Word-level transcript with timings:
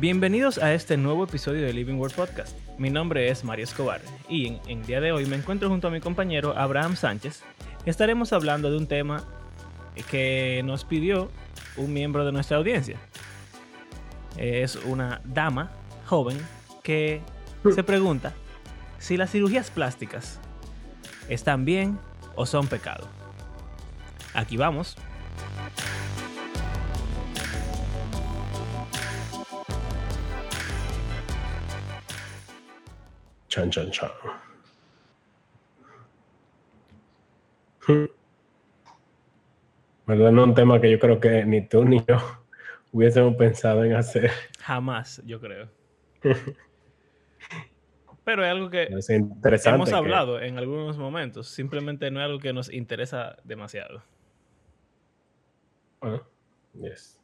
Bienvenidos 0.00 0.56
a 0.56 0.72
este 0.72 0.96
nuevo 0.96 1.24
episodio 1.24 1.60
de 1.60 1.74
Living 1.74 1.96
World 1.96 2.16
Podcast. 2.16 2.56
Mi 2.78 2.88
nombre 2.88 3.28
es 3.28 3.44
Mario 3.44 3.64
Escobar 3.64 4.00
y 4.30 4.46
en, 4.46 4.60
el 4.66 4.86
día 4.86 4.98
de 4.98 5.12
hoy 5.12 5.26
me 5.26 5.36
encuentro 5.36 5.68
junto 5.68 5.88
a 5.88 5.90
mi 5.90 6.00
compañero 6.00 6.56
Abraham 6.56 6.96
Sánchez. 6.96 7.42
Estaremos 7.84 8.32
hablando 8.32 8.70
de 8.70 8.78
un 8.78 8.86
tema 8.86 9.22
que 10.10 10.62
nos 10.64 10.86
pidió 10.86 11.30
un 11.76 11.92
miembro 11.92 12.24
de 12.24 12.32
nuestra 12.32 12.56
audiencia. 12.56 12.96
Es 14.38 14.76
una 14.76 15.20
dama 15.22 15.70
joven 16.06 16.38
que 16.82 17.20
se 17.74 17.84
pregunta 17.84 18.32
si 18.98 19.18
las 19.18 19.30
cirugías 19.30 19.70
plásticas 19.70 20.40
están 21.28 21.66
bien 21.66 21.98
o 22.36 22.46
son 22.46 22.68
pecado. 22.68 23.06
Aquí 24.32 24.56
vamos. 24.56 24.96
Chan, 33.50 33.68
chan, 33.68 33.90
chan. 33.90 34.10
¿Verdad? 40.06 40.30
No 40.30 40.44
un 40.44 40.54
tema 40.54 40.80
que 40.80 40.88
yo 40.88 41.00
creo 41.00 41.18
que 41.18 41.44
ni 41.44 41.66
tú 41.66 41.84
ni 41.84 41.98
yo 42.06 42.16
hubiésemos 42.92 43.34
pensado 43.34 43.82
en 43.84 43.94
hacer. 43.94 44.30
Jamás, 44.60 45.20
yo 45.26 45.40
creo. 45.40 45.68
Pero 48.24 48.44
es 48.44 48.50
algo 48.50 48.70
que 48.70 48.88
interesante 49.08 49.74
hemos 49.74 49.92
hablado 49.92 50.40
en 50.40 50.56
algunos 50.56 50.96
momentos. 50.96 51.48
Simplemente 51.48 52.08
no 52.12 52.20
es 52.20 52.26
algo 52.26 52.38
que 52.38 52.52
nos 52.52 52.72
interesa 52.72 53.36
demasiado. 53.42 54.04
Bueno, 56.00 56.24
yes. 56.74 57.18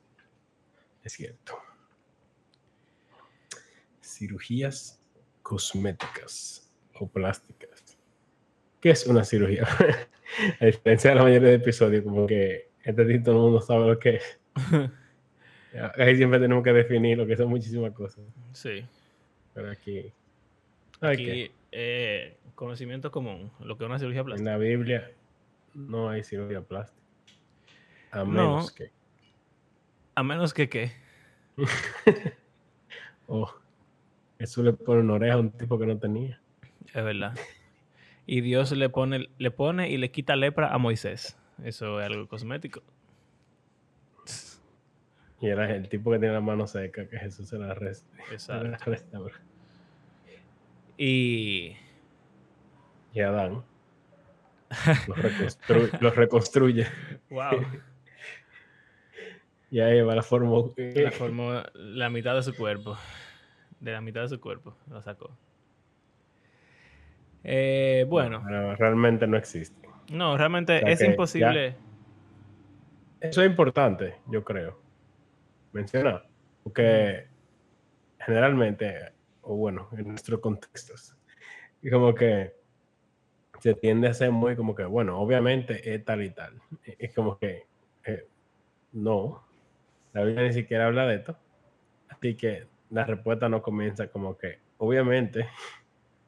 es 1.05 1.13
cierto. 1.13 1.57
Cirugías 4.03 5.01
cosméticas 5.47 6.69
o 6.99 7.07
plásticas. 7.07 7.97
¿Qué 8.81 8.91
es 8.91 9.07
una 9.07 9.23
cirugía? 9.23 9.65
A 10.61 10.67
diferencia 10.67 11.11
de 11.11 11.17
la 11.17 11.23
mayoría 11.23 11.51
de 11.51 11.55
episodios, 11.55 12.03
como 12.03 12.27
que 12.27 12.71
este 12.83 13.19
todo 13.21 13.37
el 13.37 13.41
mundo 13.43 13.61
sabe 13.61 13.87
lo 13.87 13.99
que 13.99 14.17
es. 14.17 14.41
Ahí 15.99 16.17
siempre 16.17 16.41
tenemos 16.41 16.65
que 16.65 16.73
definir 16.73 17.17
lo 17.17 17.27
que 17.29 17.37
son 17.37 17.49
muchísimas 17.49 17.93
cosas. 17.93 18.25
Sí. 18.55 18.85
Pero 19.55 19.71
aquí. 19.71 20.13
Aquí, 21.01 21.53
eh, 21.71 22.37
conocimiento 22.57 23.13
común, 23.13 23.53
lo 23.61 23.79
que 23.79 23.85
es 23.85 23.89
una 23.89 24.01
cirugía 24.01 24.25
plástica. 24.25 24.51
En 24.51 24.59
la 24.59 24.65
Biblia 24.65 25.13
no 25.75 26.09
hay 26.09 26.25
cirugía 26.25 26.61
plástica. 26.61 27.07
A 28.11 28.25
menos 28.25 28.73
que. 28.73 28.91
A 30.17 30.25
menos 30.25 30.53
que 30.53 30.69
qué. 30.69 30.93
oh. 33.29 33.55
Eso 34.39 34.63
le 34.63 34.73
pone 34.73 35.01
una 35.01 35.15
oreja 35.15 35.35
a 35.35 35.39
un 35.39 35.51
tipo 35.51 35.79
que 35.79 35.87
no 35.87 35.99
tenía. 35.99 36.41
Es 36.93 37.05
verdad. 37.05 37.35
Y 38.27 38.41
Dios 38.41 38.73
le 38.73 38.89
pone, 38.89 39.29
le 39.39 39.51
pone 39.51 39.91
y 39.91 39.97
le 39.97 40.11
quita 40.11 40.37
lepra 40.37 40.75
a 40.75 40.79
Moisés. 40.79 41.39
Eso 41.63 42.01
es 42.01 42.07
algo 42.07 42.29
cosmético. 42.29 42.83
Y 45.41 45.47
era 45.47 45.75
el 45.75 45.89
tipo 45.89 46.11
que 46.11 46.19
tiene 46.19 46.35
la 46.35 46.41
mano 46.41 46.67
seca, 46.67 47.09
que 47.09 47.19
Jesús 47.19 47.49
se 47.49 47.59
la 47.59 47.75
resta. 47.75 48.11
Exacto. 48.33 49.31
y... 50.99 51.77
Y 53.13 53.21
Adán. 53.21 53.65
Los, 56.01 56.17
reconstruye. 56.17 56.87
Wow. 57.31 57.53
y 59.71 59.81
ahí 59.81 60.03
va 60.03 60.15
la 60.15 60.23
formó. 60.23 60.75
La 60.77 61.11
formó 61.13 61.63
la 61.75 62.11
mitad 62.11 62.35
de 62.35 62.43
su 62.43 62.55
cuerpo 62.55 62.99
de 63.91 63.93
la 63.93 64.01
mitad 64.01 64.23
de 64.23 64.29
su 64.29 64.41
cuerpo, 64.41 64.77
lo 64.91 65.01
sacó. 65.01 65.37
Eh, 67.45 68.05
bueno. 68.09 68.43
realmente 68.77 69.27
no 69.27 69.37
existe. 69.37 69.89
No, 70.11 70.37
realmente 70.37 70.83
es 70.91 71.01
imposible. 71.01 71.77
eso 73.21 73.43
es 73.43 73.49
importante, 73.49 74.17
yo 74.27 74.43
creo. 74.43 74.81
Mencionar. 75.73 76.27
Porque 76.65 77.29
generalmente, 78.19 79.13
o 79.43 79.57
bueno, 79.57 79.89
en 79.97 80.09
nuestros 80.09 80.41
contextos, 80.41 81.17
como 81.91 82.15
que 82.15 82.55
se 83.61 83.75
tiende 83.75 84.09
a 84.09 84.15
ser 84.15 84.33
muy 84.33 84.57
como 84.57 84.75
que, 84.75 84.85
bueno, 84.85 85.19
obviamente 85.21 85.95
es 85.95 86.05
tal 86.05 86.23
y 86.23 86.31
tal. 86.31 86.61
Es 86.85 87.15
como 87.15 87.39
que, 87.39 87.67
eh, 88.05 88.27
no, 88.93 89.45
la 90.13 90.25
Biblia 90.25 90.49
ni 90.49 90.53
siquiera 90.53 90.87
habla 90.87 91.07
de 91.07 91.17
esto. 91.17 91.37
Así 92.09 92.35
que 92.35 92.67
la 92.91 93.05
respuesta 93.05 93.49
no 93.49 93.63
comienza 93.63 94.09
como 94.09 94.37
que, 94.37 94.59
obviamente, 94.79 95.47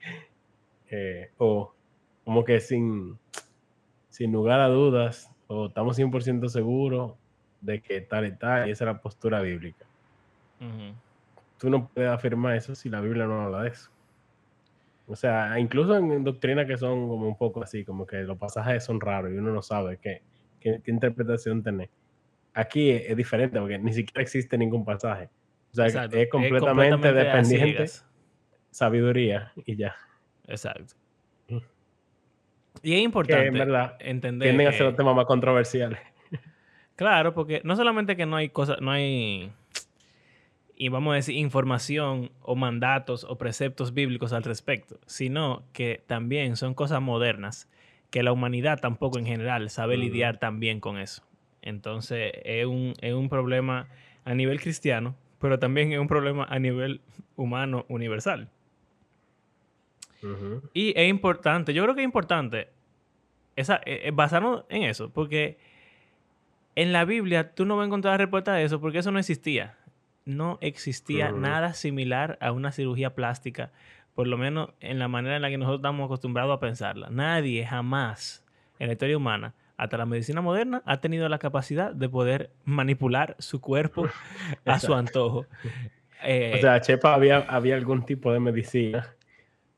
eh, 0.90 1.30
o 1.38 1.72
como 2.24 2.44
que 2.44 2.60
sin, 2.60 3.18
sin 4.08 4.32
lugar 4.32 4.60
a 4.60 4.68
dudas, 4.68 5.30
o 5.46 5.66
estamos 5.66 5.98
100% 5.98 6.48
seguros 6.48 7.14
de 7.60 7.80
que 7.80 8.00
tal 8.00 8.26
y 8.26 8.32
tal, 8.32 8.68
y 8.68 8.72
esa 8.72 8.84
es 8.84 8.86
la 8.86 9.00
postura 9.00 9.40
bíblica. 9.40 9.86
Tú 11.58 11.70
no 11.70 11.88
puedes 11.88 12.10
afirmar 12.10 12.56
eso 12.56 12.74
si 12.74 12.88
la 12.88 13.00
Biblia 13.00 13.26
no 13.26 13.42
habla 13.42 13.62
de 13.62 13.70
eso. 13.70 13.90
O 15.06 15.16
sea, 15.16 15.58
incluso 15.58 15.96
en 15.96 16.22
doctrinas 16.22 16.66
que 16.66 16.76
son 16.76 17.08
como 17.08 17.26
un 17.26 17.36
poco 17.36 17.62
así, 17.62 17.84
como 17.84 18.06
que 18.06 18.18
los 18.18 18.36
pasajes 18.36 18.84
son 18.84 19.00
raros 19.00 19.32
y 19.32 19.38
uno 19.38 19.52
no 19.52 19.62
sabe 19.62 19.98
qué, 19.98 20.20
qué, 20.60 20.82
interpretación 20.86 21.62
tener. 21.62 21.88
Aquí 22.52 22.90
es, 22.90 23.16
diferente 23.16 23.58
porque 23.58 23.78
ni 23.78 23.92
siquiera 23.92 24.20
existe 24.20 24.58
ningún 24.58 24.84
pasaje. 24.84 25.30
Sea, 25.86 26.04
es 26.04 26.28
completamente, 26.28 27.12
dependiente. 27.12 27.86
Sabiduría 28.70 29.52
y 29.64 29.76
ya. 29.76 29.96
Exacto. 30.46 30.94
Mm. 31.48 31.58
Y 32.82 32.94
es 32.94 33.00
importante 33.00 33.46
en 33.46 33.54
verdad, 33.54 33.96
entender. 34.00 34.48
Tienden 34.48 34.68
a 34.68 34.72
ser 34.72 34.86
los 34.86 34.96
temas 34.96 35.14
más 35.16 35.26
controversiales. 35.26 35.98
Claro, 36.96 37.32
porque 37.32 37.60
no 37.62 37.76
solamente 37.76 38.16
que 38.16 38.26
no 38.26 38.34
hay 38.34 38.48
cosas, 38.48 38.80
no 38.80 38.90
hay, 38.90 39.52
y 40.74 40.88
vamos 40.88 41.12
a 41.12 41.14
decir, 41.14 41.36
información 41.36 42.32
o 42.42 42.56
mandatos 42.56 43.22
o 43.22 43.38
preceptos 43.38 43.94
bíblicos 43.94 44.32
al 44.32 44.42
respecto, 44.42 44.98
sino 45.06 45.62
que 45.72 46.02
también 46.08 46.56
son 46.56 46.74
cosas 46.74 47.00
modernas 47.00 47.68
que 48.10 48.24
la 48.24 48.32
humanidad 48.32 48.80
tampoco 48.80 49.18
en 49.18 49.26
general 49.26 49.70
sabe 49.70 49.96
lidiar 49.96 50.38
tan 50.38 50.58
bien 50.58 50.80
con 50.80 50.98
eso. 50.98 51.22
Entonces, 51.62 52.32
es 52.44 52.66
un, 52.66 52.94
es 53.00 53.14
un 53.14 53.28
problema 53.28 53.88
a 54.24 54.34
nivel 54.34 54.60
cristiano 54.60 55.14
pero 55.38 55.58
también 55.58 55.92
es 55.92 55.98
un 55.98 56.08
problema 56.08 56.44
a 56.48 56.58
nivel 56.58 57.00
humano 57.36 57.84
universal. 57.88 58.50
Y 60.74 60.92
es 60.96 61.08
importante, 61.08 61.72
yo 61.72 61.82
creo 61.84 61.94
que 61.94 62.00
es 62.00 62.04
importante 62.04 62.68
esa, 63.54 63.76
eh, 63.86 64.02
eh, 64.04 64.10
basarnos 64.12 64.64
en 64.68 64.82
eso, 64.82 65.10
porque 65.10 65.58
en 66.74 66.92
la 66.92 67.04
Biblia 67.04 67.54
tú 67.54 67.64
no 67.64 67.76
vas 67.76 67.84
a 67.84 67.86
encontrar 67.86 68.18
respuesta 68.18 68.54
a 68.54 68.62
eso, 68.62 68.80
porque 68.80 68.98
eso 68.98 69.12
no 69.12 69.18
existía. 69.18 69.76
No 70.24 70.58
existía 70.60 71.32
nada 71.32 71.72
similar 71.72 72.36
a 72.40 72.52
una 72.52 72.70
cirugía 72.70 73.14
plástica, 73.14 73.72
por 74.14 74.26
lo 74.26 74.36
menos 74.36 74.70
en 74.80 74.98
la 74.98 75.08
manera 75.08 75.36
en 75.36 75.42
la 75.42 75.48
que 75.48 75.56
nosotros 75.56 75.78
estamos 75.78 76.04
acostumbrados 76.04 76.54
a 76.54 76.60
pensarla. 76.60 77.08
Nadie 77.10 77.64
jamás 77.64 78.44
en 78.78 78.88
la 78.88 78.92
historia 78.92 79.16
humana 79.16 79.54
hasta 79.78 79.96
la 79.96 80.06
medicina 80.06 80.40
moderna 80.40 80.82
ha 80.84 81.00
tenido 81.00 81.28
la 81.28 81.38
capacidad 81.38 81.94
de 81.94 82.08
poder 82.08 82.50
manipular 82.64 83.36
su 83.38 83.60
cuerpo 83.60 84.08
a 84.66 84.78
su 84.80 84.92
antojo. 84.92 85.46
Eh, 86.24 86.54
o 86.56 86.60
sea, 86.60 86.80
Chepa 86.80 87.14
había, 87.14 87.38
había 87.38 87.76
algún 87.76 88.04
tipo 88.04 88.32
de 88.32 88.40
medicina 88.40 89.14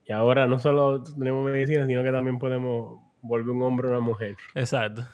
y 0.06 0.12
ahora 0.12 0.46
no 0.46 0.58
solo 0.58 1.04
tenemos 1.04 1.44
medicina, 1.44 1.86
sino 1.86 2.02
que 2.02 2.10
también 2.10 2.38
podemos 2.38 2.98
volver 3.20 3.50
un 3.50 3.62
hombre 3.62 3.88
a 3.88 3.90
una 3.90 4.00
mujer. 4.00 4.36
Exacto. 4.54 5.06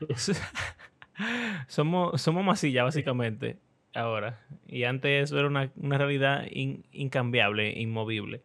somos, 1.68 2.20
somos 2.20 2.42
masilla, 2.42 2.84
básicamente, 2.84 3.58
ahora. 3.94 4.40
Y 4.66 4.84
antes 4.84 5.24
eso 5.24 5.38
era 5.38 5.48
una, 5.48 5.70
realidad 5.76 6.46
incambiable, 6.50 7.78
inmovible. 7.78 8.42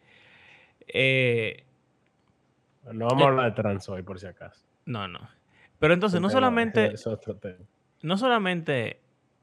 Eh, 0.86 1.64
no 2.92 3.08
vamos 3.08 3.24
a 3.24 3.28
hablar 3.30 3.46
de 3.46 3.52
trans 3.54 3.88
hoy, 3.88 4.02
por 4.02 4.20
si 4.20 4.28
acaso. 4.28 4.66
No, 4.86 5.08
no. 5.08 5.37
Pero 5.80 5.94
entonces, 5.94 6.22
no 6.22 6.30
solamente, 6.30 6.94
no 8.02 8.18
solamente 8.18 9.00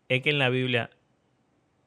es 0.09 0.23
que 0.23 0.31
en 0.31 0.39
la 0.39 0.49
Biblia 0.49 0.91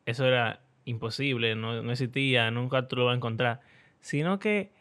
eso 0.05 0.25
era 0.25 0.61
imposible, 0.85 1.55
no, 1.55 1.91
existía, 1.91 2.49
nunca 2.49 2.88
tú 2.88 2.95
lo 2.95 3.05
vas 3.05 3.13
a 3.13 3.17
encontrar, 3.17 3.59
sino 3.99 4.39
que 4.39 4.71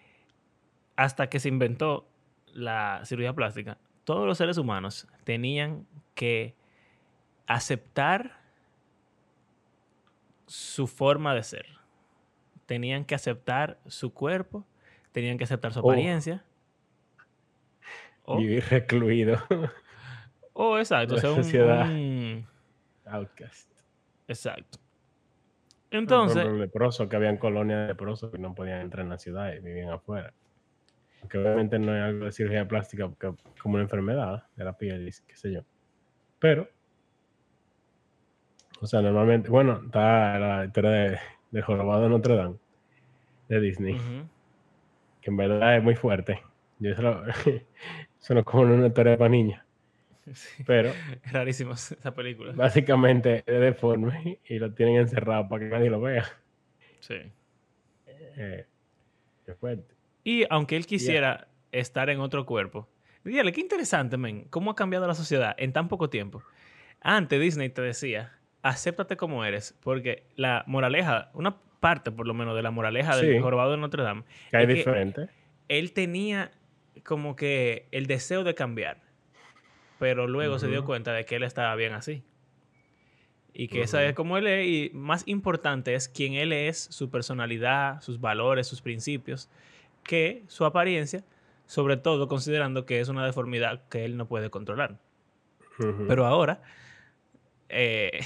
hasta 0.95 1.29
que 1.29 1.41
se 1.41 1.49
inventó 1.49 2.09
la 2.53 3.03
cirugía 3.05 3.33
plástica, 3.35 3.79
todos 4.05 4.25
los 4.27 4.39
seres 4.39 4.57
humanos 4.57 5.09
tenían 5.25 5.87
que 6.15 6.55
aceptar 7.47 8.41
su 10.47 10.87
forma 10.87 11.35
de 11.35 11.43
ser. 11.43 11.67
Tenían 12.67 13.05
que 13.05 13.15
aceptar 13.15 13.79
su 13.87 14.13
cuerpo, 14.13 14.65
tenían 15.13 15.39
que 15.39 15.45
aceptar 15.45 15.73
su 15.73 15.81
apariencia. 15.81 16.45
Oh. 16.45 16.56
Vivir 18.27 18.65
recluido. 18.71 19.39
Oh, 20.59 20.79
exacto. 20.79 21.17
La 21.17 21.21
sociedad 21.21 21.87
outcast. 23.05 23.71
Exacto. 24.27 24.79
Entonces. 25.91 26.45
Los 26.45 26.59
leprosos, 26.59 27.09
que 27.09 27.17
habían 27.17 27.37
colonias 27.37 27.83
de 27.83 27.89
leprosos 27.89 28.31
que 28.31 28.39
no 28.39 28.55
podían 28.55 28.81
entrar 28.81 29.05
en 29.05 29.11
la 29.11 29.19
ciudad 29.19 29.53
y 29.53 29.61
vivían 29.61 29.91
afuera. 29.91 30.33
Que 31.29 31.39
obviamente 31.39 31.79
no 31.79 31.95
es 31.95 32.03
algo 32.03 32.25
de 32.25 32.33
cirugía 32.33 32.67
plástica 32.67 33.11
como 33.61 33.75
una 33.75 33.83
enfermedad 33.83 34.45
de 34.57 34.65
la 34.65 34.77
piel, 34.77 35.13
qué 35.27 35.37
sé 35.37 35.53
yo. 35.53 35.61
Pero, 36.39 36.69
o 38.81 38.87
sea, 38.87 39.01
normalmente, 39.01 39.51
bueno, 39.51 39.83
está 39.85 40.39
la 40.39 40.65
historia 40.65 40.91
de, 40.91 41.19
de 41.51 41.63
Jorobado 41.63 42.03
de 42.03 42.09
Notre 42.09 42.37
Dame, 42.37 42.57
de 43.49 43.61
Disney, 43.61 44.01
que 45.21 45.31
en 45.31 45.37
verdad 45.37 45.77
es 45.77 45.83
muy 45.83 45.97
fuerte. 45.97 46.43
Yo 46.79 46.93
eso, 46.93 47.27
eso 47.27 47.61
es 48.35 48.45
como 48.45 48.63
una 48.63 48.87
historia 48.87 49.17
para 49.17 49.31
niños. 49.31 49.61
Pero. 50.67 50.91
Es 51.25 51.33
rarísimo 51.33 51.73
esa 51.75 52.15
película. 52.15 52.53
Básicamente 52.53 53.45
es 53.47 53.61
deforme 53.61 54.39
y 54.45 54.59
lo 54.59 54.73
tienen 54.73 54.97
encerrado 54.97 55.49
para 55.49 55.65
que 55.65 55.71
nadie 55.71 55.91
lo 55.91 56.01
vea. 56.01 56.25
Sí. 57.01 57.17
Eh, 58.07 58.67
es 59.47 59.57
fuerte. 59.59 59.95
Y 60.25 60.45
aunque 60.51 60.77
él 60.77 60.87
quisiera 60.87 61.49
estar 61.71 62.11
en 62.11 62.21
otro 62.21 62.45
cuerpo, 62.47 62.89
dígale, 63.25 63.53
qué 63.53 63.61
interesante, 63.61 64.17
men, 64.17 64.45
cómo 64.51 64.73
ha 64.73 64.75
cambiado 64.75 65.07
la 65.07 65.15
sociedad 65.15 65.55
en 65.59 65.73
tan 65.73 65.89
poco 65.89 66.11
tiempo. 66.11 66.43
Antes 67.01 67.41
Disney 67.41 67.69
te 67.69 67.83
decía, 67.83 68.33
acéptate 68.63 69.17
como 69.17 69.45
eres, 69.45 69.77
porque 69.83 70.25
la 70.35 70.65
moraleja, 70.67 71.31
una 71.35 71.57
parte 71.79 72.11
por 72.11 72.27
lo 72.27 72.35
menos 72.35 72.57
de 72.57 72.63
la 72.63 72.73
moraleja 72.73 73.17
del 73.17 73.41
jorobado 73.41 73.71
de 73.71 73.77
Notre 73.77 74.03
Dame, 74.03 74.25
que 74.51 74.63
es 74.63 74.69
diferente. 74.69 75.29
él 75.69 75.93
tenía 75.93 76.51
como 77.05 77.37
que 77.37 77.89
el 77.91 78.07
deseo 78.07 78.45
de 78.45 78.55
cambiar 78.55 79.07
pero 79.99 80.27
luego 80.27 80.59
se 80.59 80.69
dio 80.69 80.85
cuenta 80.85 81.13
de 81.13 81.25
que 81.25 81.37
él 81.37 81.43
estaba 81.43 81.75
bien 81.75 81.95
así. 81.95 82.23
Y 83.53 83.69
que 83.69 83.81
esa 83.81 84.05
es 84.05 84.15
como 84.15 84.37
él 84.37 84.47
es, 84.47 84.67
y 84.67 84.91
más 84.93 85.23
importante 85.27 85.95
es 85.95 86.09
quién 86.09 86.35
él 86.35 86.53
es, 86.53 86.79
su 86.79 87.11
personalidad, 87.11 88.03
sus 88.03 88.21
valores, 88.21 88.67
sus 88.67 88.83
principios, 88.83 89.49
que 90.03 90.45
su 90.47 90.67
apariencia, 90.67 91.25
sobre 91.65 91.97
todo 91.97 92.29
considerando 92.29 92.85
que 92.85 93.01
es 93.01 93.09
una 93.09 93.25
deformidad 93.25 93.89
que 93.89 94.05
él 94.05 94.19
no 94.19 94.29
puede 94.29 94.51
controlar. 94.51 94.99
Pero 96.07 96.27
ahora, 96.27 96.63
eh, 97.71 98.21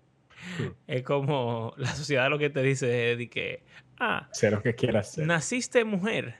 es 0.86 1.02
como 1.02 1.74
la 1.76 1.94
sociedad 1.94 2.30
lo 2.30 2.38
que 2.38 2.48
te 2.48 2.62
dice 2.62 3.12
es 3.12 3.18
de 3.18 3.28
que, 3.28 3.62
ah, 4.00 4.28
sé 4.32 4.50
lo 4.50 4.62
que 4.62 4.74
quieras 4.74 5.12
ser. 5.12 5.26
Naciste 5.26 5.84
mujer, 5.84 6.36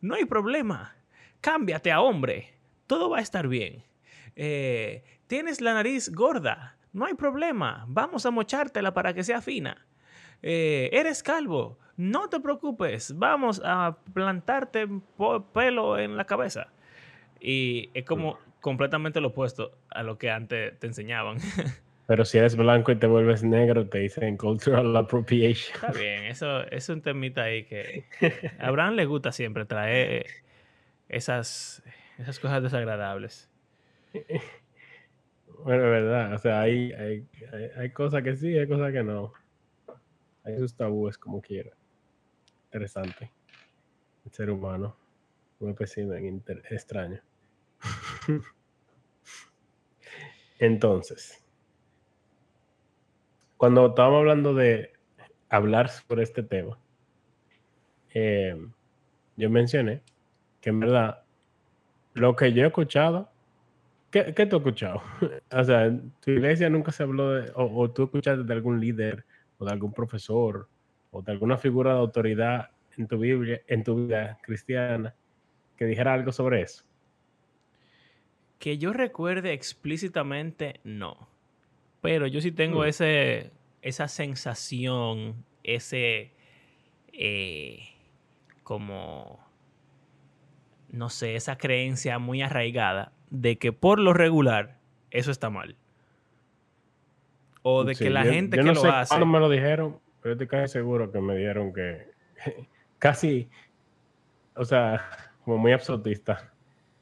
no 0.00 0.14
hay 0.14 0.24
problema, 0.24 0.96
cámbiate 1.40 1.92
a 1.92 2.00
hombre, 2.00 2.54
todo 2.86 3.10
va 3.10 3.18
a 3.18 3.22
estar 3.22 3.48
bien. 3.48 3.84
Eh, 4.34 5.02
tienes 5.26 5.60
la 5.60 5.74
nariz 5.74 6.10
gorda, 6.12 6.76
no 6.92 7.06
hay 7.06 7.14
problema, 7.14 7.84
vamos 7.88 8.26
a 8.26 8.30
mochártela 8.30 8.94
para 8.94 9.14
que 9.14 9.24
sea 9.24 9.40
fina. 9.40 9.86
Eh, 10.42 10.90
eres 10.92 11.22
calvo, 11.22 11.78
no 11.96 12.28
te 12.28 12.40
preocupes, 12.40 13.16
vamos 13.16 13.60
a 13.64 13.96
plantarte 14.12 14.86
pelo 15.52 15.98
en 15.98 16.16
la 16.16 16.24
cabeza. 16.24 16.68
Y 17.40 17.90
es 17.94 18.04
como 18.04 18.38
completamente 18.60 19.20
lo 19.20 19.28
opuesto 19.28 19.78
a 19.90 20.02
lo 20.02 20.18
que 20.18 20.30
antes 20.30 20.78
te 20.78 20.86
enseñaban. 20.86 21.38
Pero 22.06 22.24
si 22.24 22.38
eres 22.38 22.56
blanco 22.56 22.92
y 22.92 22.96
te 22.96 23.06
vuelves 23.08 23.42
negro, 23.42 23.88
te 23.88 23.98
dicen 23.98 24.36
cultural 24.36 24.96
appropriation. 24.96 25.74
Está 25.74 25.90
bien, 25.90 26.24
eso, 26.24 26.62
es 26.68 26.88
un 26.88 27.02
temita 27.02 27.42
ahí 27.42 27.64
que 27.64 28.04
a 28.60 28.68
Abraham 28.68 28.94
le 28.94 29.06
gusta 29.06 29.32
siempre 29.32 29.64
traer 29.64 30.26
esas, 31.08 31.82
esas 32.18 32.38
cosas 32.38 32.62
desagradables. 32.62 33.50
Bueno, 35.64 35.84
es 35.84 35.90
verdad. 35.90 36.32
O 36.34 36.38
sea, 36.38 36.60
hay, 36.60 36.92
hay, 36.92 37.90
cosas 37.90 38.22
que 38.22 38.36
sí, 38.36 38.56
hay 38.56 38.68
cosas 38.68 38.92
que 38.92 39.02
no. 39.02 39.32
Hay 40.44 40.56
sus 40.58 40.74
tabúes 40.74 41.18
como 41.18 41.40
quiera. 41.40 41.70
Interesante. 42.66 43.32
El 44.24 44.32
ser 44.32 44.50
humano. 44.50 44.96
Un 45.58 45.70
espécimen 45.70 46.44
extraño. 46.70 47.20
Entonces, 50.58 51.45
cuando 53.56 53.86
estábamos 53.86 54.20
hablando 54.20 54.54
de 54.54 54.92
hablar 55.48 55.88
sobre 55.88 56.22
este 56.22 56.42
tema, 56.42 56.78
eh, 58.14 58.56
yo 59.36 59.50
mencioné 59.50 60.02
que 60.60 60.70
en 60.70 60.80
verdad 60.80 61.22
lo 62.14 62.34
que 62.34 62.52
yo 62.52 62.64
he 62.64 62.66
escuchado 62.66 63.30
¿Qué, 64.10 64.32
¿Qué, 64.34 64.46
tú 64.46 64.56
has 64.56 64.60
escuchado? 64.60 65.02
o 65.52 65.64
sea, 65.64 65.90
tu 66.20 66.30
iglesia 66.30 66.70
nunca 66.70 66.92
se 66.92 67.02
habló 67.02 67.32
de, 67.32 67.50
o, 67.54 67.90
tú 67.90 68.04
escuchaste 68.04 68.44
de 68.44 68.52
algún 68.52 68.80
líder, 68.80 69.24
o 69.58 69.64
de 69.64 69.72
algún 69.72 69.92
profesor, 69.92 70.68
o 71.10 71.22
de 71.22 71.32
alguna 71.32 71.58
figura 71.58 71.92
de 71.92 71.98
autoridad 71.98 72.70
en 72.96 73.06
tu 73.06 73.18
Biblia, 73.18 73.60
en 73.66 73.84
tu 73.84 74.06
vida 74.06 74.38
cristiana, 74.42 75.14
que 75.76 75.84
dijera 75.84 76.14
algo 76.14 76.32
sobre 76.32 76.62
eso. 76.62 76.84
Que 78.58 78.78
yo 78.78 78.92
recuerde 78.92 79.52
explícitamente, 79.52 80.80
no. 80.84 81.28
Pero 82.06 82.28
yo 82.28 82.40
sí 82.40 82.52
tengo 82.52 82.80
mm. 82.80 82.84
ese, 82.84 83.50
esa 83.82 84.06
sensación, 84.06 85.44
ese 85.64 86.32
eh, 87.12 87.80
como, 88.62 89.40
no 90.88 91.10
sé, 91.10 91.34
esa 91.34 91.58
creencia 91.58 92.20
muy 92.20 92.42
arraigada 92.42 93.12
de 93.30 93.58
que 93.58 93.72
por 93.72 93.98
lo 93.98 94.12
regular 94.12 94.78
eso 95.10 95.32
está 95.32 95.50
mal. 95.50 95.76
O 97.62 97.82
de 97.82 97.96
que 97.96 98.08
la 98.08 98.22
gente 98.22 98.56
que 98.56 98.62
no 98.62 98.74
lo 98.74 98.80
sé 98.80 98.88
hace. 98.88 99.24
me 99.24 99.40
lo 99.40 99.48
dijeron, 99.48 99.98
pero 100.22 100.34
estoy 100.34 100.46
casi 100.46 100.74
seguro 100.74 101.10
que 101.10 101.20
me 101.20 101.34
dijeron 101.34 101.72
que 101.72 102.06
casi, 102.98 103.48
o 104.54 104.64
sea, 104.64 105.04
como 105.44 105.58
muy 105.58 105.72
absolutista. 105.72 106.52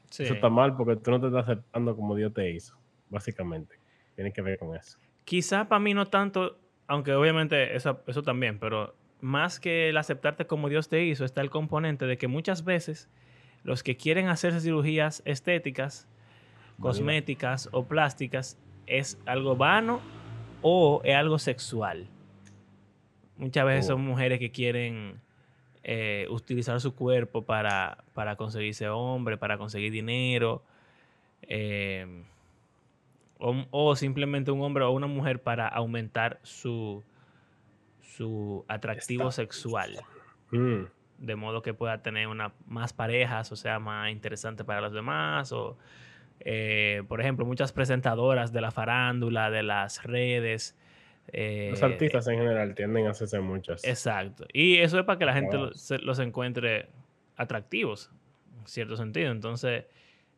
Eso 0.09 0.33
está 0.33 0.49
mal 0.49 0.75
porque 0.75 0.95
tú 0.95 1.11
no 1.11 1.19
te 1.19 1.27
estás 1.27 1.43
aceptando 1.43 1.95
como 1.95 2.15
Dios 2.15 2.33
te 2.33 2.49
hizo, 2.49 2.75
básicamente. 3.09 3.84
Tiene 4.15 4.31
que 4.31 4.41
ver 4.41 4.57
con 4.57 4.75
eso. 4.75 4.97
Quizá 5.25 5.67
para 5.67 5.79
mí 5.79 5.93
no 5.93 6.07
tanto, 6.07 6.57
aunque 6.87 7.13
obviamente 7.13 7.75
eso, 7.75 8.01
eso 8.07 8.23
también, 8.23 8.59
pero 8.59 8.95
más 9.21 9.59
que 9.59 9.89
el 9.89 9.97
aceptarte 9.97 10.45
como 10.45 10.69
Dios 10.69 10.87
te 10.87 11.03
hizo, 11.03 11.25
está 11.25 11.41
el 11.41 11.49
componente 11.49 12.05
de 12.05 12.17
que 12.17 12.27
muchas 12.27 12.63
veces 12.63 13.09
los 13.63 13.81
que 13.81 13.97
quieren 13.97 14.27
hacerse 14.27 14.61
cirugías 14.61 15.21
estéticas 15.25 16.07
cosméticas 16.79 17.69
o 17.71 17.85
plásticas 17.85 18.57
es 18.85 19.17
algo 19.25 19.55
vano 19.55 20.01
o 20.61 21.01
es 21.03 21.15
algo 21.15 21.39
sexual. 21.39 22.07
Muchas 23.37 23.65
veces 23.65 23.87
son 23.87 24.01
oh. 24.01 24.03
mujeres 24.03 24.39
que 24.39 24.51
quieren 24.51 25.19
eh, 25.83 26.27
utilizar 26.29 26.79
su 26.79 26.95
cuerpo 26.95 27.43
para, 27.43 28.03
para, 28.13 28.35
conseguirse 28.35 28.87
hombre, 28.89 29.37
para 29.37 29.57
conseguir 29.57 29.91
dinero, 29.91 30.63
eh, 31.43 32.23
o, 33.37 33.95
simplemente 33.95 34.51
un 34.51 34.61
hombre 34.61 34.83
o 34.83 34.91
una 34.91 35.07
mujer 35.07 35.41
para 35.41 35.67
aumentar 35.67 36.39
su, 36.43 37.03
su 38.01 38.65
atractivo 38.67 39.31
sexual. 39.31 39.99
Mm. 40.51 40.83
De 41.17 41.35
modo 41.35 41.61
que 41.61 41.73
pueda 41.73 42.01
tener 42.01 42.27
una, 42.27 42.53
más 42.65 42.93
parejas, 42.93 43.51
o 43.51 43.55
sea, 43.55 43.79
más 43.79 44.11
interesante 44.11 44.63
para 44.63 44.81
los 44.81 44.93
demás, 44.93 45.51
o 45.51 45.77
eh, 46.39 47.03
por 47.07 47.21
ejemplo, 47.21 47.45
muchas 47.45 47.71
presentadoras 47.71 48.51
de 48.51 48.61
la 48.61 48.71
farándula, 48.71 49.49
de 49.49 49.63
las 49.63 50.03
redes. 50.03 50.77
Eh, 51.31 51.69
los 51.71 51.83
artistas 51.83 52.27
en 52.27 52.37
general 52.37 52.75
tienden 52.75 53.07
a 53.07 53.11
hacerse 53.11 53.39
muchas. 53.39 53.83
Exacto. 53.83 54.45
Y 54.53 54.77
eso 54.77 54.99
es 54.99 55.05
para 55.05 55.17
que 55.17 55.25
la 55.25 55.33
gente 55.33 55.57
los, 55.57 56.19
encuentre 56.19 56.89
atractivos, 57.35 58.11
en 58.59 58.67
cierto 58.67 58.95
sentido. 58.95 59.31
Entonces, 59.31 59.85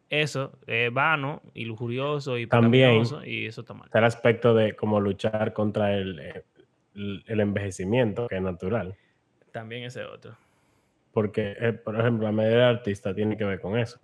eso 0.09 0.57
es 0.65 0.93
vano 0.93 1.41
y 1.53 1.65
lujurioso 1.65 2.37
y 2.37 2.47
también 2.47 3.03
y 3.25 3.45
eso 3.45 3.61
está 3.61 3.73
mal. 3.73 3.89
el 3.93 4.03
aspecto 4.03 4.53
de 4.53 4.75
cómo 4.75 4.99
luchar 4.99 5.53
contra 5.53 5.93
el, 5.93 6.43
el, 6.93 7.39
envejecimiento, 7.39 8.27
que 8.27 8.37
es 8.37 8.41
natural. 8.41 8.95
También 9.51 9.83
ese 9.83 10.03
otro. 10.03 10.37
Porque, 11.11 11.55
eh, 11.59 11.73
por 11.73 11.99
ejemplo, 11.99 12.25
la 12.25 12.31
medida 12.31 12.57
de 12.57 12.63
artista 12.63 13.13
tiene 13.13 13.35
que 13.37 13.43
ver 13.43 13.59
con 13.59 13.77
eso 13.77 13.99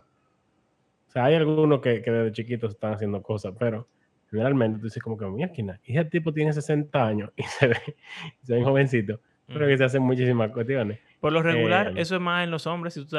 sea, 1.14 1.26
hay 1.26 1.36
algunos 1.36 1.80
que, 1.80 2.02
que 2.02 2.12
desde 2.12 2.32
chiquitos 2.32 2.72
están 2.72 2.94
haciendo 2.94 3.22
cosas, 3.22 3.54
pero 3.58 3.88
generalmente 4.30 4.80
tú 4.80 4.86
dices 4.86 5.02
como 5.02 5.18
que, 5.18 5.26
mira, 5.26 5.52
y 5.86 5.98
ese 5.98 6.06
tipo 6.06 6.34
tiene 6.34 6.52
60 6.52 7.06
años 7.06 7.32
y 7.36 7.44
se 7.44 7.68
ve, 7.68 7.78
se 8.42 8.56
ve 8.56 8.64
jovencito, 8.64 9.20
pero 9.48 9.68
que 9.68 9.78
se 9.78 9.84
hacen 9.84 10.02
muchísimas 10.02 10.52
cuestiones. 10.52 11.00
Por 11.20 11.32
lo 11.32 11.42
regular, 11.42 11.90
eh, 11.90 12.02
eso 12.02 12.16
es 12.16 12.22
más 12.22 12.44
en 12.44 12.52
los 12.52 12.66
hombres, 12.68 12.96
si 12.96 13.06
tú 13.06 13.16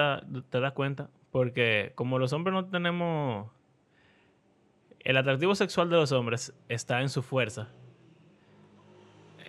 te, 0.51 0.61
das 0.61 0.73
cuenta, 0.73 1.09
porque 1.35 1.91
como 1.97 2.21
los 2.21 2.33
hombres 2.33 2.53
no 2.53 2.65
tenemos... 2.67 3.51
El 5.01 5.17
atractivo 5.17 5.57
sexual 5.57 5.91
de 5.91 5.97
los 5.97 6.13
hombres 6.13 6.55
está 6.69 7.01
en 7.01 7.09
su 7.09 7.23
fuerza. 7.25 7.73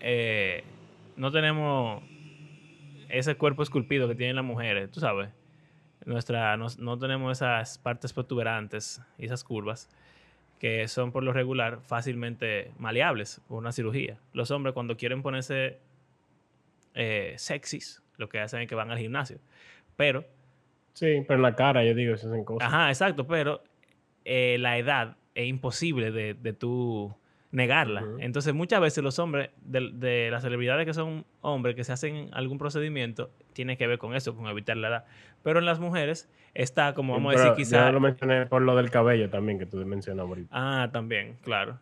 Eh, 0.01 0.63
no 1.15 1.31
tenemos 1.31 2.01
ese 3.07 3.35
cuerpo 3.35 3.61
esculpido 3.61 4.07
que 4.07 4.15
tienen 4.15 4.35
las 4.35 4.43
mujeres, 4.43 4.89
tú 4.89 4.99
sabes 4.99 5.29
nuestra, 6.07 6.57
no, 6.57 6.97
tenemos 6.97 7.37
esas 7.37 7.77
partes 7.77 8.13
protuberantes 8.13 8.99
y 9.19 9.25
esas 9.25 9.43
curvas. 9.43 9.87
que 10.57 10.87
son 10.87 11.11
por 11.11 11.21
lo 11.21 11.33
regular 11.33 11.81
fácilmente 11.81 12.71
maleables 12.79 13.41
por 13.47 13.59
una 13.59 13.71
cirugía. 13.71 14.17
Los 14.33 14.49
hombres 14.49 14.73
cuando 14.73 14.97
quieren 14.97 15.21
ponerse 15.21 15.77
eh, 16.95 17.35
sexys, 17.37 18.01
lo 18.17 18.27
que 18.27 18.39
hacen 18.39 18.61
es 18.61 18.67
que 18.67 18.73
van 18.73 18.89
al 18.89 18.97
gimnasio. 18.97 19.37
Pero... 19.95 20.25
Sí, 20.95 21.23
pero 21.27 21.35
en 21.35 21.41
la 21.41 21.55
cara, 21.55 21.83
yo 21.83 21.93
digo, 21.93 22.15
se 22.15 22.27
hacen 22.27 22.45
cosas. 22.45 22.67
Ajá, 22.67 22.87
exacto, 22.87 23.27
pero 23.27 23.61
eh, 24.23 24.55
la 24.59 24.77
edad 24.77 25.17
es 25.35 25.45
imposible 25.45 26.11
de, 26.11 26.33
de 26.33 26.53
tú 26.53 27.13
negarla. 27.51 28.03
Entonces, 28.19 28.53
muchas 28.53 28.79
veces 28.79 29.03
los 29.03 29.19
hombres, 29.19 29.49
de, 29.61 30.29
las 30.31 30.43
celebridades 30.43 30.85
que 30.85 30.93
son 30.93 31.25
hombres 31.41 31.75
que 31.75 31.83
se 31.83 31.91
hacen 31.91 32.29
algún 32.31 32.57
procedimiento, 32.57 33.31
tiene 33.53 33.77
que 33.77 33.87
ver 33.87 33.97
con 33.97 34.15
eso, 34.15 34.35
con 34.35 34.47
evitar 34.47 34.77
la 34.77 34.87
edad. 34.87 35.05
Pero 35.43 35.59
en 35.59 35.65
las 35.65 35.79
mujeres 35.79 36.29
está, 36.53 36.93
como 36.93 37.13
vamos 37.13 37.35
a 37.35 37.39
decir, 37.39 37.53
quizás. 37.55 37.87
Yo 37.87 37.91
lo 37.91 37.99
mencioné 37.99 38.45
por 38.45 38.61
lo 38.61 38.75
del 38.75 38.89
cabello 38.89 39.29
también, 39.29 39.59
que 39.59 39.65
tú 39.65 39.77
mencionabas 39.85 40.29
ahorita. 40.29 40.49
Ah, 40.51 40.89
también, 40.91 41.37
claro. 41.43 41.77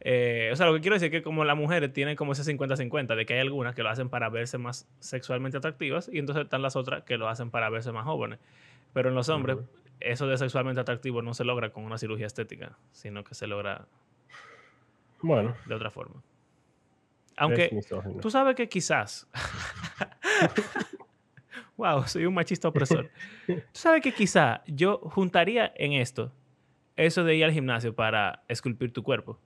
Eh, 0.00 0.50
o 0.52 0.56
sea, 0.56 0.66
lo 0.66 0.74
que 0.74 0.80
quiero 0.80 0.94
decir 0.94 1.06
es 1.06 1.12
que 1.12 1.22
como 1.22 1.44
las 1.44 1.56
mujeres 1.56 1.92
tienen 1.92 2.16
como 2.16 2.32
ese 2.32 2.56
50-50, 2.56 3.16
de 3.16 3.26
que 3.26 3.34
hay 3.34 3.40
algunas 3.40 3.74
que 3.74 3.82
lo 3.82 3.88
hacen 3.88 4.08
para 4.08 4.28
verse 4.28 4.58
más 4.58 4.88
sexualmente 5.00 5.58
atractivas 5.58 6.08
y 6.12 6.18
entonces 6.18 6.44
están 6.44 6.62
las 6.62 6.76
otras 6.76 7.02
que 7.02 7.18
lo 7.18 7.28
hacen 7.28 7.50
para 7.50 7.68
verse 7.68 7.92
más 7.92 8.04
jóvenes. 8.04 8.38
Pero 8.92 9.08
en 9.08 9.14
los 9.14 9.28
hombres, 9.28 9.58
eso 10.00 10.26
de 10.26 10.38
sexualmente 10.38 10.80
atractivo 10.80 11.22
no 11.22 11.34
se 11.34 11.44
logra 11.44 11.70
con 11.70 11.84
una 11.84 11.98
cirugía 11.98 12.26
estética, 12.26 12.78
sino 12.92 13.24
que 13.24 13.34
se 13.34 13.46
logra 13.46 13.86
bueno. 15.22 15.56
De 15.66 15.74
otra 15.74 15.90
forma. 15.90 16.22
Aunque 17.36 17.80
tú 18.20 18.30
sabes 18.30 18.56
que 18.56 18.68
quizás. 18.68 19.28
wow, 21.76 22.04
soy 22.06 22.26
un 22.26 22.34
machista 22.34 22.68
opresor. 22.68 23.10
tú 23.46 23.62
sabes 23.72 24.02
que 24.02 24.12
quizás 24.12 24.60
yo 24.66 24.98
juntaría 24.98 25.72
en 25.76 25.92
esto 25.92 26.32
eso 26.96 27.22
de 27.22 27.36
ir 27.36 27.44
al 27.44 27.52
gimnasio 27.52 27.94
para 27.94 28.42
esculpir 28.48 28.92
tu 28.92 29.04
cuerpo. 29.04 29.38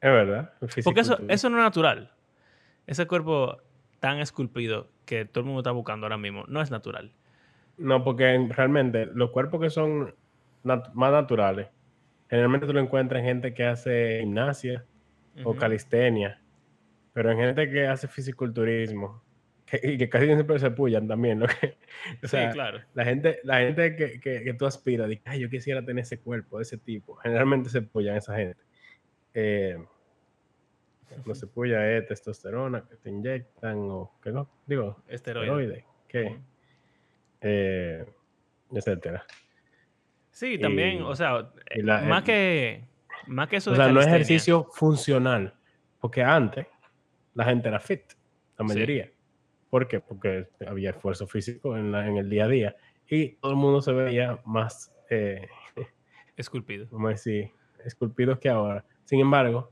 Es 0.00 0.10
verdad. 0.10 0.52
Porque 0.84 1.00
eso, 1.00 1.18
eso 1.28 1.50
no 1.50 1.58
es 1.58 1.64
natural. 1.64 2.12
Ese 2.86 3.06
cuerpo 3.06 3.58
tan 4.00 4.18
esculpido 4.20 4.88
que 5.04 5.24
todo 5.24 5.40
el 5.40 5.46
mundo 5.46 5.60
está 5.60 5.72
buscando 5.72 6.06
ahora 6.06 6.18
mismo 6.18 6.44
no 6.48 6.62
es 6.62 6.70
natural. 6.70 7.12
No, 7.76 8.04
porque 8.04 8.48
realmente 8.50 9.06
los 9.06 9.30
cuerpos 9.30 9.60
que 9.60 9.70
son 9.70 10.14
más 10.62 10.90
naturales 10.94 11.68
Generalmente 12.28 12.66
tú 12.66 12.72
lo 12.72 12.80
encuentras 12.80 13.20
en 13.20 13.26
gente 13.26 13.54
que 13.54 13.64
hace 13.64 14.18
gimnasia 14.20 14.84
o 15.44 15.54
calistenia, 15.54 16.40
pero 17.12 17.30
en 17.30 17.38
gente 17.38 17.70
que 17.70 17.86
hace 17.86 18.08
fisiculturismo 18.08 19.22
y 19.82 19.96
que 19.96 20.08
casi 20.08 20.26
siempre 20.26 20.58
se 20.58 20.70
pullan 20.70 21.08
también. 21.08 21.38
¿no? 21.38 21.46
sí, 22.22 22.36
claro. 22.52 22.80
La 22.94 23.04
gente, 23.04 23.38
la 23.44 23.60
gente 23.60 23.96
que, 23.96 24.20
que, 24.20 24.54
tú 24.54 24.66
aspiras, 24.66 25.08
dice, 25.08 25.22
ay, 25.24 25.40
yo 25.40 25.48
quisiera 25.48 25.82
tener 25.84 26.02
ese 26.02 26.18
cuerpo 26.18 26.58
de 26.58 26.64
ese 26.64 26.76
tipo. 26.76 27.14
Generalmente 27.16 27.70
se 27.70 27.80
pullan 27.82 28.16
esa 28.16 28.36
gente. 28.36 28.58
Eh, 29.34 29.78
no 31.26 31.34
se 31.34 31.46
puya 31.46 31.90
es 31.96 32.06
testosterona 32.06 32.84
que 32.88 32.96
te 32.96 33.10
inyectan 33.10 33.78
o 33.90 34.18
qué 34.22 34.32
no, 34.32 34.48
digo, 34.66 35.02
esteroides, 35.08 35.84
¿qué? 36.06 36.38
Eh, 37.40 38.04
etcétera. 38.72 39.24
Sí, 40.30 40.58
también, 40.58 41.02
o 41.02 41.14
sea, 41.16 41.50
eh, 41.70 41.82
más, 41.82 42.22
que, 42.22 42.84
más 43.26 43.48
que 43.48 43.56
eso 43.56 43.72
o 43.72 43.74
sea, 43.74 43.88
no 43.88 44.00
es 44.00 44.06
ejercicio 44.06 44.64
funcional, 44.72 45.54
porque 46.00 46.22
antes 46.22 46.66
la 47.34 47.44
gente 47.44 47.68
era 47.68 47.80
fit, 47.80 48.02
la 48.56 48.64
mayoría. 48.64 49.10
¿Por 49.70 49.86
qué? 49.86 50.00
Porque 50.00 50.48
había 50.66 50.90
esfuerzo 50.90 51.26
físico 51.26 51.76
en, 51.76 51.94
en, 51.94 52.16
el 52.16 52.30
día 52.30 52.44
a 52.44 52.48
día 52.48 52.76
y 53.08 53.30
todo 53.36 53.52
el 53.52 53.58
mundo 53.58 53.82
se 53.82 53.92
veía 53.92 54.38
más... 54.44 54.92
Eh, 55.10 55.48
esculpido. 56.36 56.88
A 56.98 57.08
decir, 57.08 57.50
esculpido 57.84 58.38
que 58.38 58.48
ahora. 58.48 58.84
Sin 59.08 59.20
embargo, 59.20 59.70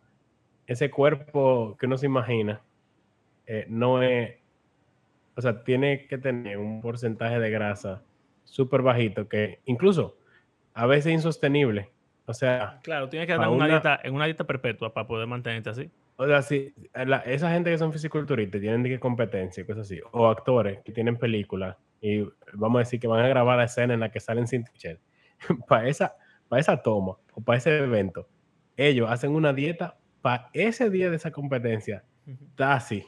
ese 0.66 0.90
cuerpo 0.90 1.76
que 1.78 1.85
uno 1.85 1.99
se 1.99 2.07
imagina 2.07 2.62
eh, 3.47 3.66
no 3.69 4.02
es... 4.02 4.38
O 5.37 5.43
sea, 5.43 5.62
tiene 5.62 6.07
que 6.07 6.16
tener 6.16 6.57
un 6.57 6.81
porcentaje 6.81 7.38
de 7.38 7.50
grasa 7.50 8.02
súper 8.45 8.81
bajito 8.81 9.28
que 9.28 9.61
incluso 9.66 10.16
a 10.73 10.87
veces 10.87 11.12
insostenible. 11.12 11.90
O 12.25 12.33
sea, 12.33 12.81
claro, 12.83 13.11
tienes 13.11 13.26
que 13.26 13.37
dar 13.37 13.50
una, 13.50 13.69
dieta, 13.69 14.00
en 14.02 14.14
una 14.14 14.25
dieta 14.25 14.45
perpetua 14.45 14.95
para 14.95 15.07
poder 15.07 15.26
mantenerte 15.26 15.69
así. 15.69 15.90
O 16.16 16.26
sea, 16.26 16.40
si 16.40 16.73
esa 17.26 17.50
gente 17.50 17.71
que 17.71 17.76
son 17.76 17.93
fisiculturistas 17.93 18.59
tienen 18.59 18.83
de 18.85 18.99
competencia 18.99 19.61
y 19.61 19.66
cosas 19.66 19.83
así, 19.83 20.00
o 20.12 20.28
actores 20.28 20.81
que 20.83 20.93
tienen 20.93 21.19
películas 21.19 21.76
y 22.00 22.23
vamos 22.55 22.76
a 22.76 22.78
decir 22.78 23.00
que 23.00 23.07
van 23.07 23.23
a 23.23 23.28
grabar 23.28 23.59
la 23.59 23.64
escena 23.64 23.93
en 23.93 24.00
la 24.00 24.11
que 24.11 24.19
salen 24.19 24.47
sin 24.47 24.64
t 24.64 24.99
para 25.69 25.87
esa, 25.88 26.16
para 26.49 26.59
esa 26.59 26.81
toma 26.81 27.19
o 27.35 27.43
para 27.43 27.59
ese 27.59 27.76
evento, 27.76 28.26
ellos 28.76 29.11
hacen 29.11 29.33
una 29.33 29.52
dieta 29.52 29.99
para 30.23 30.50
ese 30.52 30.90
día 30.90 31.11
de 31.11 31.16
esa 31.16 31.30
competencia, 31.30 32.04
está 32.26 32.75
así. 32.75 33.04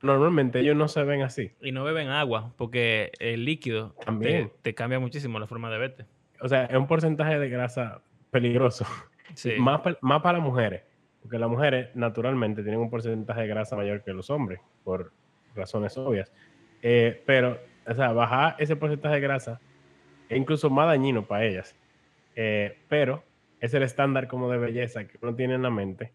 Normalmente 0.00 0.60
ellos 0.60 0.76
no 0.76 0.86
se 0.86 1.02
ven 1.02 1.22
así. 1.22 1.52
Y 1.60 1.72
no 1.72 1.82
beben 1.82 2.08
agua, 2.08 2.52
porque 2.56 3.10
el 3.18 3.44
líquido 3.44 3.96
También. 4.04 4.52
te 4.62 4.74
cambia 4.74 5.00
muchísimo 5.00 5.40
la 5.40 5.46
forma 5.46 5.70
de 5.70 5.78
verte 5.78 6.06
o 6.40 6.48
sea, 6.48 6.64
es 6.64 6.76
un 6.76 6.86
porcentaje 6.86 7.38
de 7.38 7.48
grasa 7.48 8.00
peligroso. 8.30 8.86
Sí. 9.34 9.52
Más, 9.58 9.80
más 10.00 10.22
para 10.22 10.38
las 10.38 10.46
mujeres, 10.46 10.82
porque 11.22 11.38
las 11.38 11.50
mujeres 11.50 11.94
naturalmente 11.94 12.62
tienen 12.62 12.80
un 12.80 12.90
porcentaje 12.90 13.42
de 13.42 13.46
grasa 13.46 13.76
mayor 13.76 14.02
que 14.02 14.12
los 14.12 14.30
hombres, 14.30 14.60
por 14.84 15.12
razones 15.54 15.98
obvias. 15.98 16.32
Eh, 16.80 17.22
pero, 17.26 17.58
o 17.86 17.94
sea, 17.94 18.12
bajar 18.12 18.56
ese 18.58 18.76
porcentaje 18.76 19.16
de 19.16 19.20
grasa 19.20 19.60
es 20.28 20.38
incluso 20.38 20.70
más 20.70 20.86
dañino 20.86 21.26
para 21.26 21.44
ellas. 21.44 21.76
Eh, 22.36 22.78
pero 22.88 23.22
es 23.60 23.74
el 23.74 23.82
estándar 23.82 24.28
como 24.28 24.50
de 24.50 24.58
belleza 24.58 25.06
que 25.06 25.18
uno 25.22 25.34
tiene 25.34 25.54
en 25.54 25.62
la 25.62 25.70
mente, 25.70 26.12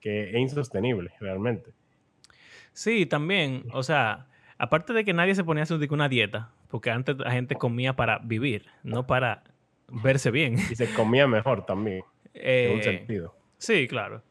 que 0.00 0.30
es 0.30 0.36
insostenible 0.36 1.12
realmente. 1.20 1.72
Sí, 2.72 3.06
también, 3.06 3.64
o 3.72 3.82
sea, 3.82 4.26
aparte 4.58 4.92
de 4.92 5.04
que 5.04 5.12
nadie 5.12 5.34
se 5.34 5.44
ponía 5.44 5.62
a 5.62 5.64
hacer 5.64 5.92
una 5.92 6.08
dieta, 6.08 6.50
porque 6.68 6.90
antes 6.90 7.18
la 7.18 7.32
gente 7.32 7.56
comía 7.56 7.94
para 7.94 8.18
vivir, 8.18 8.66
no 8.82 9.06
para 9.06 9.42
verse 9.88 10.30
bien. 10.30 10.54
Y 10.54 10.76
se 10.76 10.92
comía 10.94 11.26
mejor 11.26 11.66
también. 11.66 12.04
en 12.34 12.74
un 12.74 12.80
eh, 12.80 12.82
sentido. 12.82 13.34
Sí, 13.58 13.88
claro. 13.88 14.22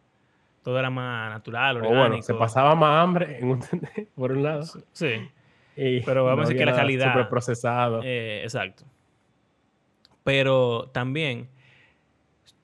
Todo 0.64 0.80
era 0.80 0.90
más 0.90 1.32
natural, 1.32 1.78
orgánico. 1.78 1.98
O 1.98 2.08
bueno, 2.08 2.22
se 2.22 2.34
pasaba 2.34 2.76
más 2.76 3.04
hambre 3.04 3.40
en 3.40 3.50
un, 3.50 3.60
por 4.16 4.32
un 4.32 4.44
lado. 4.44 4.64
Sí. 4.92 5.32
pero 6.06 6.26
vamos 6.26 6.46
a 6.46 6.50
decir 6.50 6.58
que 6.58 6.66
la 6.66 6.76
calidad. 6.76 7.14
Super 7.14 7.30
procesado. 7.30 8.02
Eh, 8.04 8.42
exacto. 8.44 8.84
Pero 10.24 10.90
también, 10.94 11.50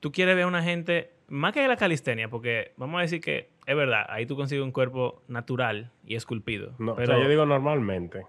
tú 0.06 0.12
quieres 0.12 0.36
ver 0.36 0.44
a 0.44 0.48
una 0.48 0.62
gente, 0.62 1.14
más 1.30 1.52
que 1.52 1.68
la 1.68 1.78
calistenia, 1.78 2.30
porque 2.30 2.74
vamos 2.78 3.00
a 3.00 3.02
decir 3.02 3.22
que 3.22 3.50
es 3.66 3.76
verdad, 3.76 4.06
ahí 4.08 4.28
tú 4.28 4.36
consigues 4.36 4.64
un 4.64 4.72
cuerpo 4.72 5.24
natural 5.28 5.90
y 6.06 6.14
esculpido. 6.14 6.76
No, 6.78 6.94
pero, 6.94 7.20
yo 7.20 7.28
digo 7.28 7.44
normalmente. 7.48 8.22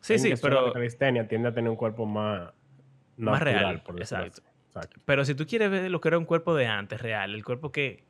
Sí, 0.00 0.16
sí, 0.16 0.32
pero. 0.40 0.68
La 0.68 0.72
calistenia 0.72 1.26
tiende 1.26 1.48
a 1.48 1.52
tener 1.52 1.68
un 1.68 1.76
cuerpo 1.76 2.06
más 2.06 2.52
más 3.16 3.42
real. 3.42 3.82
Por 3.82 4.00
exacto. 4.00 4.42
Pero 5.04 5.24
si 5.24 5.34
tú 5.34 5.44
quieres 5.44 5.72
ver 5.72 5.90
lo 5.90 6.00
que 6.00 6.06
era 6.06 6.18
un 6.18 6.24
cuerpo 6.24 6.54
de 6.54 6.68
antes, 6.68 7.02
real, 7.02 7.34
el 7.34 7.44
cuerpo 7.44 7.72
que, 7.72 8.04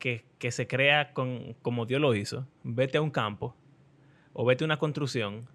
se 0.47 0.67
crea 0.67 1.11
con, 1.13 1.55
como 1.63 1.87
Dios 1.87 1.99
lo 1.99 2.13
hizo, 2.13 2.45
vete 2.61 2.99
a 2.99 3.01
un 3.01 3.09
campo 3.09 3.55
o 4.33 4.45
vete 4.45 4.63
a 4.63 4.65
una 4.65 4.77
construcción. 4.77 5.47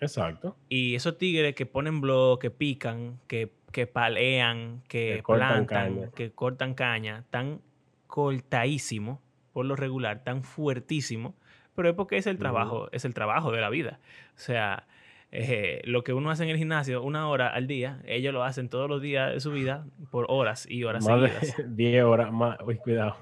Exacto. 0.00 0.56
Y 0.68 0.94
esos 0.94 1.18
tigres 1.18 1.56
que 1.56 1.66
ponen 1.66 2.00
blog, 2.00 2.38
que 2.38 2.52
pican, 2.52 3.18
que, 3.26 3.50
que 3.72 3.86
palean, 3.86 4.82
que, 4.88 5.22
plantan, 5.26 6.10
que 6.12 6.32
cortan 6.32 6.74
caña, 6.74 7.24
tan 7.30 7.60
cortadísimo, 8.06 9.20
por 9.52 9.66
lo 9.66 9.76
regular, 9.76 10.22
tan 10.24 10.42
fuertísimo, 10.42 11.34
pero 11.74 11.90
es 11.90 11.94
porque 11.94 12.16
es 12.16 12.26
el 12.26 12.38
trabajo, 12.38 12.88
es 12.92 13.04
el 13.04 13.14
trabajo 13.14 13.52
de 13.52 13.60
la 13.60 13.70
vida. 13.70 14.00
O 14.34 14.38
sea, 14.38 14.86
eh, 15.32 15.82
lo 15.84 16.04
que 16.04 16.12
uno 16.12 16.30
hace 16.30 16.44
en 16.44 16.50
el 16.50 16.56
gimnasio 16.56 17.02
una 17.02 17.28
hora 17.28 17.48
al 17.48 17.66
día, 17.66 18.00
ellos 18.06 18.32
lo 18.32 18.44
hacen 18.44 18.68
todos 18.68 18.88
los 18.88 19.02
días 19.02 19.32
de 19.32 19.40
su 19.40 19.52
vida 19.52 19.86
por 20.10 20.26
horas 20.28 20.66
y 20.68 20.84
horas 20.84 21.06
más 21.06 21.20
de 21.20 21.64
10 21.66 22.04
horas 22.04 22.32
más. 22.32 22.58
Uy, 22.64 22.76
cuidado. 22.76 23.16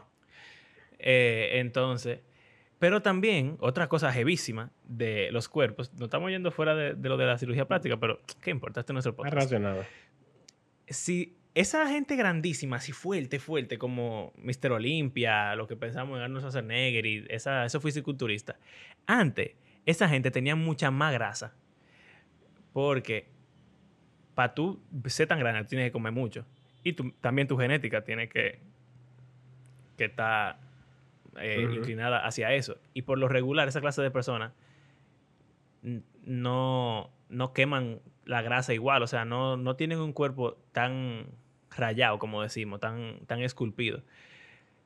Eh, 0.99 1.59
entonces, 1.61 2.21
pero 2.79 3.03
también 3.03 3.57
otra 3.61 3.89
cosa 3.89 4.13
jevísima 4.13 4.71
de 4.85 5.31
los 5.33 5.49
cuerpos, 5.49 5.93
no 5.95 6.05
estamos 6.05 6.31
yendo 6.31 6.51
fuera 6.51 6.75
de, 6.75 6.95
lo 7.09 7.17
de 7.17 7.27
la 7.27 7.39
cirugía 7.39 7.67
plástica, 7.67 7.97
pero 7.99 8.21
¿qué 8.41 8.51
importa? 8.51 8.81
Este 8.81 8.93
es 8.93 8.95
nuestro 8.95 9.17
podcast. 9.17 9.35
Relacionado. 9.35 9.85
Si 10.89 11.37
esa 11.55 11.89
gente 11.89 12.17
grandísima, 12.17 12.77
así 12.77 12.93
fuerte, 12.93 13.39
fuerte, 13.39 13.79
como 13.79 14.33
Mr. 14.37 14.73
Olympia, 14.73 15.55
lo 15.55 15.67
que 15.67 15.77
pensamos 15.77 16.17
en 16.19 16.25
Arnold 16.25 16.41
Schwarzenegger 16.41 17.07
y 17.07 17.27
esa, 17.29 17.65
esos 17.65 17.83
fisiculturistas, 17.83 18.57
antes 19.07 19.53
esa 19.87 20.09
gente 20.09 20.31
tenía 20.31 20.57
mucha 20.57 20.91
más 20.91 21.13
grasa 21.13 21.55
porque 22.73 23.29
para 24.35 24.53
tú 24.53 24.83
ser 25.07 25.29
tan 25.29 25.39
grande 25.39 25.65
tienes 25.65 25.89
que 25.89 25.93
comer 25.93 26.13
mucho. 26.13 26.45
Y 26.83 26.93
también 26.93 27.49
tu 27.49 27.57
genética 27.57 28.03
tiene 28.03 28.29
que, 28.29 28.59
que 29.97 30.07
estar 30.07 30.59
eh, 31.41 31.69
inclinada 31.73 32.27
hacia 32.27 32.53
eso. 32.53 32.77
Y 32.93 33.03
por 33.03 33.19
lo 33.19 33.29
regular, 33.29 33.69
esa 33.69 33.81
clase 33.81 34.03
de 34.03 34.11
personas 34.11 34.53
no, 36.25 37.11
no 37.29 37.53
queman 37.53 38.01
la 38.25 38.43
grasa 38.43 38.75
igual. 38.75 39.03
O 39.03 39.07
sea, 39.07 39.25
no, 39.25 39.57
no 39.57 39.77
tienen 39.77 39.99
un 39.99 40.13
cuerpo 40.13 40.57
tan 40.73 41.27
rayado, 41.77 42.19
como 42.19 42.43
decimos, 42.43 42.81
tan, 42.81 43.21
tan 43.27 43.41
esculpido. 43.43 44.03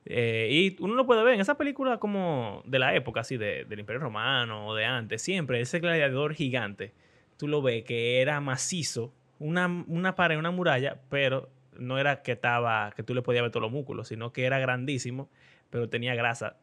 Eh, 0.05 0.47
y 0.51 0.83
uno 0.83 0.95
lo 0.95 1.05
puede 1.05 1.23
ver 1.23 1.35
en 1.35 1.41
esa 1.41 1.57
película 1.57 1.99
como 1.99 2.63
de 2.65 2.79
la 2.79 2.95
época, 2.95 3.21
así, 3.21 3.37
del 3.37 3.79
Imperio 3.79 3.99
Romano 3.99 4.67
o 4.67 4.75
de 4.75 4.85
antes, 4.85 5.21
siempre 5.21 5.61
ese 5.61 5.79
gladiador 5.79 6.33
gigante, 6.33 6.93
tú 7.37 7.47
lo 7.47 7.61
ves 7.61 7.83
que 7.83 8.21
era 8.21 8.39
macizo, 8.41 9.13
una, 9.37 9.67
una 9.87 10.15
pared, 10.15 10.37
una 10.37 10.51
muralla, 10.51 10.99
pero 11.09 11.49
no 11.77 11.99
era 11.99 12.23
que 12.23 12.31
estaba, 12.33 12.91
que 12.95 13.03
tú 13.03 13.13
le 13.13 13.21
podías 13.21 13.43
ver 13.43 13.51
todos 13.51 13.61
los 13.61 13.71
músculos, 13.71 14.07
sino 14.07 14.33
que 14.33 14.45
era 14.45 14.57
grandísimo, 14.59 15.29
pero 15.69 15.89
tenía 15.89 16.15
grasa, 16.15 16.57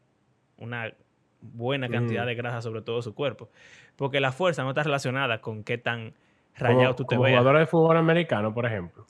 una 0.57 0.93
buena 1.41 1.89
cantidad 1.89 2.23
mm. 2.23 2.27
de 2.27 2.35
grasa 2.35 2.61
sobre 2.61 2.81
todo 2.81 3.01
su 3.01 3.13
cuerpo. 3.13 3.49
Porque 3.95 4.19
la 4.19 4.31
fuerza 4.31 4.63
no 4.63 4.69
está 4.69 4.83
relacionada 4.83 5.41
con 5.41 5.63
qué 5.63 5.77
tan 5.77 6.13
rayado 6.55 6.95
tú 6.95 7.05
te 7.05 7.15
como 7.15 7.27
jugadores 7.27 7.61
de 7.61 7.67
fútbol 7.67 7.97
americano, 7.97 8.53
por 8.53 8.65
ejemplo. 8.65 9.05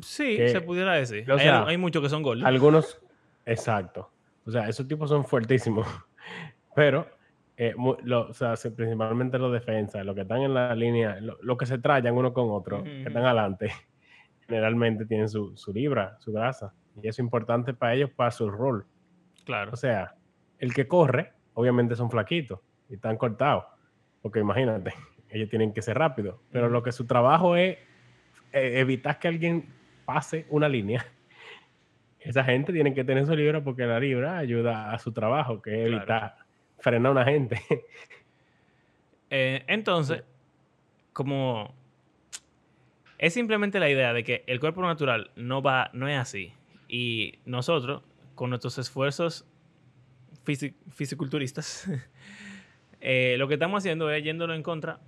Sí, 0.00 0.36
se 0.48 0.60
pudiera 0.60 0.94
decir. 0.94 1.30
hay, 1.30 1.76
muchos 1.76 2.02
que 2.02 2.08
son 2.08 2.22
goles. 2.22 2.44
Algunos, 2.44 3.00
exacto. 3.44 4.10
O 4.46 4.50
sea, 4.50 4.68
esos 4.68 4.88
tipos 4.88 5.10
son 5.10 5.24
fuertísimos. 5.24 5.86
Pero, 6.74 7.06
eh, 7.56 7.74
o 7.76 8.32
sea, 8.32 8.54
principalmente 8.74 9.38
los 9.38 9.52
defensas, 9.52 10.04
los 10.04 10.14
que 10.14 10.22
están 10.22 10.42
en 10.42 10.54
la 10.54 10.74
línea, 10.74 11.18
los 11.20 11.58
que 11.58 11.66
se 11.66 11.78
trayan 11.78 12.16
uno 12.16 12.32
con 12.32 12.50
otro, 12.50 12.82
que 12.82 13.04
están 13.04 13.24
adelante, 13.24 13.70
generalmente 14.48 15.04
tienen 15.04 15.28
su, 15.28 15.56
su 15.56 15.72
libra, 15.72 16.16
su 16.20 16.32
grasa. 16.32 16.72
Y 16.96 17.00
eso 17.00 17.08
es 17.08 17.18
importante 17.20 17.74
para 17.74 17.94
ellos, 17.94 18.10
para 18.10 18.30
su 18.30 18.50
rol. 18.50 18.86
Claro. 19.44 19.72
O 19.72 19.76
sea, 19.76 20.14
el 20.60 20.72
que 20.74 20.86
corre, 20.86 21.32
obviamente 21.54 21.96
son 21.96 22.10
flaquitos 22.10 22.60
y 22.88 22.94
están 22.94 23.16
cortados. 23.16 23.64
Porque 24.22 24.38
imagínate, 24.38 24.94
ellos 25.28 25.48
tienen 25.48 25.72
que 25.72 25.82
ser 25.82 25.98
rápidos. 25.98 26.36
Pero 26.52 26.68
lo 26.68 26.82
que 26.82 26.92
su 26.92 27.06
trabajo 27.06 27.56
es 27.56 27.78
eh, 28.52 28.78
evitar 28.78 29.18
que 29.18 29.28
alguien 29.28 29.64
pase 30.04 30.46
una 30.50 30.68
línea. 30.68 31.04
Esa 32.20 32.44
gente 32.44 32.72
tiene 32.72 32.94
que 32.94 33.02
tener 33.02 33.26
su 33.26 33.34
libra 33.34 33.64
porque 33.64 33.86
la 33.86 33.98
libra 33.98 34.38
ayuda 34.38 34.92
a 34.92 34.98
su 34.98 35.12
trabajo, 35.12 35.62
que 35.62 35.82
es 35.82 35.92
evitar 35.92 36.36
frenar 36.78 37.08
a 37.08 37.12
una 37.12 37.24
gente. 37.24 37.60
Eh, 39.32 39.62
entonces, 39.68 40.24
como 41.12 41.72
es 43.16 43.32
simplemente 43.32 43.78
la 43.78 43.88
idea 43.88 44.12
de 44.12 44.24
que 44.24 44.42
el 44.48 44.58
cuerpo 44.58 44.82
natural 44.82 45.30
no 45.36 45.62
va, 45.62 45.88
no 45.92 46.08
es 46.08 46.18
así. 46.18 46.52
Y 46.88 47.38
nosotros, 47.44 48.02
con 48.34 48.50
nuestros 48.50 48.76
esfuerzos 48.78 49.46
fisiculturistas, 50.56 51.88
eh, 53.00 53.36
lo 53.38 53.48
que 53.48 53.54
estamos 53.54 53.78
haciendo 53.78 54.10
es 54.10 54.22
yéndolo 54.22 54.54
en 54.54 54.62
contra, 54.62 55.00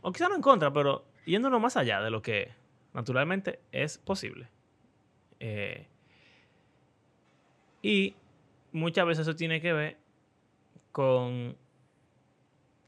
o 0.00 0.12
quizá 0.12 0.28
no 0.28 0.36
en 0.36 0.42
contra, 0.42 0.72
pero 0.72 1.06
yéndolo 1.24 1.60
más 1.60 1.76
allá 1.76 2.00
de 2.00 2.10
lo 2.10 2.22
que 2.22 2.50
naturalmente 2.94 3.60
es 3.72 3.98
posible. 3.98 4.48
Eh, 5.40 5.86
y 7.82 8.14
muchas 8.72 9.06
veces 9.06 9.26
eso 9.26 9.36
tiene 9.36 9.60
que 9.60 9.72
ver 9.72 9.96
con 10.92 11.56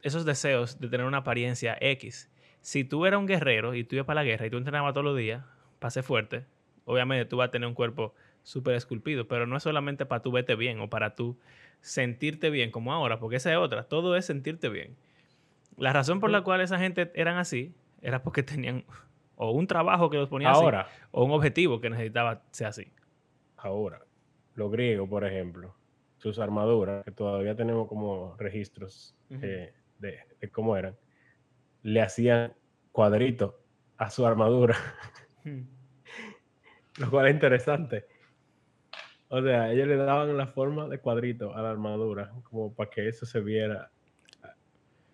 esos 0.01 0.25
deseos 0.25 0.79
de 0.79 0.87
tener 0.87 1.05
una 1.05 1.19
apariencia 1.19 1.77
X. 1.79 2.29
Si 2.61 2.83
tú 2.83 3.05
eras 3.05 3.19
un 3.19 3.27
guerrero 3.27 3.75
y 3.75 3.83
tú 3.83 3.95
ibas 3.95 4.05
para 4.05 4.21
la 4.21 4.25
guerra 4.25 4.47
y 4.47 4.49
tú 4.49 4.57
entrenabas 4.57 4.93
todos 4.93 5.05
los 5.05 5.17
días 5.17 5.45
para 5.79 5.91
ser 5.91 6.03
fuerte, 6.03 6.45
obviamente 6.85 7.25
tú 7.25 7.37
vas 7.37 7.49
a 7.49 7.51
tener 7.51 7.67
un 7.67 7.75
cuerpo 7.75 8.13
súper 8.43 8.75
esculpido, 8.75 9.27
pero 9.27 9.45
no 9.45 9.57
es 9.57 9.63
solamente 9.63 10.05
para 10.05 10.21
tú 10.21 10.31
verte 10.31 10.55
bien 10.55 10.79
o 10.79 10.89
para 10.89 11.15
tú 11.15 11.37
sentirte 11.81 12.49
bien 12.49 12.71
como 12.71 12.93
ahora, 12.93 13.19
porque 13.19 13.37
esa 13.37 13.51
es 13.51 13.57
otra, 13.57 13.83
todo 13.83 14.15
es 14.15 14.25
sentirte 14.25 14.69
bien. 14.69 14.95
La 15.77 15.93
razón 15.93 16.19
por 16.19 16.29
la 16.29 16.41
cual 16.41 16.61
esa 16.61 16.77
gente 16.77 17.11
eran 17.15 17.37
así 17.37 17.73
era 18.01 18.21
porque 18.21 18.43
tenían 18.43 18.83
o 19.35 19.51
un 19.51 19.67
trabajo 19.67 20.09
que 20.09 20.17
los 20.17 20.27
ponía 20.27 20.49
Ahora, 20.49 20.81
así, 20.81 21.01
o 21.11 21.23
un 21.23 21.31
objetivo 21.31 21.79
que 21.79 21.89
necesitaba 21.89 22.43
ser 22.51 22.67
así. 22.67 22.91
Ahora, 23.55 24.01
los 24.55 24.69
griegos, 24.69 25.07
por 25.07 25.23
ejemplo, 25.23 25.73
sus 26.17 26.39
armaduras, 26.39 27.05
que 27.05 27.11
todavía 27.11 27.55
tenemos 27.55 27.87
como 27.87 28.35
registros 28.37 29.15
eh, 29.29 29.73
de, 29.99 30.51
cómo 30.51 30.75
eran, 30.75 30.97
le 31.83 32.01
hacían 32.01 32.53
cuadritos 32.91 33.55
a 33.97 34.09
su 34.09 34.25
armadura. 34.25 34.75
Lo 36.97 37.09
cual 37.09 37.27
es 37.27 37.33
interesante. 37.33 38.05
O 39.29 39.41
sea, 39.41 39.71
ellos 39.71 39.87
le 39.87 39.95
daban 39.95 40.35
la 40.35 40.47
forma 40.47 40.87
de 40.87 40.99
cuadrito 40.99 41.55
a 41.55 41.61
la 41.61 41.69
armadura, 41.69 42.31
como 42.43 42.73
para 42.73 42.89
que 42.89 43.07
eso 43.07 43.25
se 43.25 43.39
viera 43.39 43.91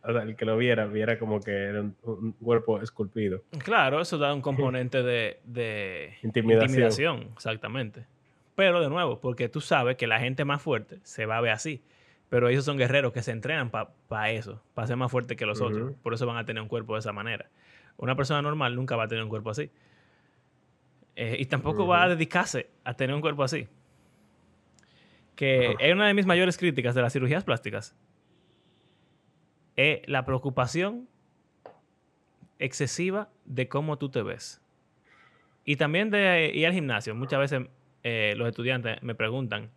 el 0.08 0.36
que 0.36 0.46
lo 0.46 0.58
viera, 0.58 0.86
viera 0.86 1.18
como 1.18 1.40
que 1.40 1.52
era 1.52 1.82
un, 1.82 2.32
cuerpo 2.34 2.82
esculpido. 2.82 3.42
Claro, 3.64 4.02
eso 4.02 4.18
da 4.18 4.34
un 4.34 4.42
componente 4.42 5.04
de, 5.04 6.14
intimidación. 6.24 7.30
exactamente. 7.34 8.06
Pero 8.56 8.82
de 8.82 8.90
nuevo, 8.90 9.20
porque 9.20 9.50
tú 9.50 9.62
sabes 9.62 9.98
que 9.98 10.08
la 10.08 10.20
gente 10.20 10.46
más 10.46 10.62
fuerte 10.62 11.00
se 11.04 11.26
va 11.26 11.38
a 11.38 11.42
ver 11.42 11.52
así. 11.52 11.82
Pero 12.30 12.50
ellos 12.50 12.66
son 12.66 12.78
guerreros 12.78 13.14
que 13.14 13.22
se 13.22 13.32
entrenan 13.32 13.70
para 13.70 14.32
eso, 14.32 14.62
para 14.74 14.88
ser 14.88 14.98
más 14.98 15.12
fuerte 15.12 15.36
que 15.36 15.46
los 15.46 15.62
otros. 15.62 15.94
Por 16.02 16.14
eso 16.14 16.26
van 16.26 16.38
a 16.38 16.46
tener 16.46 16.62
un 16.62 16.70
cuerpo 16.70 16.94
de 16.94 17.00
esa 17.00 17.12
manera. 17.12 17.50
Una 17.98 18.16
persona 18.16 18.42
normal 18.42 18.76
nunca 18.76 18.96
va 18.96 19.04
a 19.04 19.08
tener 19.08 19.24
un 19.24 19.30
cuerpo 19.30 19.52
así. 19.52 19.70
Eh, 21.16 21.38
y 21.40 21.46
tampoco 21.46 21.88
va 21.88 22.04
a 22.04 22.10
dedicarse 22.10 22.70
a 22.84 22.94
tener 22.94 23.16
un 23.16 23.22
cuerpo 23.22 23.44
así. 23.44 23.68
Que 25.36 25.76
es 25.80 25.94
una 25.94 26.08
de 26.08 26.14
mis 26.14 26.26
mayores 26.26 26.58
críticas 26.58 26.96
de 26.96 27.02
las 27.02 27.14
cirugías 27.14 27.44
plásticas. 27.44 27.96
Es 29.76 30.08
la 30.08 30.26
preocupación 30.26 31.08
excesiva 32.60 33.30
de 33.46 33.68
cómo 33.68 33.98
tú 33.98 34.10
te 34.10 34.22
ves. 34.22 34.62
Y 35.66 35.76
también 35.76 36.10
de 36.10 36.52
ir 36.54 36.66
al 36.68 36.74
gimnasio. 36.74 37.16
Muchas 37.16 37.40
veces 37.40 37.68
eh, 38.04 38.34
los 38.38 38.48
estudiantes 38.48 39.02
me 39.02 39.16
preguntan, 39.16 39.72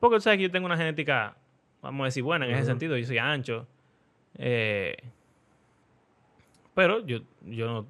porque 0.00 0.16
tú 0.16 0.22
sabes 0.22 0.38
que 0.38 0.44
yo 0.44 0.50
tengo 0.50 0.66
una 0.66 0.76
genética, 0.76 1.36
vamos 1.82 2.04
a 2.04 2.04
decir, 2.06 2.22
buena 2.22 2.46
en 2.46 2.52
ese 2.52 2.64
sentido, 2.64 2.96
yo 2.96 3.06
soy 3.06 3.18
ancho. 3.18 3.68
Eh, 4.38 4.96
pero 6.74 7.04
yo, 7.04 7.20
yo 7.42 7.66
no, 7.66 7.86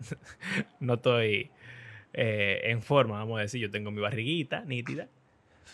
no 0.80 0.94
estoy 0.94 1.50
eh, 2.12 2.62
en 2.64 2.82
forma, 2.82 3.18
vamos 3.18 3.38
a 3.38 3.42
decir, 3.42 3.60
yo 3.60 3.70
tengo 3.70 3.92
mi 3.92 4.00
barriguita 4.00 4.64
nítida, 4.64 5.08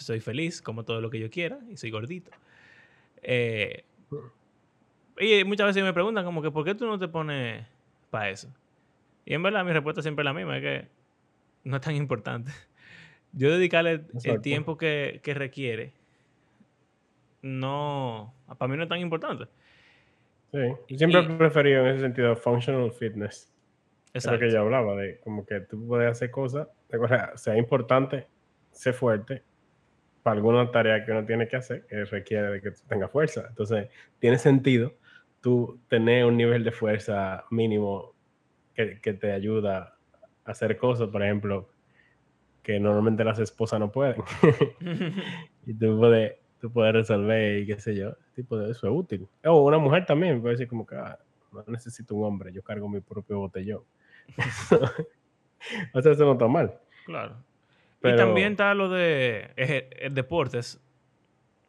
soy 0.03 0.21
feliz, 0.21 0.61
como 0.61 0.85
todo 0.85 1.01
lo 1.01 1.11
que 1.11 1.19
yo 1.19 1.31
quiera 1.31 1.59
y 1.69 1.77
soy 1.77 1.91
gordito. 1.91 2.31
Y 5.19 5.45
muchas 5.45 5.67
veces 5.67 5.83
me 5.85 5.93
preguntan 5.93 6.25
como 6.25 6.43
que, 6.43 6.51
¿por 6.51 6.65
qué 6.65 6.75
tú 6.75 6.87
no 6.87 6.99
te 6.99 7.09
pones 7.09 7.65
para 8.11 8.31
eso? 8.31 8.49
Y 9.25 9.35
en 9.35 9.43
verdad 9.43 9.65
mi 9.65 9.73
respuesta 9.73 10.03
siempre 10.03 10.23
es 10.23 10.25
la 10.25 10.35
misma, 10.35 10.57
es 10.59 10.63
que 10.63 10.89
no 11.65 11.77
es 11.77 11.83
tan 11.83 11.95
importante. 11.95 12.51
Yo 13.33 13.51
dedicarle 13.51 14.05
el 14.25 14.41
tiempo 14.41 14.77
que, 14.77 15.21
requiere, 15.25 15.93
no, 17.43 18.33
para 18.59 18.69
mí 18.69 18.77
no 18.77 18.85
es 18.85 18.89
tan 18.89 19.01
importante. 19.01 19.47
Sí, 20.53 20.97
siempre 20.97 21.21
he 21.21 21.37
preferido 21.37 21.81
en 21.81 21.89
ese 21.89 22.01
sentido 22.01 22.37
functional 22.37 22.93
fitness. 22.93 23.53
Es 24.13 24.25
lo 24.27 24.39
que 24.39 24.49
yo 24.49 24.61
hablaba, 24.61 24.95
de 24.95 25.19
como 25.19 25.45
que 25.45 25.59
tú 25.59 25.85
puedes 25.89 26.09
hacer 26.13 26.31
cosas, 26.31 26.69
sea 27.35 27.59
importante, 27.59 28.29
sé 28.71 28.93
fuerte, 28.93 29.43
para 30.25 30.37
alguna 30.37 30.71
tarea 30.71 31.05
que 31.05 31.13
uno 31.13 31.27
tiene 31.27 31.47
que 31.47 31.57
hacer, 31.57 31.87
que 31.87 32.07
requiere 32.07 32.51
de 32.51 32.63
que 32.63 32.71
tú 32.71 32.81
tengas 32.89 33.11
fuerza. 33.13 33.45
Entonces, 33.47 33.91
tiene 34.19 34.39
sentido 34.39 34.95
tú 35.43 35.79
tener 35.87 36.25
un 36.25 36.39
nivel 36.39 36.65
de 36.65 36.73
fuerza 36.73 37.45
mínimo 37.51 38.15
que, 38.75 38.97
te 39.13 39.33
ayuda 39.33 39.99
a 40.47 40.51
hacer 40.51 40.79
cosas, 40.79 41.11
por 41.11 41.23
ejemplo, 41.23 41.69
que 42.63 42.81
normalmente 42.81 43.23
las 43.23 43.39
esposas 43.39 43.79
no 43.79 43.93
pueden. 43.93 44.23
y 45.67 45.75
tú 45.75 45.99
puedes, 45.99 46.37
tú 46.59 46.73
puedes 46.73 46.95
resolver 46.95 47.59
y 47.59 47.67
qué 47.67 47.79
sé 47.79 47.95
yo, 47.95 48.17
tipo 48.35 48.57
de 48.57 48.71
eso 48.71 48.87
es 48.87 48.93
útil. 48.95 49.29
O 49.45 49.61
una 49.61 49.77
mujer 49.77 50.07
también 50.07 50.41
puede 50.41 50.55
decir 50.55 50.69
como 50.69 50.87
que 50.87 50.97
ah, 50.97 51.19
no 51.53 51.63
necesito 51.67 52.15
un 52.15 52.25
hombre, 52.25 52.51
yo 52.51 52.63
cargo 52.63 52.89
mi 52.89 53.01
propio 53.01 53.41
botellón. 53.41 53.83
o 55.93 56.01
sea, 56.01 56.13
eso 56.13 56.25
no 56.25 56.33
está 56.33 56.49
mal. 56.49 56.81
Claro. 57.05 57.37
Y 58.05 58.17
también 58.17 58.53
está 58.53 58.75
lo 58.75 58.89
de 58.89 59.51
deportes, 60.11 60.81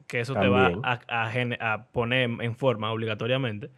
que 0.08 0.20
eso 0.20 0.34
te 0.34 0.48
va 0.48 0.72
a, 0.84 1.88
poner 1.92 2.30
en 2.42 2.56
forma 2.56 2.92
obligatoriamente, 2.92 3.70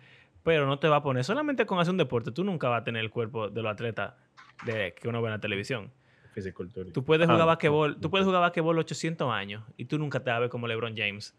pero 0.43 0.65
no 0.65 0.79
te 0.79 0.87
va 0.87 0.97
a 0.97 1.03
poner 1.03 1.23
solamente 1.23 1.65
con 1.65 1.79
hacer 1.79 1.91
un 1.91 1.97
deporte. 1.97 2.31
Tú 2.31 2.43
nunca 2.43 2.69
vas 2.69 2.81
a 2.81 2.83
tener 2.83 3.03
el 3.03 3.09
cuerpo 3.09 3.49
de 3.49 3.61
los 3.61 3.71
atletas 3.71 4.13
de, 4.65 4.93
que 4.93 5.07
uno 5.07 5.21
ve 5.21 5.27
en 5.27 5.33
la 5.33 5.39
televisión. 5.39 5.91
Tú 6.93 7.03
puedes 7.03 7.27
jugar 7.27 7.47
basquetbol, 7.47 7.99
tú 7.99 8.11
puedes 8.11 8.25
jugar 8.25 8.41
basquetbol 8.41 8.77
800 8.77 9.31
años 9.33 9.63
y 9.75 9.85
tú 9.85 9.97
nunca 9.97 10.19
te 10.19 10.29
vas 10.29 10.37
a 10.37 10.39
ver 10.41 10.49
como 10.49 10.67
LeBron 10.67 10.95
James. 10.95 11.35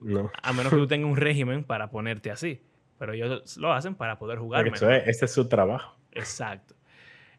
No. 0.00 0.30
A 0.42 0.52
menos 0.52 0.72
que 0.72 0.78
tú 0.78 0.86
tengas 0.88 1.10
un 1.10 1.16
régimen 1.16 1.64
para 1.64 1.90
ponerte 1.90 2.30
así. 2.30 2.62
Pero 2.98 3.12
ellos 3.12 3.58
lo 3.58 3.72
hacen 3.72 3.94
para 3.94 4.18
poder 4.18 4.38
jugar. 4.38 4.66
ese 4.66 5.24
es 5.24 5.32
su 5.32 5.48
trabajo. 5.48 5.96
Exacto. 6.12 6.74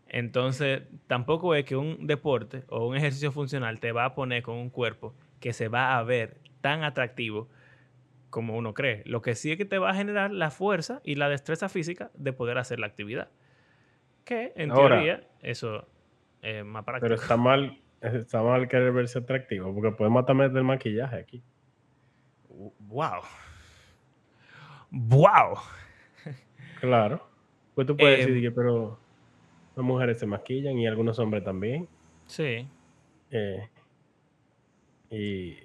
Entonces, 0.09 0.83
tampoco 1.07 1.55
es 1.55 1.65
que 1.65 1.75
un 1.75 2.07
deporte 2.07 2.63
o 2.69 2.87
un 2.87 2.95
ejercicio 2.95 3.31
funcional 3.31 3.79
te 3.79 3.91
va 3.91 4.05
a 4.05 4.15
poner 4.15 4.43
con 4.43 4.55
un 4.55 4.69
cuerpo 4.69 5.13
que 5.39 5.53
se 5.53 5.67
va 5.67 5.97
a 5.97 6.03
ver 6.03 6.37
tan 6.61 6.83
atractivo 6.83 7.49
como 8.29 8.57
uno 8.57 8.73
cree. 8.73 9.03
Lo 9.05 9.21
que 9.21 9.35
sí 9.35 9.51
es 9.51 9.57
que 9.57 9.65
te 9.65 9.77
va 9.77 9.91
a 9.91 9.93
generar 9.93 10.31
la 10.31 10.51
fuerza 10.51 11.01
y 11.03 11.15
la 11.15 11.29
destreza 11.29 11.69
física 11.69 12.11
de 12.15 12.33
poder 12.33 12.57
hacer 12.57 12.79
la 12.79 12.87
actividad. 12.87 13.29
Que 14.23 14.53
en 14.55 14.71
teoría 14.73 15.27
eso 15.41 15.87
es 16.41 16.65
más 16.65 16.83
práctico. 16.83 17.05
Pero 17.05 17.15
está 17.15 17.37
mal, 17.37 17.79
está 18.01 18.43
mal 18.43 18.67
querer 18.67 18.91
verse 18.91 19.19
atractivo, 19.19 19.73
porque 19.73 19.91
podemos 19.91 20.25
también 20.25 20.53
del 20.53 20.63
maquillaje 20.63 21.15
aquí. 21.15 21.43
Wow. 22.49 23.21
Wow. 24.91 25.57
Claro. 26.79 27.27
Pues 27.75 27.87
tú 27.87 27.95
puedes 27.95 28.25
decir 28.25 28.41
que, 28.41 28.51
pero 28.51 28.99
las 29.77 29.85
mujeres 29.85 30.17
se 30.17 30.25
maquillan 30.25 30.79
y 30.79 30.87
algunos 30.87 31.19
hombres 31.19 31.43
también. 31.43 31.87
Sí. 32.25 32.67
Eh, 33.29 33.69
y 35.11 35.55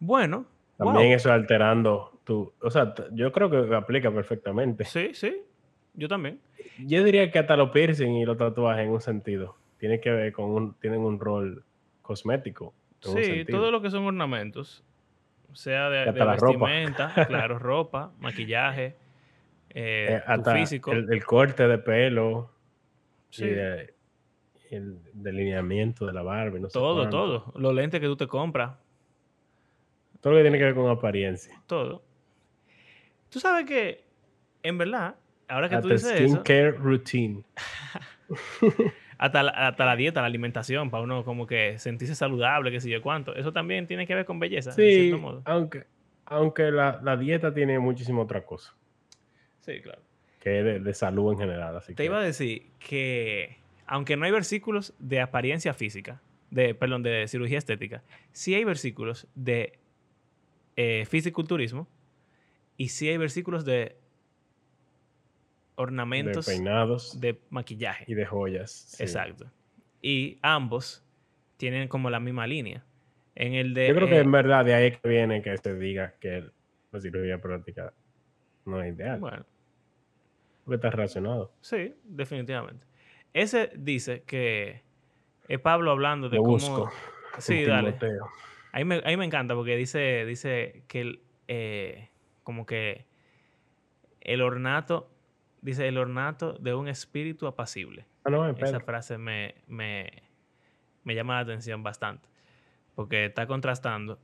bueno. 0.00 0.46
También 0.78 1.12
eso 1.12 1.30
alterando 1.30 2.20
tu. 2.24 2.50
O 2.62 2.70
sea, 2.70 2.94
yo 3.12 3.30
creo 3.30 3.50
que 3.50 3.74
aplica 3.74 4.10
perfectamente. 4.10 4.86
Sí, 4.86 5.10
sí. 5.12 5.42
Yo 5.92 6.08
también. 6.08 6.40
Yo 6.78 7.04
diría 7.04 7.30
que 7.30 7.40
hasta 7.40 7.56
los 7.56 7.70
piercing 7.70 8.12
y 8.12 8.24
los 8.24 8.38
tatuajes 8.38 8.86
en 8.86 8.90
un 8.90 9.02
sentido. 9.02 9.56
Tiene 9.78 10.00
que 10.00 10.10
ver 10.10 10.32
con 10.32 10.46
un, 10.46 10.74
tienen 10.80 11.00
un 11.00 11.20
rol 11.20 11.62
cosmético. 12.00 12.72
Sí, 13.00 13.44
todo 13.44 13.70
lo 13.70 13.82
que 13.82 13.90
son 13.90 14.04
ornamentos. 14.04 14.82
Sea 15.52 15.90
de, 15.90 16.10
vestimenta, 16.10 17.12
claro, 17.28 17.58
ropa, 17.58 18.12
maquillaje, 18.18 18.96
eh, 19.70 20.22
eh 20.26 20.52
físico. 20.54 20.92
El, 20.92 21.24
corte 21.24 21.68
de 21.68 21.78
pelo. 21.78 22.50
Sí. 23.30 23.44
el 24.70 24.98
delineamiento 25.12 26.06
de 26.06 26.12
la 26.12 26.22
barba. 26.22 26.58
No 26.58 26.68
todo, 26.68 27.08
todo. 27.08 27.52
Los 27.56 27.74
lentes 27.74 28.00
que 28.00 28.06
tú 28.06 28.16
te 28.16 28.26
compras. 28.26 28.76
Todo 30.20 30.32
lo 30.32 30.38
que 30.38 30.42
tiene 30.42 30.58
que 30.58 30.64
ver 30.64 30.74
con 30.74 30.90
apariencia. 30.90 31.60
Todo. 31.66 32.02
Tú 33.30 33.40
sabes 33.40 33.66
que, 33.66 34.04
en 34.62 34.78
verdad, 34.78 35.14
ahora 35.46 35.68
que 35.68 35.78
tú 35.78 35.88
dices 35.88 36.20
eso... 36.20 36.34
Skincare 36.34 36.72
routine. 36.72 37.44
hasta, 39.18 39.42
la, 39.42 39.50
hasta 39.50 39.84
la 39.84 39.96
dieta, 39.96 40.20
la 40.20 40.28
alimentación, 40.28 40.90
para 40.90 41.02
uno 41.02 41.24
como 41.24 41.46
que 41.46 41.78
sentirse 41.78 42.14
saludable, 42.14 42.70
qué 42.70 42.80
sé 42.80 42.88
yo 42.88 43.02
cuánto. 43.02 43.34
Eso 43.34 43.52
también 43.52 43.86
tiene 43.86 44.06
que 44.06 44.14
ver 44.14 44.24
con 44.24 44.38
belleza, 44.38 44.72
sí, 44.72 45.12
aunque, 45.44 45.84
aunque 46.24 46.70
la, 46.70 47.16
dieta 47.16 47.52
tiene 47.52 47.78
muchísima 47.78 48.22
otra 48.22 48.44
cosa. 48.44 48.74
Sí, 49.60 49.80
claro. 49.82 50.00
Que 50.40 50.76
es 50.76 50.84
de, 50.84 50.94
salud 50.94 51.32
en 51.32 51.38
general. 51.38 51.76
Así 51.76 51.94
Te 51.94 52.04
iba 52.04 52.18
a 52.18 52.22
decir 52.22 52.66
que, 52.78 53.56
aunque 53.86 54.16
no 54.16 54.24
hay 54.24 54.30
versículos 54.30 54.94
de 54.98 55.20
apariencia 55.20 55.74
física, 55.74 56.20
de, 56.50 56.74
perdón, 56.74 57.02
de 57.02 57.26
cirugía 57.28 57.58
estética, 57.58 58.02
sí 58.32 58.54
hay 58.54 58.64
versículos 58.64 59.26
de 59.34 59.78
eh, 60.76 61.04
fisiculturismo 61.06 61.88
y 62.76 62.88
sí 62.88 63.08
hay 63.08 63.16
versículos 63.16 63.64
de 63.64 63.96
ornamentos. 65.74 66.46
De 66.46 66.52
peinados. 66.52 67.20
De 67.20 67.40
maquillaje. 67.50 68.04
Y 68.06 68.14
de 68.14 68.26
joyas. 68.26 69.00
Exacto. 69.00 69.50
Y 70.00 70.38
ambos 70.42 71.04
tienen 71.56 71.88
como 71.88 72.10
la 72.10 72.20
misma 72.20 72.46
línea. 72.46 72.84
En 73.34 73.54
el 73.54 73.74
de, 73.74 73.88
Yo 73.88 73.94
creo 73.94 74.08
que 74.08 74.16
eh, 74.16 74.20
en 74.20 74.32
verdad 74.32 74.64
de 74.64 74.74
ahí 74.74 74.92
que 74.92 75.08
viene 75.08 75.42
que 75.42 75.56
se 75.56 75.74
diga 75.74 76.14
que 76.20 76.44
la 76.90 77.00
cirugía 77.00 77.40
práctica 77.40 77.92
no 78.64 78.82
es 78.82 78.94
ideal. 78.94 79.20
Bueno. 79.20 79.44
Porque 80.68 80.74
está 80.76 80.90
relacionado. 80.90 81.50
Sí, 81.62 81.94
definitivamente. 82.04 82.86
Ese 83.32 83.70
dice 83.74 84.22
que 84.26 84.82
es 85.48 85.58
Pablo 85.60 85.90
hablando 85.90 86.28
de 86.28 86.36
cómo. 86.36 86.50
Busco. 86.50 86.92
Sí, 87.38 87.64
dale. 87.64 87.96
Ahí 88.72 88.84
me, 88.84 89.00
me 89.00 89.24
encanta 89.24 89.54
porque 89.54 89.76
dice, 89.76 90.26
dice 90.26 90.82
que 90.88 91.00
el, 91.00 91.22
eh, 91.46 92.10
como 92.42 92.66
que 92.66 93.06
el 94.20 94.42
ornato, 94.42 95.10
dice 95.62 95.88
el 95.88 95.96
ornato 95.96 96.52
de 96.52 96.74
un 96.74 96.86
espíritu 96.86 97.46
apacible. 97.46 98.04
Ah, 98.26 98.52
Esa 98.58 98.80
frase 98.80 99.16
me, 99.16 99.54
me, 99.68 100.22
me 101.04 101.14
llama 101.14 101.36
la 101.36 101.40
atención 101.40 101.82
bastante 101.82 102.28
porque 102.94 103.24
está 103.24 103.46
contrastando 103.46 104.18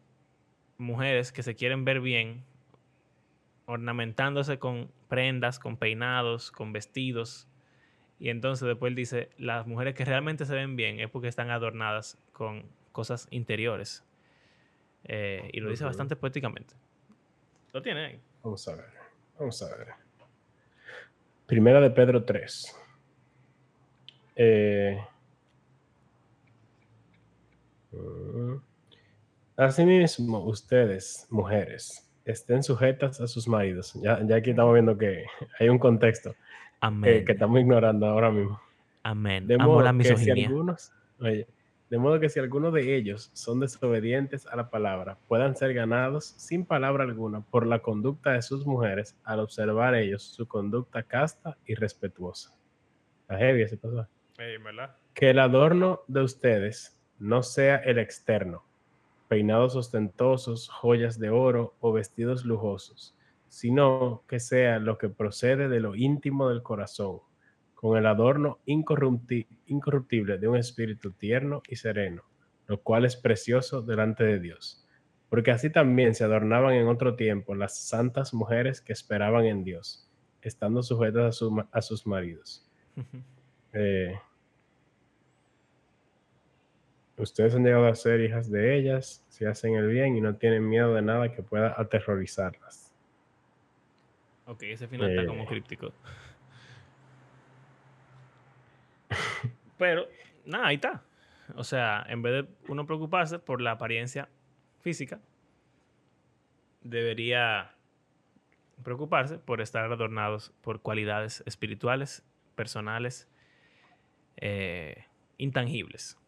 mujeres 0.76 1.33
que 1.33 1.42
se 1.42 1.54
quieren 1.54 1.87
ver 1.87 2.00
bien 2.00 2.44
ornamentándose 3.66 4.59
con 4.59 4.90
prendas, 5.14 5.61
con 5.61 5.77
peinados, 5.77 6.50
con 6.50 6.72
vestidos. 6.72 7.46
Y 8.18 8.31
entonces 8.31 8.66
después 8.66 8.90
él 8.90 8.96
dice, 8.96 9.31
las 9.38 9.64
mujeres 9.64 9.94
que 9.94 10.05
realmente 10.05 10.44
se 10.44 10.55
ven 10.55 10.74
bien 10.74 10.98
es 10.98 11.09
porque 11.09 11.29
están 11.29 11.50
adornadas 11.50 12.18
con 12.33 12.64
cosas 12.90 13.29
interiores. 13.31 14.05
Eh, 15.05 15.50
y 15.53 15.61
lo 15.61 15.70
dice 15.70 15.85
bastante 15.85 16.16
poéticamente. 16.16 16.74
Lo 17.72 17.81
tiene 17.81 18.07
ahí. 18.07 18.20
Vamos 18.42 18.66
a 18.66 18.74
ver. 18.74 18.87
Vamos 19.38 19.62
a 19.62 19.77
ver. 19.77 19.88
Primera 21.46 21.81
de 21.81 21.90
Pedro 21.90 22.24
3. 22.24 22.77
Eh, 24.35 25.00
mm, 27.92 28.57
asimismo, 29.57 30.40
ustedes, 30.40 31.29
mujeres, 31.31 32.05
estén 32.25 32.63
sujetas 32.63 33.21
a 33.21 33.27
sus 33.27 33.49
maridos. 33.49 33.95
Ya, 34.03 34.21
ya 34.25 34.37
aquí 34.37 34.51
estamos 34.51 34.73
viendo 34.75 34.97
que 34.97 35.25
hay 35.59 35.69
un 35.69 35.79
contexto 35.79 36.31
eh, 36.31 36.37
Amén. 36.81 37.25
que 37.25 37.33
estamos 37.33 37.61
ignorando 37.61 38.07
ahora 38.07 38.31
mismo. 38.31 38.61
Amén. 39.03 39.47
De 39.47 39.59
modo 39.59 39.83
la 39.83 39.97
que 39.97 40.17
si 40.17 40.31
algunos, 40.31 40.93
oye, 41.21 41.47
de 41.91 41.99
modo 41.99 42.19
que 42.19 42.29
si 42.29 42.41
alguno 42.41 42.71
de 42.71 42.97
ellos 42.97 43.31
son 43.35 43.61
desobedientes 43.61 44.47
a 44.47 44.57
la 44.57 44.71
palabra, 44.71 45.19
puedan 45.29 45.55
ser 45.55 45.75
ganados 45.75 46.25
sin 46.39 46.65
palabra 46.65 47.05
alguna 47.05 47.43
por 47.43 47.67
la 47.67 47.81
conducta 47.81 48.33
de 48.33 48.43
sus 48.43 48.67
mujeres 48.67 49.17
al 49.23 49.41
observar 49.41 49.95
ellos 49.95 50.23
su 50.23 50.49
conducta 50.49 51.03
casta 51.03 51.57
y 51.67 51.75
respetuosa. 51.75 52.53
La 53.29 53.39
heavy 53.39 53.63
ese 53.63 53.77
pasaje. 53.77 54.09
Que 55.13 55.31
el 55.31 55.39
adorno 55.39 56.01
de 56.09 56.23
ustedes 56.23 56.99
no 57.19 57.43
sea 57.43 57.77
el 57.77 57.99
externo, 57.99 58.65
peinados 59.35 59.75
ostentosos, 59.75 60.68
joyas 60.68 61.18
de 61.18 61.29
oro 61.29 61.75
o 61.81 61.92
vestidos 61.92 62.44
lujosos, 62.44 63.16
sino 63.49 64.23
que 64.29 64.38
sea 64.38 64.79
lo 64.79 64.97
que 64.97 65.09
procede 65.09 65.68
de 65.68 65.81
lo 65.81 65.97
íntimo 65.97 66.51
del 66.51 66.62
corazón 66.62 67.18
con 67.75 67.99
el 67.99 68.07
adorno 68.07 68.61
incorruptible 68.64 70.38
de 70.38 70.47
un 70.47 70.57
espíritu 70.57 71.11
tierno 71.11 71.64
y 71.68 71.75
sereno, 71.75 72.23
lo 72.68 72.81
cual 72.81 73.07
es 73.07 73.16
precioso 73.16 73.83
delante 73.83 74.23
de 74.23 74.38
Dios. 74.38 74.87
Porque 75.29 75.51
así 75.51 75.68
también 75.68 76.14
se 76.14 76.23
adornaban 76.23 76.75
en 76.75 76.87
otro 76.87 77.16
tiempo 77.16 77.57
las 77.57 77.77
santas 77.77 78.35
mujeres 78.35 78.81
que 78.81 78.92
esperaban 78.92 79.47
en 79.47 79.64
Dios, 79.64 80.09
estando 80.42 80.81
sujetas 80.81 81.42
a, 81.73 81.83
sus 81.83 82.07
maridos. 82.07 82.70
Eh, 83.73 84.14
ustedes 87.16 87.55
han 87.55 87.64
llegado 87.64 87.87
a 87.87 87.94
ser 87.94 88.20
hijas 88.20 88.50
de 88.50 88.77
ellas 88.77 89.24
si 89.29 89.44
hacen 89.44 89.74
el 89.74 89.88
bien 89.88 90.16
y 90.16 90.20
no 90.20 90.35
tienen 90.37 90.68
miedo 90.68 90.94
de 90.94 91.03
nada 91.03 91.33
que 91.33 91.42
pueda 91.42 91.74
aterrorizarlas. 91.77 92.92
Ok, 94.46 94.62
ese 94.64 94.88
final 94.88 95.11
está 95.11 95.27
como 95.27 95.44
eh, 95.44 95.46
críptico. 95.46 95.92
Pero, 99.79 100.07
nada, 100.44 100.66
ahí 100.68 100.74
está. 100.77 101.03
O 101.57 101.64
sea, 101.64 102.05
en 102.09 102.22
vez 102.22 102.44
de 102.44 102.48
uno 102.68 102.87
preocuparse 102.87 103.38
por 103.38 103.61
la 103.61 103.72
apariencia 103.72 104.29
física, 104.81 105.20
debería 106.83 107.74
preocuparse 108.83 109.38
por 109.38 109.61
estar 109.61 109.90
adornados 109.90 110.53
por 110.62 110.81
cualidades 110.81 111.42
espirituales, 111.46 112.22
personales, 112.55 113.29
eh, 114.37 115.05
intangibles. 115.38 116.18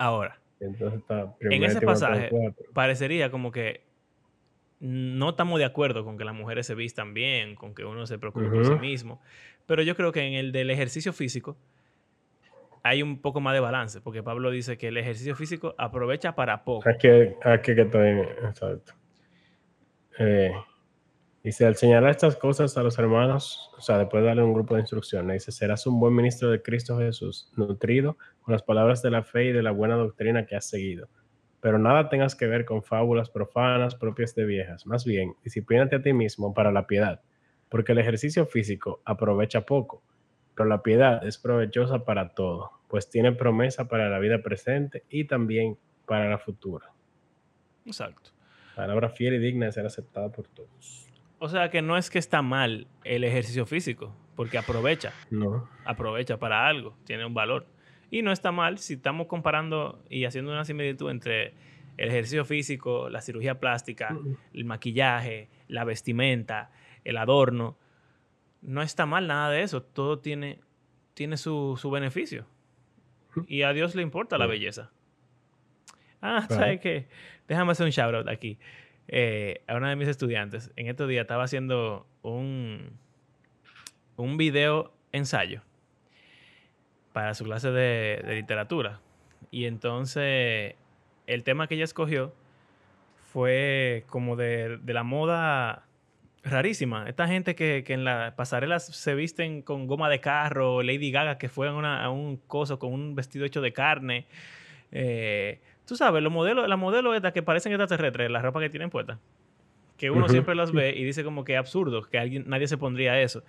Ahora, 0.00 0.40
en 0.60 1.62
ese 1.62 1.82
pasaje 1.82 2.30
parecería 2.72 3.30
como 3.30 3.52
que 3.52 3.82
no 4.78 5.28
estamos 5.28 5.58
de 5.58 5.66
acuerdo 5.66 6.06
con 6.06 6.16
que 6.16 6.24
las 6.24 6.34
mujeres 6.34 6.66
se 6.66 6.74
vistan 6.74 7.12
bien, 7.12 7.54
con 7.54 7.74
que 7.74 7.84
uno 7.84 8.06
se 8.06 8.18
preocupe 8.18 8.46
por 8.46 8.64
sí 8.64 8.74
mismo, 8.76 9.20
pero 9.66 9.82
yo 9.82 9.94
creo 9.96 10.10
que 10.10 10.22
en 10.22 10.32
el 10.32 10.52
del 10.52 10.70
ejercicio 10.70 11.12
físico 11.12 11.58
hay 12.82 13.02
un 13.02 13.20
poco 13.20 13.42
más 13.42 13.52
de 13.52 13.60
balance, 13.60 14.00
porque 14.00 14.22
Pablo 14.22 14.50
dice 14.50 14.78
que 14.78 14.88
el 14.88 14.96
ejercicio 14.96 15.36
físico 15.36 15.74
aprovecha 15.76 16.34
para 16.34 16.64
poco. 16.64 16.88
Aquí, 16.88 17.08
aquí 17.42 17.74
que 17.74 17.82
exacto. 17.82 18.94
Eh, 20.18 20.50
dice, 21.42 21.66
al 21.66 21.76
señalar 21.76 22.10
estas 22.10 22.36
cosas 22.36 22.76
a 22.76 22.82
los 22.82 22.98
hermanos, 22.98 23.70
o 23.76 23.80
sea, 23.80 23.98
después 23.98 24.22
de 24.22 24.28
darle 24.28 24.42
un 24.42 24.54
grupo 24.54 24.74
de 24.74 24.80
instrucciones, 24.80 25.34
dice, 25.34 25.52
serás 25.52 25.86
un 25.86 25.98
buen 25.98 26.14
ministro 26.14 26.50
de 26.50 26.62
Cristo 26.62 26.98
Jesús, 26.98 27.50
nutrido 27.56 28.16
con 28.42 28.52
las 28.52 28.62
palabras 28.62 29.02
de 29.02 29.10
la 29.10 29.22
fe 29.22 29.46
y 29.46 29.52
de 29.52 29.62
la 29.62 29.70
buena 29.70 29.96
doctrina 29.96 30.46
que 30.46 30.56
has 30.56 30.68
seguido. 30.68 31.08
Pero 31.60 31.78
nada 31.78 32.08
tengas 32.08 32.34
que 32.34 32.46
ver 32.46 32.64
con 32.64 32.82
fábulas 32.82 33.28
profanas 33.30 33.94
propias 33.94 34.34
de 34.34 34.44
viejas. 34.44 34.86
Más 34.86 35.04
bien, 35.04 35.34
disciplínate 35.44 35.96
a 35.96 36.02
ti 36.02 36.12
mismo 36.12 36.54
para 36.54 36.72
la 36.72 36.86
piedad, 36.86 37.20
porque 37.68 37.92
el 37.92 37.98
ejercicio 37.98 38.46
físico 38.46 39.02
aprovecha 39.04 39.62
poco 39.62 40.02
pero 40.60 40.68
la 40.68 40.82
piedad 40.82 41.26
es 41.26 41.38
provechosa 41.38 42.04
para 42.04 42.34
todo, 42.34 42.70
pues 42.86 43.08
tiene 43.08 43.32
promesa 43.32 43.88
para 43.88 44.10
la 44.10 44.18
vida 44.18 44.42
presente 44.42 45.04
y 45.08 45.24
también 45.24 45.78
para 46.06 46.28
la 46.28 46.36
futura. 46.36 46.92
Exacto. 47.86 48.32
Palabra 48.76 49.08
fiel 49.08 49.34
y 49.34 49.38
digna 49.38 49.64
de 49.64 49.72
ser 49.72 49.86
aceptada 49.86 50.30
por 50.30 50.48
todos. 50.48 51.09
O 51.42 51.48
sea 51.48 51.70
que 51.70 51.80
no 51.80 51.96
es 51.96 52.10
que 52.10 52.18
está 52.18 52.42
mal 52.42 52.86
el 53.02 53.24
ejercicio 53.24 53.64
físico, 53.64 54.14
porque 54.36 54.58
aprovecha. 54.58 55.14
No. 55.30 55.68
Aprovecha 55.86 56.38
para 56.38 56.68
algo, 56.68 56.94
tiene 57.04 57.24
un 57.24 57.32
valor. 57.32 57.66
Y 58.10 58.20
no 58.20 58.30
está 58.30 58.52
mal 58.52 58.78
si 58.78 58.94
estamos 58.94 59.26
comparando 59.26 60.04
y 60.10 60.26
haciendo 60.26 60.52
una 60.52 60.66
similitud 60.66 61.10
entre 61.10 61.54
el 61.96 62.10
ejercicio 62.10 62.44
físico, 62.44 63.08
la 63.08 63.22
cirugía 63.22 63.58
plástica, 63.58 64.14
el 64.52 64.64
maquillaje, 64.66 65.48
la 65.66 65.84
vestimenta, 65.84 66.70
el 67.04 67.16
adorno. 67.16 67.78
No 68.60 68.82
está 68.82 69.06
mal 69.06 69.26
nada 69.26 69.50
de 69.50 69.62
eso. 69.62 69.82
Todo 69.82 70.18
tiene, 70.18 70.60
tiene 71.14 71.38
su, 71.38 71.90
beneficio. 71.90 72.44
Y 73.46 73.62
a 73.62 73.72
Dios 73.72 73.94
le 73.94 74.02
importa 74.02 74.36
la 74.36 74.46
belleza. 74.46 74.90
Ah, 76.20 76.44
¿sabes 76.50 76.80
qué? 76.80 77.08
Déjame 77.48 77.72
hacer 77.72 77.86
un 77.86 77.92
shout 77.92 78.14
out 78.14 78.28
aquí. 78.28 78.58
Eh, 79.12 79.62
a 79.66 79.74
una 79.74 79.90
de 79.90 79.96
mis 79.96 80.06
estudiantes, 80.06 80.70
en 80.76 80.86
estos 80.86 81.08
días 81.08 81.22
estaba 81.22 81.42
haciendo 81.42 82.06
un, 82.22 82.92
un 84.16 84.36
video 84.36 84.92
ensayo 85.10 85.62
para 87.12 87.34
su 87.34 87.42
clase 87.42 87.72
de, 87.72 88.22
literatura. 88.36 89.00
Y 89.50 89.64
entonces 89.64 90.76
el 91.26 91.42
tema 91.42 91.66
que 91.66 91.74
ella 91.74 91.82
escogió 91.82 92.32
fue 93.32 94.04
como 94.08 94.36
de, 94.36 94.78
la 94.86 95.02
moda 95.02 95.86
rarísima. 96.44 97.08
Esta 97.08 97.26
gente 97.26 97.56
que, 97.56 97.84
en 97.88 98.04
las 98.04 98.34
pasarelas 98.34 98.86
se 98.86 99.16
visten 99.16 99.62
con 99.62 99.88
goma 99.88 100.08
de 100.08 100.20
carro, 100.20 100.84
Lady 100.84 101.10
Gaga 101.10 101.36
que 101.36 101.48
fue 101.48 101.68
a, 101.68 102.10
un 102.10 102.36
coso 102.36 102.78
con 102.78 102.92
un 102.92 103.16
vestido 103.16 103.44
hecho 103.44 103.60
de 103.60 103.72
carne. 103.72 104.26
Eh, 104.92 105.60
tú 105.90 105.96
sabes, 105.96 106.22
los 106.22 106.32
modelos, 106.32 106.68
la 106.68 106.76
modelo 106.76 107.14
estas 107.14 107.32
que 107.32 107.42
parecen 107.42 107.72
extraterrestres, 107.72 108.30
la 108.30 108.40
ropa 108.40 108.60
que 108.60 108.70
tienen 108.70 108.90
puesta. 108.90 109.18
Que 109.96 110.08
uno 110.12 110.28
siempre 110.28 110.54
las 110.54 110.70
ve 110.70 110.94
y 110.96 111.02
dice 111.02 111.24
como 111.24 111.42
que 111.42 111.56
absurdo, 111.56 112.02
que 112.02 112.16
alguien, 112.16 112.44
nadie 112.46 112.68
se 112.68 112.78
pondría 112.78 113.20
eso. 113.20 113.42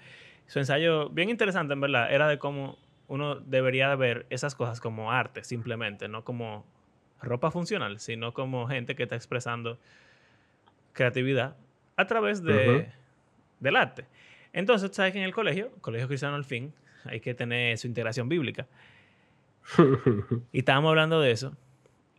Su 0.48 0.58
ensayo, 0.58 1.10
bien 1.10 1.30
interesante 1.30 1.74
en 1.74 1.82
verdad, 1.82 2.12
era 2.12 2.28
de 2.28 2.40
cómo 2.40 2.80
uno 3.08 3.36
debería 3.36 3.96
ver 3.96 4.26
esas 4.32 4.56
cosas 4.56 4.82
como 4.82 5.12
arte, 5.12 5.44
simplemente, 5.44 6.08
no 6.08 6.24
como 6.24 6.66
ropa 7.22 7.52
funcional, 7.52 8.00
sino 8.00 8.34
como 8.34 8.68
gente 8.68 8.96
que 8.96 9.04
está 9.04 9.16
expresando 9.16 9.78
creatividad 10.94 11.56
a 11.96 12.08
través 12.08 12.42
de, 12.42 12.92
del 13.60 13.76
arte. 13.76 14.08
Entonces, 14.52 14.90
¿sabes 14.96 15.14
que 15.14 15.20
en 15.20 15.26
el 15.26 15.34
colegio, 15.36 15.70
Colegio 15.80 16.08
Cristiano 16.08 16.34
al 16.34 16.46
fin, 16.46 16.74
hay 17.06 17.20
que 17.20 17.36
tener 17.36 17.78
su 17.78 17.86
integración 17.86 18.30
bíblica? 18.30 18.66
y 20.52 20.58
estábamos 20.58 20.90
hablando 20.90 21.22
de 21.22 21.30
eso. 21.30 21.56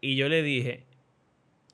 Y 0.03 0.17
yo 0.17 0.29
le 0.29 0.43
dije, 0.43 0.85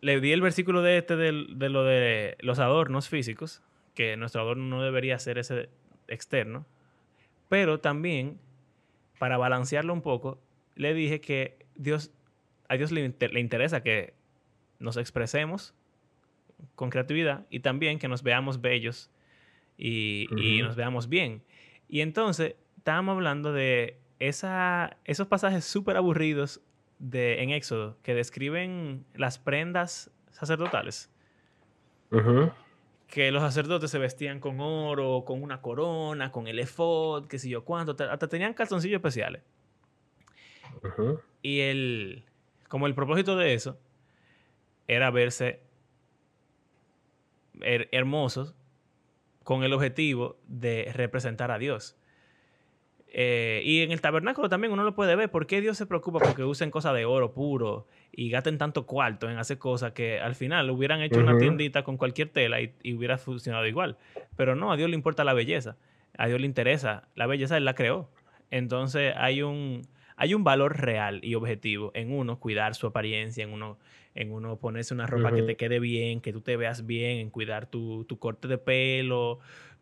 le 0.01 0.21
di 0.21 0.31
el 0.31 0.41
versículo 0.41 0.83
de 0.83 0.99
este 0.99 1.17
de, 1.17 1.47
de 1.49 1.69
lo 1.69 1.83
de 1.83 2.37
los 2.39 2.61
adornos 2.61 3.09
físicos, 3.09 3.63
que 3.95 4.17
nuestro 4.17 4.43
adorno 4.43 4.65
no 4.65 4.85
debería 4.85 5.19
ser 5.19 5.39
ese 5.39 5.69
externo, 6.07 6.65
pero 7.49 7.81
también 7.81 8.39
para 9.19 9.37
balancearlo 9.37 9.93
un 9.93 10.03
poco, 10.03 10.41
le 10.77 10.95
dije 10.95 11.21
que 11.21 11.59
Dios, 11.75 12.11
a 12.69 12.77
Dios 12.77 12.93
le, 12.93 13.05
interesa 13.41 13.83
que 13.83 14.15
nos 14.79 14.97
expresemos 14.97 15.75
con 16.75 16.91
creatividad 16.91 17.47
y 17.51 17.61
también 17.61 17.99
que 17.99 18.09
nos 18.09 18.23
veamos 18.23 18.61
bellos 18.61 19.11
y, 19.77 20.29
nos 20.63 20.77
veamos 20.77 21.09
bien. 21.09 21.43
Y 21.89 22.01
entonces 22.01 22.55
estábamos 22.77 23.15
hablando 23.15 23.53
de 23.53 23.99
esa, 24.19 24.97
esos 25.05 25.27
pasajes 25.27 25.65
súper 25.65 25.97
aburridos 25.97 26.61
de, 26.99 27.43
en 27.43 27.51
Éxodo 27.51 27.97
que 28.03 28.15
describen 28.15 29.05
las 29.15 29.39
prendas 29.39 30.11
sacerdotales 30.31 31.11
que 33.09 33.33
los 33.33 33.43
sacerdotes 33.43 33.91
se 33.91 33.99
vestían 33.99 34.39
con 34.39 34.61
oro, 34.61 35.25
con 35.25 35.43
una 35.43 35.61
corona, 35.61 36.31
con 36.31 36.47
el 36.47 36.59
efod, 36.59 37.27
qué 37.27 37.39
sé 37.39 37.49
yo 37.49 37.65
cuánto, 37.65 37.97
hasta 37.99 38.29
tenían 38.29 38.55
calzoncillos 38.55 38.97
especiales. 38.97 39.43
Y 41.43 41.61
el, 41.61 42.25
como 42.69 42.87
el 42.87 42.95
propósito 42.95 43.37
de 43.37 43.55
eso 43.55 43.79
era 44.87 45.11
verse 45.11 45.63
hermosos 47.61 48.55
con 49.43 49.65
el 49.65 49.73
objetivo 49.73 50.39
de 50.47 50.93
representar 50.95 51.51
a 51.51 51.59
Dios. 51.59 51.98
Eh, 53.11 53.63
y 53.65 53.81
en 53.81 53.91
el 53.91 54.01
tabernáculo 54.01 54.49
también 54.49 54.73
uno 54.73 54.85
lo 54.85 54.95
puede 54.95 55.17
ver. 55.17 55.31
¿Por 55.31 55.47
qué 55.47 55.61
Dios 55.61 55.77
se 55.77 55.87
preocupa 55.87 56.19
porque 56.19 56.45
usen 56.45 56.71
cosas 56.71 56.95
de 56.95 57.05
oro 57.05 57.33
puro 57.33 57.87
y 58.13 58.31
gasten 58.31 58.59
tanto 58.59 58.87
cuarto 58.87 59.31
en 59.31 59.39
hacer 59.39 59.59
cosas 59.59 59.93
que 59.93 60.21
al 60.21 60.35
final 60.35 60.71
hubieran 60.71 61.01
hecho 61.01 61.21
una 61.21 61.39
tiendita 61.39 61.85
con 61.85 61.97
cualquier 61.97 62.29
tela 62.29 62.61
y, 62.61 62.73
hubiera 62.93 63.17
funcionado 63.19 63.67
igual? 63.67 63.97
Pero 64.37 64.55
no, 64.55 64.73
a 64.73 64.77
Dios 64.77 64.91
le 64.91 64.97
importa 64.97 65.25
la 65.25 65.33
belleza. 65.33 65.77
A 66.17 66.27
Dios 66.27 66.41
le 66.41 66.47
interesa. 66.47 67.09
La 67.15 67.27
belleza 67.27 67.57
Él 67.57 67.65
la 67.65 67.75
creó. 67.75 68.11
Entonces 68.51 69.15
hay 69.17 69.43
un, 69.43 69.83
hay 70.17 70.35
un 70.35 70.45
valor 70.45 70.79
real 70.79 71.21
y 71.23 71.35
objetivo 71.35 71.91
en 71.95 72.13
uno 72.13 72.39
cuidar 72.39 72.75
su 72.75 72.87
apariencia, 72.87 73.45
en 73.45 73.53
uno, 73.53 73.79
en 74.15 74.33
uno 74.33 74.57
ponerse 74.57 74.93
una 74.93 75.07
ropa 75.07 75.33
que 75.33 75.43
te 75.43 75.57
quede 75.57 75.81
bien, 75.81 76.21
que 76.21 76.33
tú 76.33 76.41
te 76.41 76.57
veas 76.57 76.87
bien, 76.87 77.19
en 77.19 77.31
cuidar 77.31 77.67
tu, 77.67 78.05
tu 78.05 78.19
corte 78.19 78.49
de 78.49 78.59
pelo, 78.59 79.39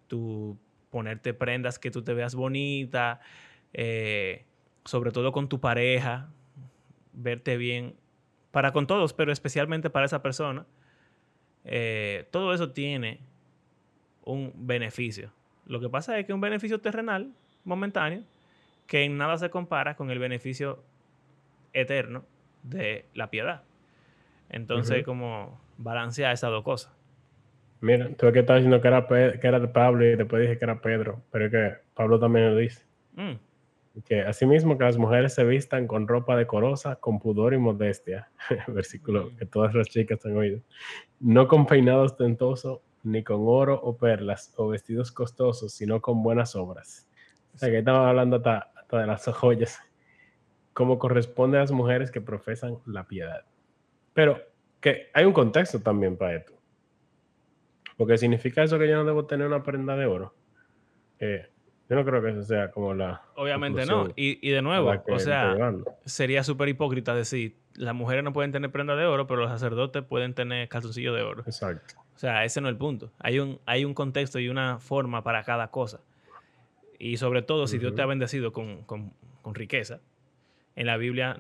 tu 0.07 0.59
ponerte 0.91 1.35
prendas 1.35 1.79
que 1.79 1.91
tú 1.91 2.03
te 2.03 2.15
veas 2.15 2.35
bonita, 2.35 3.21
eh, 3.73 4.45
sobre 4.85 5.11
todo 5.11 5.33
con 5.33 5.49
tu 5.49 5.61
pareja, 5.61 6.29
verte 7.13 7.57
bien, 7.57 7.97
para 8.51 8.73
con 8.73 8.87
todos, 8.87 9.13
pero 9.13 9.33
especialmente 9.33 9.91
para 9.91 10.07
esa 10.07 10.23
persona. 10.23 10.67
Eh, 11.65 12.29
todo 12.31 12.55
eso 12.55 12.71
tiene 12.71 13.21
un 14.25 14.53
beneficio. 14.55 15.33
Lo 15.67 15.81
que 15.81 15.89
pasa 15.89 16.19
es 16.19 16.27
que 16.27 16.33
un 16.33 16.41
beneficio 16.41 16.81
terrenal, 16.81 17.33
momentáneo, 17.65 18.23
que 18.87 19.03
en 19.05 19.19
nada 19.19 19.37
se 19.37 19.51
compara 19.51 19.97
con 19.97 20.11
el 20.11 20.19
beneficio 20.19 20.85
eterno 21.73 22.25
de 22.63 23.07
la 23.15 23.31
piedad. 23.31 23.63
Entonces, 24.49 25.05
como 25.05 25.61
balancea 25.77 26.33
esas 26.33 26.51
dos 26.51 26.63
cosas. 26.63 26.96
Mira, 27.81 28.09
tú 28.17 28.31
que 28.33 28.41
estás 28.41 28.57
diciendo 28.57 28.81
que 28.81 28.89
era, 28.89 29.07
que 29.07 29.47
era 29.47 29.73
Pablo 29.73 30.05
y 30.05 30.17
después 30.17 30.43
dije 30.43 30.59
que 30.59 30.65
era 30.65 30.81
Pedro, 30.81 31.23
pero 31.31 31.47
es 31.47 31.51
que 31.51 31.75
Pablo 31.95 32.19
también 32.19 32.51
lo 32.51 32.57
dice. 32.57 32.85
Mm. 33.15 33.35
Que 34.05 34.21
asimismo 34.23 34.77
que 34.77 34.85
las 34.85 34.99
mujeres 34.99 35.35
se 35.35 35.45
vistan 35.45 35.87
con 35.87 36.07
ropa 36.07 36.37
decorosa, 36.37 36.97
con 36.97 37.19
pudor 37.19 37.55
y 37.55 37.59
modestia. 37.59 38.31
Versículo 38.69 39.31
mm. 39.31 39.37
que 39.37 39.47
todas 39.47 39.75
las 39.75 39.89
chicas 39.89 40.25
han 40.25 40.37
oído. 40.37 40.61
No 41.21 41.49
con 41.49 41.67
peinado 41.67 42.03
ostentoso, 42.03 42.83
ni 43.03 43.23
con 43.23 43.43
oro 43.47 43.81
o 43.83 43.97
perlas 43.97 44.53
o 44.57 44.69
vestidos 44.69 45.13
costosos, 45.13 45.73
sino 45.73 46.01
con 46.01 46.23
buenas 46.23 46.57
obras. 46.57 47.09
O 47.55 47.59
sea 47.59 47.71
que 47.71 47.79
estamos 47.79 48.07
hablando 48.07 48.37
hasta, 48.37 48.71
hasta 48.75 49.01
de 49.01 49.07
las 49.07 49.25
joyas, 49.27 49.81
como 50.73 50.99
corresponde 50.99 51.57
a 51.59 51.61
las 51.61 51.73
mujeres 51.73 52.11
que 52.11 52.21
profesan 52.21 52.79
la 52.85 53.07
piedad. 53.07 53.45
Pero 54.13 54.41
que 54.81 55.09
hay 55.15 55.25
un 55.25 55.33
contexto 55.33 55.81
también 55.81 56.17
para 56.17 56.37
esto. 56.37 56.56
Porque 57.97 58.19
significa 58.19 58.63
eso 58.63 58.79
que 58.79 58.89
yo 58.89 58.97
no 58.97 59.05
debo 59.05 59.27
tener 59.27 59.47
una 59.47 59.63
prenda 59.63 59.97
de 59.97 60.07
oro. 60.07 60.35
Eh, 61.19 61.47
yo 61.89 61.97
no 61.97 62.05
creo 62.05 62.23
que 62.23 62.31
eso 62.31 62.43
sea 62.43 62.71
como 62.71 62.95
la. 62.95 63.23
Obviamente 63.37 63.87
no. 63.87 64.09
Y, 64.17 64.51
de 64.51 64.63
nuevo, 64.63 64.93
o 65.09 65.19
sea, 65.19 65.57
sería 66.05 66.43
súper 66.43 66.69
hipócrita 66.69 67.15
decir: 67.15 67.57
las 67.75 67.95
mujeres 67.95 68.25
no 68.25 68.33
pueden 68.33 68.53
tener 68.53 68.71
prenda 68.71 68.97
de 68.97 69.07
oro, 69.07 69.27
pero 69.27 69.41
los 69.41 69.51
sacerdotes 69.51 70.03
pueden 70.03 70.35
tener 70.35 70.69
calzoncillo 70.69 71.15
de 71.15 71.23
oro. 71.23 71.43
Exacto. 71.47 71.95
O 72.15 72.19
sea, 72.19 72.45
ese 72.45 72.61
no 72.61 72.69
es 72.69 72.73
el 72.73 72.79
punto. 72.79 73.13
Hay 73.19 73.39
un, 73.39 73.61
hay 73.67 73.85
un 73.85 73.95
contexto 73.95 74.39
y 74.39 74.49
una 74.49 74.79
forma 74.79 75.23
para 75.23 75.45
cada 75.45 75.71
cosa. 75.71 76.01
Y 76.99 77.19
sobre 77.19 77.43
todo, 77.43 77.67
si 77.67 77.79
Dios 77.79 77.95
te 77.95 78.01
ha 78.01 78.07
bendecido 78.07 78.53
con, 78.53 78.85
con, 78.85 79.13
con 79.43 79.55
riqueza, 79.55 80.01
en 80.77 80.87
la 80.87 80.97
Biblia 80.97 81.37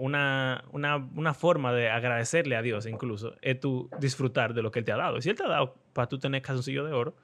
una, 0.00 0.64
una, 0.72 1.34
forma 1.34 1.74
de 1.74 1.90
agradecerle 1.90 2.56
a 2.56 2.62
Dios 2.62 2.86
incluso 2.86 3.34
es 3.42 3.60
tú 3.60 3.90
disfrutar 3.98 4.54
de 4.54 4.62
lo 4.62 4.70
que 4.70 4.78
Él 4.78 4.84
te 4.86 4.92
ha 4.92 4.96
dado. 4.96 5.18
Y 5.18 5.22
si 5.22 5.28
Él 5.28 5.36
te 5.36 5.44
ha 5.44 5.48
dado 5.48 5.76
para 5.92 6.08
tú 6.08 6.18
tener 6.18 6.40
calzoncillo 6.40 6.84
de 6.84 6.92
oro, 6.92 7.14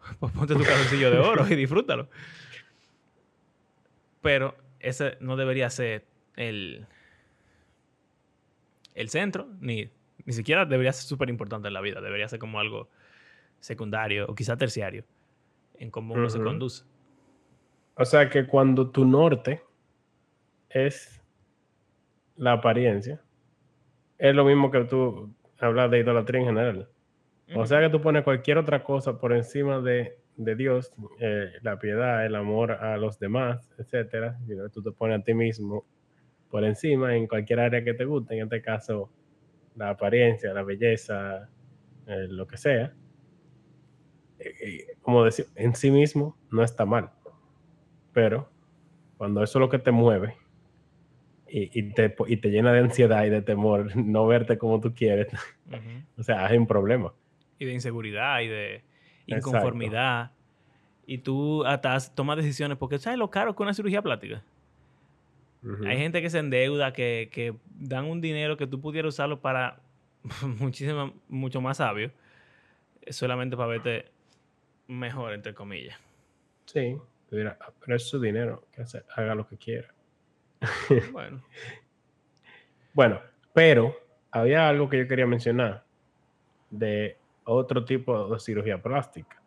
pues 0.18 0.32
ponte 0.32 0.54
tu 0.54 0.64
calzoncillo 0.64 1.12
de 1.12 1.18
oro 1.18 1.46
y 1.48 1.54
disfrútalo. 1.54 2.08
Pero 4.20 4.56
ese 4.80 5.16
no 5.20 5.36
debería 5.36 5.70
ser 5.70 6.06
el, 6.34 6.86
el 8.96 9.08
centro, 9.10 9.48
ni, 9.60 9.88
ni 10.24 10.32
siquiera 10.32 10.66
debería 10.66 10.92
ser 10.92 11.04
súper 11.04 11.30
importante 11.30 11.68
en 11.68 11.74
la 11.74 11.80
vida. 11.80 12.00
Debería 12.00 12.28
ser 12.28 12.40
como 12.40 12.58
algo 12.58 12.88
secundario 13.60 14.26
o 14.28 14.34
quizá 14.34 14.56
terciario 14.56 15.04
en 15.78 15.92
cómo 15.92 16.14
uno 16.14 16.28
se 16.28 16.42
conduce. 16.42 16.82
O 17.94 18.04
sea 18.04 18.28
que 18.28 18.44
cuando 18.44 18.90
tu 18.90 19.04
norte 19.04 19.62
es 20.68 21.17
la 22.38 22.52
apariencia, 22.52 23.20
es 24.16 24.34
lo 24.34 24.44
mismo 24.44 24.70
que 24.70 24.84
tú 24.84 25.34
hablas 25.58 25.90
de 25.90 26.00
idolatría 26.00 26.40
en 26.40 26.46
general. 26.46 26.88
O 27.54 27.66
sea 27.66 27.80
que 27.80 27.88
tú 27.88 28.00
pones 28.00 28.24
cualquier 28.24 28.58
otra 28.58 28.84
cosa 28.84 29.18
por 29.18 29.32
encima 29.32 29.80
de, 29.80 30.18
Dios, 30.36 30.92
eh, 31.18 31.50
la 31.62 31.78
piedad, 31.78 32.24
el 32.24 32.34
amor 32.34 32.72
a 32.72 32.96
los 32.98 33.18
demás, 33.18 33.70
etcétera. 33.78 34.38
Tú 34.72 34.82
te 34.82 34.92
pones 34.92 35.20
a 35.20 35.24
ti 35.24 35.34
mismo 35.34 35.84
por 36.50 36.64
encima 36.64 37.16
en 37.16 37.26
cualquier 37.26 37.60
área 37.60 37.82
que 37.82 37.94
te 37.94 38.04
guste, 38.04 38.34
en 38.36 38.44
este 38.44 38.62
caso 38.62 39.10
la 39.76 39.90
apariencia, 39.90 40.52
la 40.52 40.62
belleza, 40.62 41.48
eh, 42.06 42.26
lo 42.28 42.46
que 42.46 42.56
sea. 42.56 42.92
eh, 44.40 44.96
como 45.02 45.24
decir, 45.24 45.46
en 45.56 45.74
sí 45.74 45.90
mismo 45.90 46.36
no 46.50 46.62
está 46.62 46.84
mal. 46.84 47.10
Pero 48.12 48.48
cuando 49.16 49.42
eso 49.42 49.58
es 49.58 49.60
lo 49.60 49.68
que 49.68 49.78
te 49.78 49.90
mueve 49.90 50.36
y, 51.50 51.92
te, 51.92 52.50
llena 52.50 52.72
de 52.72 52.80
ansiedad 52.80 53.24
y 53.24 53.30
de 53.30 53.42
temor 53.42 53.96
no 53.96 54.26
verte 54.26 54.58
como 54.58 54.80
tú 54.80 54.94
quieres, 54.94 55.28
o 56.16 56.22
sea, 56.22 56.46
hay 56.46 56.58
un 56.58 56.66
problema. 56.66 57.12
Y 57.58 57.64
de 57.64 57.72
inseguridad 57.72 58.40
y 58.40 58.48
de 58.48 58.82
inconformidad. 59.26 60.32
Y 61.06 61.18
tú 61.18 61.64
hasta 61.64 61.98
tomas 62.14 62.36
decisiones, 62.36 62.76
porque 62.76 62.98
¿sabes 62.98 63.18
lo 63.18 63.30
caro 63.30 63.56
que 63.56 63.62
una 63.62 63.74
cirugía 63.74 64.02
plástica? 64.02 64.42
Hay 65.86 65.98
gente 65.98 66.22
que 66.22 66.30
se 66.30 66.38
endeuda, 66.38 66.92
que, 66.92 67.30
que, 67.32 67.54
dan 67.68 68.04
un 68.04 68.20
dinero 68.20 68.56
que 68.56 68.66
tú 68.66 68.80
pudieras 68.80 69.14
usarlo 69.14 69.40
para 69.40 69.80
muchísimo, 70.60 71.14
mucho 71.28 71.60
más 71.60 71.78
sabio, 71.78 72.12
solamente 73.08 73.56
para 73.56 73.68
verte 73.70 74.06
mejor, 74.86 75.32
entre 75.32 75.54
comillas. 75.54 75.98
Sí, 76.66 76.96
pero 77.28 77.56
es 77.88 78.08
su 78.08 78.20
dinero, 78.20 78.64
que 78.72 78.84
haga 79.16 79.34
lo 79.34 79.48
que 79.48 79.56
quiera. 79.56 79.88
Bueno. 81.12 81.42
bueno, 82.94 83.20
pero 83.52 83.96
había 84.30 84.68
algo 84.68 84.88
que 84.88 84.98
yo 84.98 85.08
quería 85.08 85.26
mencionar 85.26 85.84
de 86.70 87.16
otro 87.44 87.84
tipo 87.84 88.28
de 88.28 88.40
cirugía 88.40 88.82
plástica. 88.82 89.40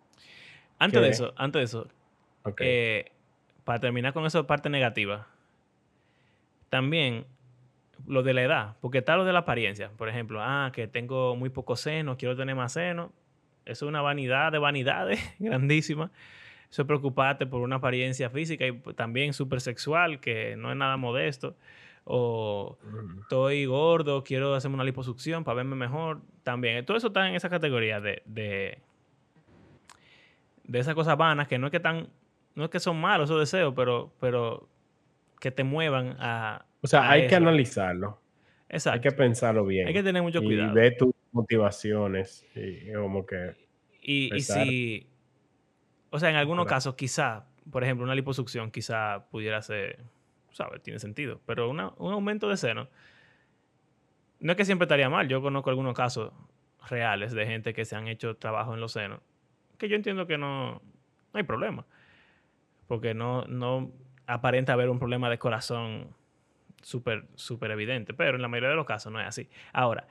Antes 0.80 1.02
de 1.02 1.10
eso, 1.10 1.34
antes 1.36 1.60
de 1.60 1.64
eso, 1.64 1.88
eh, 2.60 3.12
para 3.64 3.80
terminar 3.80 4.14
con 4.14 4.26
esa 4.26 4.46
parte 4.48 4.70
negativa, 4.70 5.28
también 6.70 7.26
lo 8.08 8.24
de 8.24 8.34
la 8.34 8.42
edad, 8.42 8.78
porque 8.82 9.00
está 9.00 9.16
lo 9.16 9.26
de 9.26 9.34
la 9.34 9.40
apariencia. 9.40 9.92
Por 9.98 10.10
ejemplo, 10.10 10.40
ah, 10.42 10.72
que 10.74 10.88
tengo 10.88 11.36
muy 11.36 11.50
poco 11.50 11.76
seno, 11.76 12.18
quiero 12.18 12.36
tener 12.36 12.56
más 12.56 12.74
seno. 12.74 13.12
Eso 13.66 13.86
es 13.86 13.90
una 13.90 14.02
vanidad 14.02 14.52
de 14.52 14.58
vanidades 14.58 15.20
grandísima. 15.40 16.12
Eso 16.72 16.84
es 16.84 16.88
preocuparte 16.88 17.46
por 17.46 17.62
una 17.62 17.76
apariencia 17.76 18.30
física 18.30 18.66
y 18.66 18.80
también 18.96 19.34
súper 19.34 19.60
sexual, 19.60 20.22
que 20.22 20.56
no 20.56 20.72
es 20.72 20.78
nada 20.78 20.96
modesto. 20.96 21.58
O 22.06 22.78
estoy 23.22 23.66
gordo, 23.66 24.24
quiero 24.24 24.56
hacerme 24.56 24.76
una 24.76 24.86
liposucción 24.86 25.44
para 25.44 25.56
verme 25.56 25.76
mejor. 25.76 26.22
También, 26.44 26.86
todo 26.86 26.96
eso 26.96 27.08
está 27.08 27.28
en 27.28 27.36
esa 27.36 27.50
categoría 27.50 28.00
de, 28.00 28.24
de, 28.26 28.78
de 30.64 30.80
esas 30.80 30.96
cosas 30.96 31.18
vanas 31.18 31.50
que 31.50 31.60
no 31.60 31.68
es 31.68 31.72
que 31.72 31.82
tan, 31.82 32.08
no 32.56 32.64
es 32.64 32.70
que 32.70 32.80
son 32.80 33.00
malos 33.00 33.30
esos 33.30 33.40
deseos, 33.42 33.74
pero, 33.76 34.14
pero 34.22 34.70
que 35.42 35.52
te 35.52 35.66
muevan 35.66 36.16
a. 36.20 36.66
O 36.82 36.88
sea, 36.88 37.10
hay 37.12 37.28
que 37.28 37.36
analizarlo. 37.36 38.18
Exacto. 38.70 38.96
Hay 38.96 39.02
que 39.02 39.12
pensarlo 39.12 39.66
bien. 39.66 39.88
Hay 39.90 39.94
que 39.94 40.04
tener 40.04 40.24
mucho 40.24 40.42
cuidado. 40.42 40.72
Y 40.72 40.74
ver 40.74 40.96
tus 40.98 41.14
motivaciones 41.34 42.46
y 42.56 42.94
como 42.94 43.26
que. 43.26 43.56
Y, 44.02 44.34
y, 44.34 44.42
si. 44.42 45.11
O 46.12 46.20
sea, 46.20 46.30
en 46.30 46.36
algunos 46.36 46.68
casos, 46.68 46.96
quizá, 46.96 47.46
por 47.72 47.84
ejemplo, 47.84 48.04
una 48.04 48.14
liposucción 48.14 48.70
quizá 48.70 49.26
pudiera 49.32 49.62
ser. 49.62 50.00
¿Sabes? 50.52 50.84
Tiene 50.84 51.00
sentido. 51.00 51.40
Pero 51.46 51.70
un 51.70 51.80
aumento 51.80 52.50
de 52.50 52.58
seno. 52.58 52.90
No 54.40 54.52
es 54.52 54.58
que 54.58 54.66
siempre 54.66 54.86
estaría 54.86 55.10
mal. 55.10 55.28
Yo 55.28 55.42
conozco 55.42 55.70
algunos 55.70 55.96
casos 55.96 56.34
reales 56.90 57.32
de 57.32 57.46
gente 57.46 57.74
que 57.74 57.86
se 57.86 57.96
han 57.96 58.08
hecho 58.08 58.36
trabajo 58.36 58.74
en 58.74 58.82
los 58.82 58.92
senos. 58.92 59.22
Que 59.78 59.88
yo 59.88 59.96
entiendo 59.96 60.28
que 60.28 60.38
no, 60.38 60.74
no 60.74 60.82
hay 61.34 61.44
problema. 61.44 61.86
Porque 62.88 63.14
no, 63.14 63.46
no 63.46 63.92
aparenta 64.28 64.74
haber 64.74 64.90
un 64.90 65.00
problema 65.00 65.30
de 65.30 65.40
corazón 65.40 66.14
súper, 66.82 67.26
súper 67.36 67.72
evidente, 67.72 68.14
pero 68.14 68.36
en 68.36 68.42
la 68.42 68.48
mayoría 68.48 68.70
de 68.70 68.76
los 68.76 68.86
casos 68.86 69.12
no 69.12 69.20
es 69.20 69.28
así. 69.28 69.50
Ahora, 69.74 70.08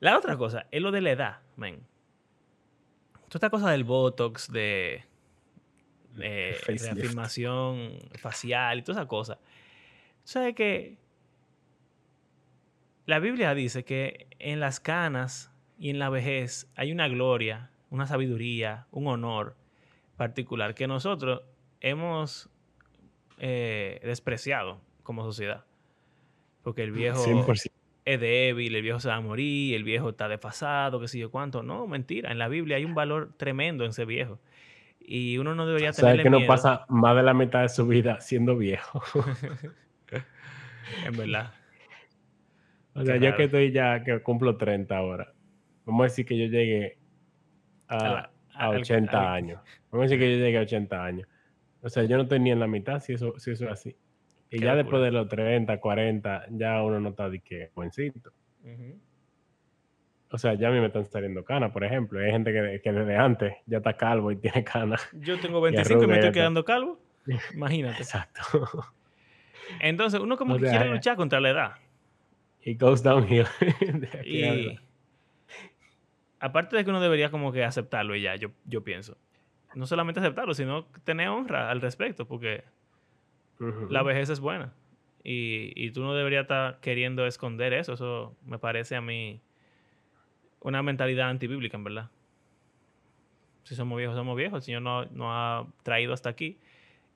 la 0.00 0.16
otra 0.16 0.36
cosa 0.36 0.66
es 0.70 0.80
lo 0.80 0.90
de 0.90 1.00
la 1.00 1.10
edad, 1.10 1.38
men. 1.56 1.86
Toda 3.28 3.36
esta 3.38 3.50
cosa 3.50 3.70
del 3.70 3.84
Botox, 3.84 4.50
de, 4.50 5.04
de, 6.68 6.90
afirmación 6.90 7.98
facial 8.18 8.78
y 8.78 8.82
toda 8.82 9.00
esa 9.00 9.08
cosa. 9.08 9.38
¿Sabes 10.24 10.54
que 10.54 10.98
La 13.06 13.18
Biblia 13.18 13.54
dice 13.54 13.84
que 13.84 14.26
en 14.38 14.60
las 14.60 14.80
canas 14.80 15.50
y 15.78 15.90
en 15.90 15.98
la 15.98 16.10
vejez 16.10 16.70
hay 16.74 16.92
una 16.92 17.08
gloria, 17.08 17.70
una 17.90 18.06
sabiduría, 18.06 18.86
un 18.90 19.06
honor 19.06 19.56
particular 20.16 20.74
que 20.74 20.86
nosotros 20.86 21.42
hemos 21.80 22.50
eh, 23.38 24.00
despreciado 24.02 24.80
como 25.02 25.24
sociedad. 25.24 25.64
Porque 26.62 26.82
el 26.82 26.92
viejo 26.92 27.24
es 28.04 28.20
débil, 28.20 28.74
el 28.74 28.82
viejo 28.82 29.00
se 29.00 29.08
va 29.08 29.16
a 29.16 29.20
morir, 29.20 29.74
el 29.74 29.84
viejo 29.84 30.10
está 30.10 30.28
desfasado, 30.28 31.00
qué 31.00 31.08
sé 31.08 31.18
yo 31.18 31.30
cuánto. 31.30 31.62
No, 31.62 31.86
mentira. 31.86 32.32
En 32.32 32.38
la 32.38 32.48
Biblia 32.48 32.76
hay 32.76 32.84
un 32.84 32.94
valor 32.94 33.32
tremendo 33.36 33.84
en 33.84 33.90
ese 33.90 34.04
viejo. 34.04 34.38
Y 35.10 35.38
uno 35.38 35.54
no 35.54 35.66
debería 35.66 35.92
tener. 35.92 36.10
¿Sabes 36.10 36.22
que 36.22 36.28
no 36.28 36.46
pasa 36.46 36.84
más 36.90 37.16
de 37.16 37.22
la 37.22 37.32
mitad 37.32 37.62
de 37.62 37.70
su 37.70 37.86
vida 37.86 38.20
siendo 38.20 38.58
viejo? 38.58 39.02
en 41.06 41.16
verdad. 41.16 41.54
O 42.92 43.02
sea, 43.02 43.16
yo 43.16 43.34
que 43.34 43.44
estoy 43.44 43.72
ya, 43.72 44.04
que 44.04 44.20
cumplo 44.22 44.58
30 44.58 44.94
ahora. 44.94 45.32
Vamos 45.86 46.02
a 46.02 46.04
decir 46.04 46.26
que 46.26 46.36
yo 46.36 46.44
llegué 46.44 46.98
a, 47.88 48.28
80 48.54 49.32
años. 49.32 49.62
Vamos 49.90 50.04
a 50.04 50.08
decir 50.08 50.18
que 50.18 50.30
yo 50.30 50.44
llegué 50.44 50.58
a 50.58 50.62
80 50.62 51.02
años. 51.02 51.28
O 51.80 51.88
sea, 51.88 52.04
yo 52.04 52.18
no 52.18 52.28
tenía 52.28 52.52
en 52.52 52.60
la 52.60 52.66
mitad 52.66 53.00
si 53.00 53.14
eso, 53.14 53.32
si 53.38 53.52
eso 53.52 53.64
es 53.64 53.70
así. 53.70 53.96
Y 54.50 54.60
ya 54.60 54.74
después 54.74 55.02
de 55.02 55.10
los 55.10 55.26
30, 55.28 55.80
40, 55.80 56.48
ya 56.50 56.82
uno 56.82 57.00
no 57.00 57.10
está 57.10 57.30
de 57.30 57.40
que 57.40 57.70
buencito. 57.74 58.30
O 60.30 60.38
sea, 60.38 60.54
ya 60.54 60.68
a 60.68 60.70
mí 60.70 60.80
me 60.80 60.86
están 60.86 61.04
saliendo 61.06 61.44
canas, 61.44 61.72
por 61.72 61.84
ejemplo. 61.84 62.20
Hay 62.20 62.30
gente 62.30 62.52
que, 62.52 62.80
que, 62.82 62.92
desde 62.92 63.16
antes 63.16 63.54
ya 63.66 63.78
está 63.78 63.96
calvo 63.96 64.30
y 64.30 64.36
tiene 64.36 64.64
canas. 64.64 65.08
Yo 65.12 65.38
tengo 65.40 65.60
25 65.60 66.02
y, 66.02 66.06
me 66.06 66.14
estoy 66.14 66.32
quedando 66.32 66.64
calvo. 66.64 67.00
Imagínate. 67.54 68.02
Exacto. 68.02 68.42
Entonces, 69.80 70.20
uno 70.20 70.36
como 70.36 70.58
que 70.58 70.68
quiere 70.68 70.90
luchar 70.90 71.16
contra 71.16 71.40
la 71.40 71.50
edad. 71.50 71.72
Y 72.62 72.74
goes 72.74 73.02
downhill. 73.02 73.46
y 74.24 74.78
aparte 76.40 76.76
de 76.76 76.84
que 76.84 76.90
uno 76.90 77.00
debería 77.00 77.30
como 77.30 77.52
que 77.52 77.64
aceptarlo 77.64 78.14
y 78.14 78.22
ya, 78.22 78.36
yo, 78.36 78.50
yo 78.64 78.82
pienso 78.84 79.16
no 79.74 79.86
solamente 79.86 80.20
aceptarlo, 80.20 80.54
sino 80.54 80.86
tener 81.04 81.28
honra 81.28 81.70
al 81.70 81.80
respecto, 81.80 82.26
porque 82.26 82.64
la 83.90 84.02
vejez 84.02 84.28
es 84.30 84.40
buena. 84.40 84.72
Y, 85.22 85.90
tú 85.90 86.02
no 86.02 86.14
deberías 86.14 86.42
estar 86.42 86.80
queriendo 86.80 87.26
esconder 87.26 87.74
eso. 87.74 87.92
Eso 87.92 88.36
me 88.44 88.58
parece 88.58 88.96
a 88.96 89.00
mí 89.00 89.40
una 90.60 90.82
mentalidad 90.82 91.30
antibíblica, 91.30 91.76
en 91.76 91.84
verdad. 91.84 92.10
Si 93.64 93.74
somos 93.74 93.98
viejos, 93.98 94.16
somos 94.16 94.36
viejos. 94.36 94.58
El 94.58 94.62
Señor 94.62 94.82
no, 94.82 95.04
no 95.06 95.32
ha 95.32 95.66
traído 95.82 96.12
hasta 96.12 96.30
aquí. 96.30 96.58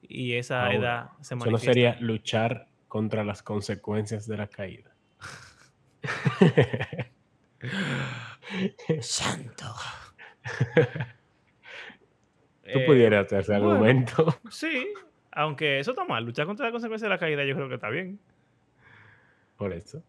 Y 0.02 0.34
esa 0.34 0.72
edad 0.72 1.10
se 1.20 1.34
manifiesta. 1.34 1.46
Eso 1.46 1.50
no 1.50 1.58
sería 1.58 1.96
luchar 2.00 2.66
contra 2.88 3.24
las 3.24 3.42
consecuencias 3.42 4.26
de 4.26 4.36
la 4.36 4.48
caída. 4.48 4.92
Santo. 9.00 9.64
Tú 12.72 12.80
pudieras 12.86 13.26
hacer 13.26 13.40
ese 13.40 13.54
argumento. 13.54 14.38
Sí, 14.50 14.88
aunque 15.30 15.78
eso 15.78 15.92
está 15.92 16.04
mal. 16.04 16.24
Luchar 16.24 16.46
contra 16.46 16.66
la 16.66 16.72
consecuencia 16.72 17.06
de 17.06 17.14
la 17.14 17.18
caída 17.18 17.44
yo 17.44 17.54
creo 17.54 17.68
que 17.68 17.76
está 17.76 17.88
bien. 17.88 18.18
Por 19.56 19.72
eso. 19.72 20.02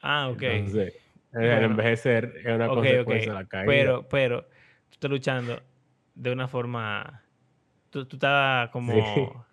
Ah, 0.00 0.28
ok. 0.28 0.42
Entonces, 0.42 0.94
envejecer 1.32 2.34
es 2.44 2.54
una 2.54 2.68
consecuencia 2.68 3.32
de 3.32 3.38
la 3.38 3.46
caída. 3.46 3.66
Pero, 3.66 4.08
pero, 4.08 4.42
tú 4.42 4.92
estás 4.92 5.10
luchando 5.10 5.60
de 6.14 6.32
una 6.32 6.48
forma... 6.48 7.22
Tú, 7.90 8.06
tú 8.06 8.16
estás 8.16 8.70
como... 8.70 8.92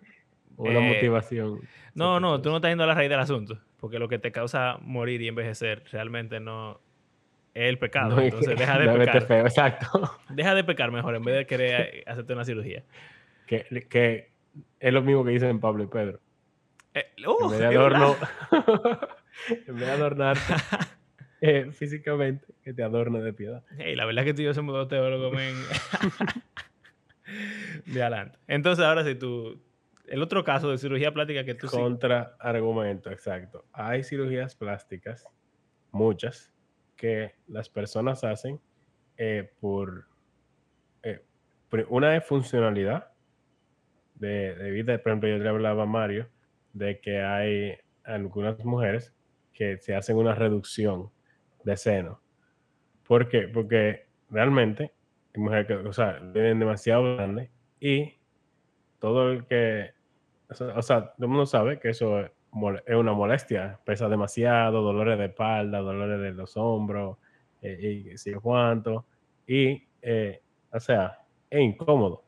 Una 0.58 0.78
eh, 0.78 0.94
motivación. 0.94 1.60
No, 1.94 2.18
no, 2.18 2.40
tú 2.40 2.48
no 2.48 2.56
estás 2.56 2.70
yendo 2.70 2.84
a 2.84 2.86
la 2.86 2.94
raíz 2.94 3.10
del 3.10 3.20
asunto. 3.20 3.58
Porque 3.78 3.98
lo 3.98 4.08
que 4.08 4.18
te 4.18 4.32
causa 4.32 4.78
morir 4.80 5.20
y 5.20 5.28
envejecer 5.28 5.84
realmente 5.92 6.40
no, 6.40 6.80
es 7.56 7.68
el 7.68 7.78
pecado. 7.78 8.20
entonces 8.20 8.54
deja 8.58 8.78
de 8.78 8.98
pecar. 8.98 9.46
exacto. 9.46 10.18
Deja 10.30 10.54
de 10.54 10.64
pecar 10.64 10.90
mejor 10.90 11.14
en 11.14 11.22
vez 11.22 11.36
de 11.36 11.46
querer 11.46 12.04
hacerte 12.06 12.32
una 12.32 12.44
cirugía. 12.44 12.84
Que, 13.46 13.64
que 13.88 14.30
es 14.80 14.92
lo 14.92 15.02
mismo 15.02 15.24
que 15.24 15.30
dicen 15.30 15.60
Pablo 15.60 15.84
y 15.84 15.86
Pedro. 15.86 16.20
Eh, 16.94 17.06
uh, 17.26 17.44
en, 17.44 17.50
vez 17.50 17.58
de 17.60 17.66
adorno, 17.66 18.16
en 19.66 19.76
vez 19.76 19.86
de 19.86 19.90
adornar 19.90 20.36
eh, 21.40 21.70
físicamente, 21.72 22.46
que 22.62 22.72
te 22.72 22.82
adorne 22.82 23.20
de 23.20 23.32
piedad. 23.32 23.62
Hey, 23.78 23.94
la 23.94 24.06
verdad 24.06 24.24
es 24.24 24.30
que 24.30 24.34
tú 24.34 24.42
y 24.42 24.44
yo 24.46 24.54
somos 24.54 24.74
dos 24.74 24.88
teólogos, 24.88 25.32
men. 25.32 25.54
de 27.86 28.02
adelante. 28.02 28.38
Entonces, 28.46 28.84
ahora 28.84 29.04
sí, 29.04 29.14
tú. 29.14 29.60
El 30.06 30.22
otro 30.22 30.44
caso 30.44 30.70
de 30.70 30.78
cirugía 30.78 31.12
plástica 31.12 31.44
que 31.44 31.54
tú 31.54 31.66
Contra 31.66 32.36
argumento, 32.38 33.10
exacto. 33.10 33.64
Hay 33.72 34.04
cirugías 34.04 34.54
plásticas, 34.54 35.26
muchas, 35.90 36.52
que 36.96 37.34
las 37.48 37.68
personas 37.68 38.22
hacen 38.22 38.60
eh, 39.16 39.50
por, 39.60 40.06
eh, 41.02 41.24
una 41.88 42.10
de 42.10 42.20
funcionalidad 42.20 43.10
de, 44.14 44.70
vida. 44.70 44.96
Por 44.98 45.10
ejemplo, 45.10 45.28
yo 45.28 45.38
le 45.38 45.48
hablaba 45.48 45.82
a 45.82 45.86
Mario 45.86 46.28
de 46.72 47.00
que 47.00 47.20
hay 47.20 47.76
algunas 48.04 48.64
mujeres 48.64 49.12
que 49.52 49.78
se 49.78 49.94
hacen 49.94 50.16
una 50.16 50.34
reducción 50.34 51.10
de 51.66 51.76
seno. 51.76 52.20
¿Por 53.06 53.28
qué? 53.28 53.48
Porque 53.48 54.06
realmente 54.30 54.92
mujeres 55.34 55.66
que, 55.66 55.74
o 55.74 55.92
sea, 55.92 56.18
vienen 56.32 56.60
demasiado 56.60 57.16
grandes 57.16 57.50
y 57.80 58.14
todo 59.00 59.32
el 59.32 59.44
que, 59.46 59.90
o 60.48 60.82
sea, 60.82 61.12
todo 61.12 61.26
el 61.26 61.28
mundo 61.28 61.44
sabe 61.46 61.78
que 61.78 61.90
eso 61.90 62.20
es, 62.20 62.30
una 62.96 63.12
molestia, 63.12 63.78
pesa 63.84 64.08
demasiado, 64.08 64.80
dolores 64.80 65.18
de 65.18 65.26
espalda, 65.26 65.80
dolores 65.80 66.20
de 66.20 66.32
los 66.32 66.56
hombros, 66.56 67.18
eh, 67.60 68.10
y 68.12 68.16
si 68.16 68.32
cuánto, 68.32 69.04
y, 69.46 69.82
eh, 70.00 70.40
o 70.72 70.80
sea, 70.80 71.18
es 71.50 71.60
incómodo. 71.60 72.22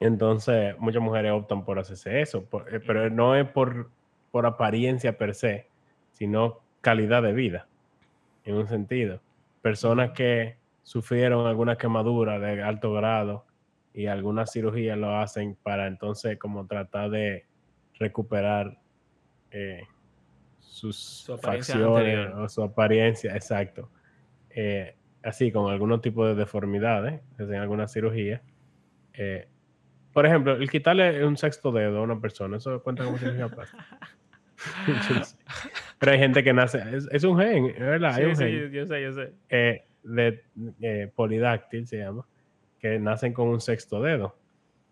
Entonces, 0.00 0.76
muchas 0.78 1.02
mujeres 1.02 1.32
optan 1.32 1.64
por 1.64 1.78
hacerse 1.78 2.20
eso, 2.20 2.48
eh, 2.70 2.80
pero 2.84 3.08
no 3.10 3.36
es 3.36 3.48
por, 3.48 3.90
por 4.32 4.44
apariencia 4.46 5.16
per 5.16 5.34
se, 5.34 5.68
sino 6.12 6.60
calidad 6.88 7.22
de 7.22 7.34
vida, 7.34 7.68
en 8.46 8.54
un 8.54 8.66
sentido. 8.66 9.20
Personas 9.60 10.12
que 10.12 10.56
sufrieron 10.82 11.46
alguna 11.46 11.76
quemadura 11.76 12.38
de 12.38 12.62
alto 12.62 12.94
grado 12.94 13.44
y 13.92 14.06
algunas 14.06 14.50
cirugías 14.50 14.96
lo 14.96 15.14
hacen 15.18 15.54
para 15.62 15.86
entonces 15.86 16.38
como 16.38 16.66
tratar 16.66 17.10
de 17.10 17.44
recuperar 17.98 18.78
eh, 19.50 19.82
sus 20.60 21.30
facciones 21.42 22.32
o 22.34 22.48
su 22.48 22.62
apariencia, 22.62 23.34
exacto. 23.34 23.90
Eh, 24.48 24.96
así, 25.22 25.52
con 25.52 25.70
algún 25.70 26.00
tipo 26.00 26.26
de 26.26 26.34
deformidades, 26.34 27.20
en 27.38 27.54
alguna 27.56 27.86
cirugía. 27.86 28.40
Eh, 29.12 29.46
por 30.14 30.24
ejemplo, 30.24 30.56
el 30.56 30.70
quitarle 30.70 31.22
un 31.26 31.36
sexto 31.36 31.70
dedo 31.70 31.98
a 31.98 32.00
una 32.00 32.18
persona, 32.18 32.56
¿eso 32.56 32.82
cuenta 32.82 33.04
como 33.04 33.18
cirugía 33.18 33.48
plástica? 33.50 35.37
Pero 35.98 36.12
hay 36.12 36.18
gente 36.18 36.44
que 36.44 36.52
nace, 36.52 36.82
es, 37.10 37.24
un 37.24 37.38
gen, 37.38 37.74
¿verdad? 37.78 38.14
Sí, 38.14 38.36
sí, 38.36 38.70
yo 38.70 38.86
sé, 38.86 39.02
yo 39.02 39.12
sé 39.12 39.32
de 40.08 40.42
eh, 40.80 41.12
polidáctil, 41.14 41.86
se 41.86 41.98
llama, 41.98 42.26
que 42.78 42.98
nacen 42.98 43.32
con 43.32 43.48
un 43.48 43.60
sexto 43.60 44.02
dedo 44.02 44.36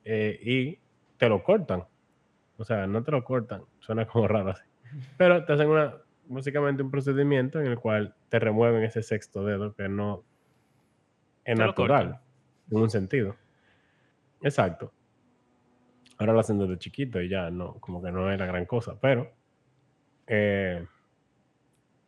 eh, 0.05 0.39
y 0.43 0.79
te 1.17 1.29
lo 1.29 1.43
cortan. 1.43 1.85
O 2.59 2.65
sea, 2.65 2.87
no 2.87 3.03
te 3.03 3.11
lo 3.11 3.25
cortan, 3.25 3.63
suena 3.81 4.07
como 4.07 4.29
raro 4.29 4.51
así. 4.51 4.65
Pero 5.17 5.45
te 5.45 5.53
hacen 5.53 5.69
una, 5.69 5.97
básicamente 6.27 6.83
un 6.83 6.91
procedimiento 6.91 7.61
en 7.61 7.67
el 7.67 7.79
cual 7.79 8.15
te 8.29 8.39
remueven 8.39 8.85
ese 8.85 9.03
sexto 9.03 9.45
dedo 9.45 9.75
que 9.75 9.89
no 9.89 10.25
es 11.45 11.59
natural, 11.59 12.21
en 12.71 12.79
un 12.79 12.91
sentido. 12.91 13.37
Exacto. 14.43 14.93
Ahora 16.19 16.33
lo 16.33 16.41
hacen 16.41 16.59
desde 16.59 16.79
chiquito 16.79 17.21
y 17.21 17.29
ya 17.29 17.51
no, 17.51 17.75
como 17.75 18.03
que 18.03 18.11
no 18.11 18.31
es 18.31 18.39
la 18.39 18.47
gran 18.47 18.65
cosa, 18.65 18.99
pero 18.99 19.31
eh, 20.27 20.85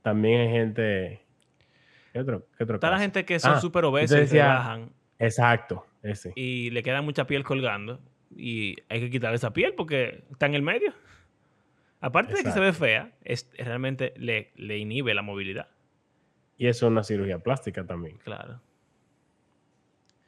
también 0.02 0.40
hay 0.40 0.50
gente 0.50 1.22
¿Qué 2.12 2.20
otro, 2.20 2.46
Está 2.58 2.90
la 2.90 2.98
gente 2.98 3.24
que 3.24 3.38
son 3.38 3.54
ah, 3.54 3.60
súper 3.60 3.84
obesos 3.84 4.20
y 4.20 4.26
se 4.26 4.38
bajan. 4.38 4.90
Exacto, 5.18 5.86
ese. 6.02 6.32
Y 6.36 6.70
le 6.70 6.82
queda 6.82 7.02
mucha 7.02 7.26
piel 7.26 7.44
colgando. 7.44 8.00
Y 8.34 8.76
hay 8.88 9.00
que 9.00 9.10
quitar 9.10 9.34
esa 9.34 9.52
piel 9.52 9.74
porque 9.74 10.24
está 10.30 10.46
en 10.46 10.54
el 10.54 10.62
medio. 10.62 10.92
Aparte 12.00 12.34
de 12.34 12.44
que 12.44 12.52
se 12.52 12.60
ve 12.60 12.72
fea, 12.72 13.12
es, 13.24 13.50
realmente 13.58 14.14
le, 14.16 14.52
le 14.56 14.78
inhibe 14.78 15.14
la 15.14 15.22
movilidad. 15.22 15.68
Y 16.56 16.66
eso 16.66 16.86
es 16.86 16.92
una 16.92 17.02
cirugía 17.02 17.38
plástica 17.38 17.84
también. 17.84 18.18
Claro. 18.18 18.60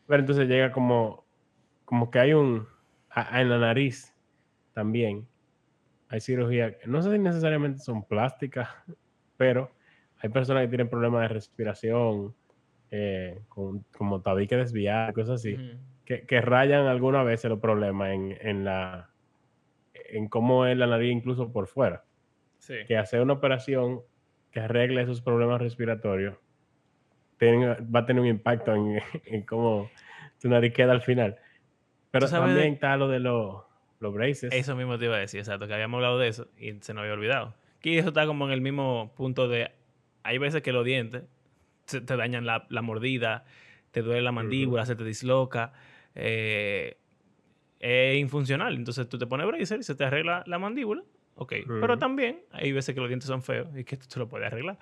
Pero 0.07 0.21
entonces 0.21 0.49
llega 0.49 0.73
como, 0.73 1.25
como 1.85 2.11
que 2.11 2.18
hay 2.18 2.33
un, 2.33 2.66
en 3.33 3.49
la 3.49 3.59
nariz 3.59 4.12
también, 4.73 5.29
hay 6.09 6.21
cirugía, 6.21 6.77
no 6.87 7.01
sé 7.03 7.12
si 7.12 7.18
necesariamente 7.18 7.79
son 7.79 8.05
plásticas, 8.05 8.68
pero 9.41 9.70
hay 10.18 10.28
personas 10.28 10.64
que 10.64 10.68
tienen 10.68 10.91
problemas 10.91 11.22
de 11.22 11.28
respiración, 11.28 12.34
eh, 12.91 13.41
como 13.49 14.20
tabique 14.20 14.55
desviado, 14.55 15.14
cosas 15.14 15.41
así, 15.41 15.57
que, 16.05 16.41
rayan 16.43 16.84
alguna 16.84 17.22
vez 17.22 17.43
los 17.45 17.59
problemas 17.59 18.11
en, 18.11 18.36
en, 18.43 18.64
la 18.66 19.09
en 19.95 20.28
cómo 20.28 20.66
es 20.66 20.76
la 20.76 20.86
nariz 20.86 21.11
incluso 21.11 21.51
por 21.51 21.68
fuera. 21.68 22.05
Que 22.86 22.99
hacer 22.99 23.22
una 23.22 23.32
operación 23.32 24.03
que 24.51 24.61
arregle 24.61 25.01
esos 25.01 25.22
problemas 25.22 25.59
respiratorios 25.59 26.36
va 27.43 28.01
a 28.01 28.05
tener 28.05 28.20
un 28.20 28.28
impacto 28.28 28.74
en, 29.24 29.43
cómo 29.47 29.91
tu 30.38 30.51
nariz 30.51 30.74
queda 30.74 30.93
al 30.93 31.01
final. 31.01 31.38
Pero 32.11 32.28
también 32.28 32.74
está 32.74 32.95
lo 32.99 33.09
de 33.09 33.20
los, 33.20 33.62
los 34.01 34.12
braces. 34.12 34.53
Eso 34.53 34.76
mismo 34.76 34.99
te 34.99 35.07
iba 35.07 35.16
a 35.16 35.20
decir, 35.20 35.41
exacto, 35.41 35.66
que 35.66 35.72
habíamos 35.72 35.97
hablado 35.97 36.18
de 36.18 36.28
eso 36.28 36.49
y 36.59 36.74
se 36.82 36.93
nos 36.93 37.01
había 37.01 37.14
olvidado. 37.14 37.55
Aquí 37.81 37.97
eso 37.97 38.09
está 38.09 38.26
como 38.26 38.45
en 38.45 38.53
el 38.53 38.61
mismo 38.61 39.11
punto 39.16 39.49
de 39.49 39.72
hay 40.22 40.37
veces 40.37 40.61
que 40.61 40.70
los 40.70 40.85
dientes 40.85 41.24
te 41.87 42.16
dañan 42.16 42.45
la, 42.45 42.83
mordida, 42.83 43.47
te 43.91 44.03
duele 44.03 44.20
la 44.20 44.33
mandíbula, 44.33 44.85
se 44.85 44.95
te 44.95 45.03
disloca. 45.03 45.72
Eh, 46.14 46.99
es 47.78 48.18
infuncional. 48.18 48.74
Entonces 48.74 49.09
tú 49.09 49.16
te 49.16 49.26
pones 49.26 49.47
bracer 49.47 49.81
y 49.81 49.83
se 49.83 49.95
te 49.95 50.05
arregla 50.05 50.45
la 50.47 50.59
mandíbula. 50.59 51.03
Ok. 51.37 51.55
Pero 51.66 51.99
también 51.99 52.43
hay 52.53 52.70
veces 52.70 52.95
que 52.95 53.01
los 53.01 53.09
dientes 53.09 53.28
son 53.28 53.43
feos 53.43 53.74
y 53.74 53.83
que 53.83 53.97
tú 53.97 54.20
lo 54.20 54.28
puedes 54.28 54.47
arreglar. 54.47 54.78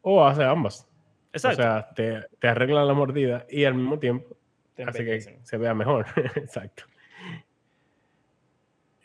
O 0.00 0.24
hace 0.24 0.42
ambas. 0.42 0.88
Exacto. 1.34 1.60
O 1.60 1.62
sea, 1.62 1.90
te, 1.94 2.26
te 2.38 2.48
arregla 2.48 2.86
la 2.86 2.94
mordida 2.94 3.44
y 3.50 3.64
al 3.64 3.74
mismo 3.74 3.98
tiempo 3.98 4.34
te 4.74 4.84
hace 4.84 5.04
que 5.04 5.20
se 5.42 5.56
vea 5.58 5.74
mejor. 5.74 6.06
Exacto. 6.36 6.84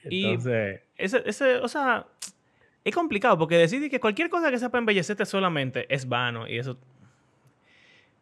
Entonces. 0.03 0.81
Y 0.97 1.03
ese, 1.03 1.23
ese, 1.25 1.57
o 1.57 1.67
sea, 1.67 2.07
es 2.85 2.93
complicado 2.93 3.37
porque 3.37 3.57
decir 3.57 3.89
que 3.89 3.99
cualquier 3.99 4.29
cosa 4.29 4.51
que 4.51 4.59
sea 4.59 4.69
para 4.69 4.79
embellecerte 4.79 5.25
solamente 5.25 5.93
es 5.93 6.07
vano 6.07 6.47
y 6.47 6.59
eso. 6.59 6.77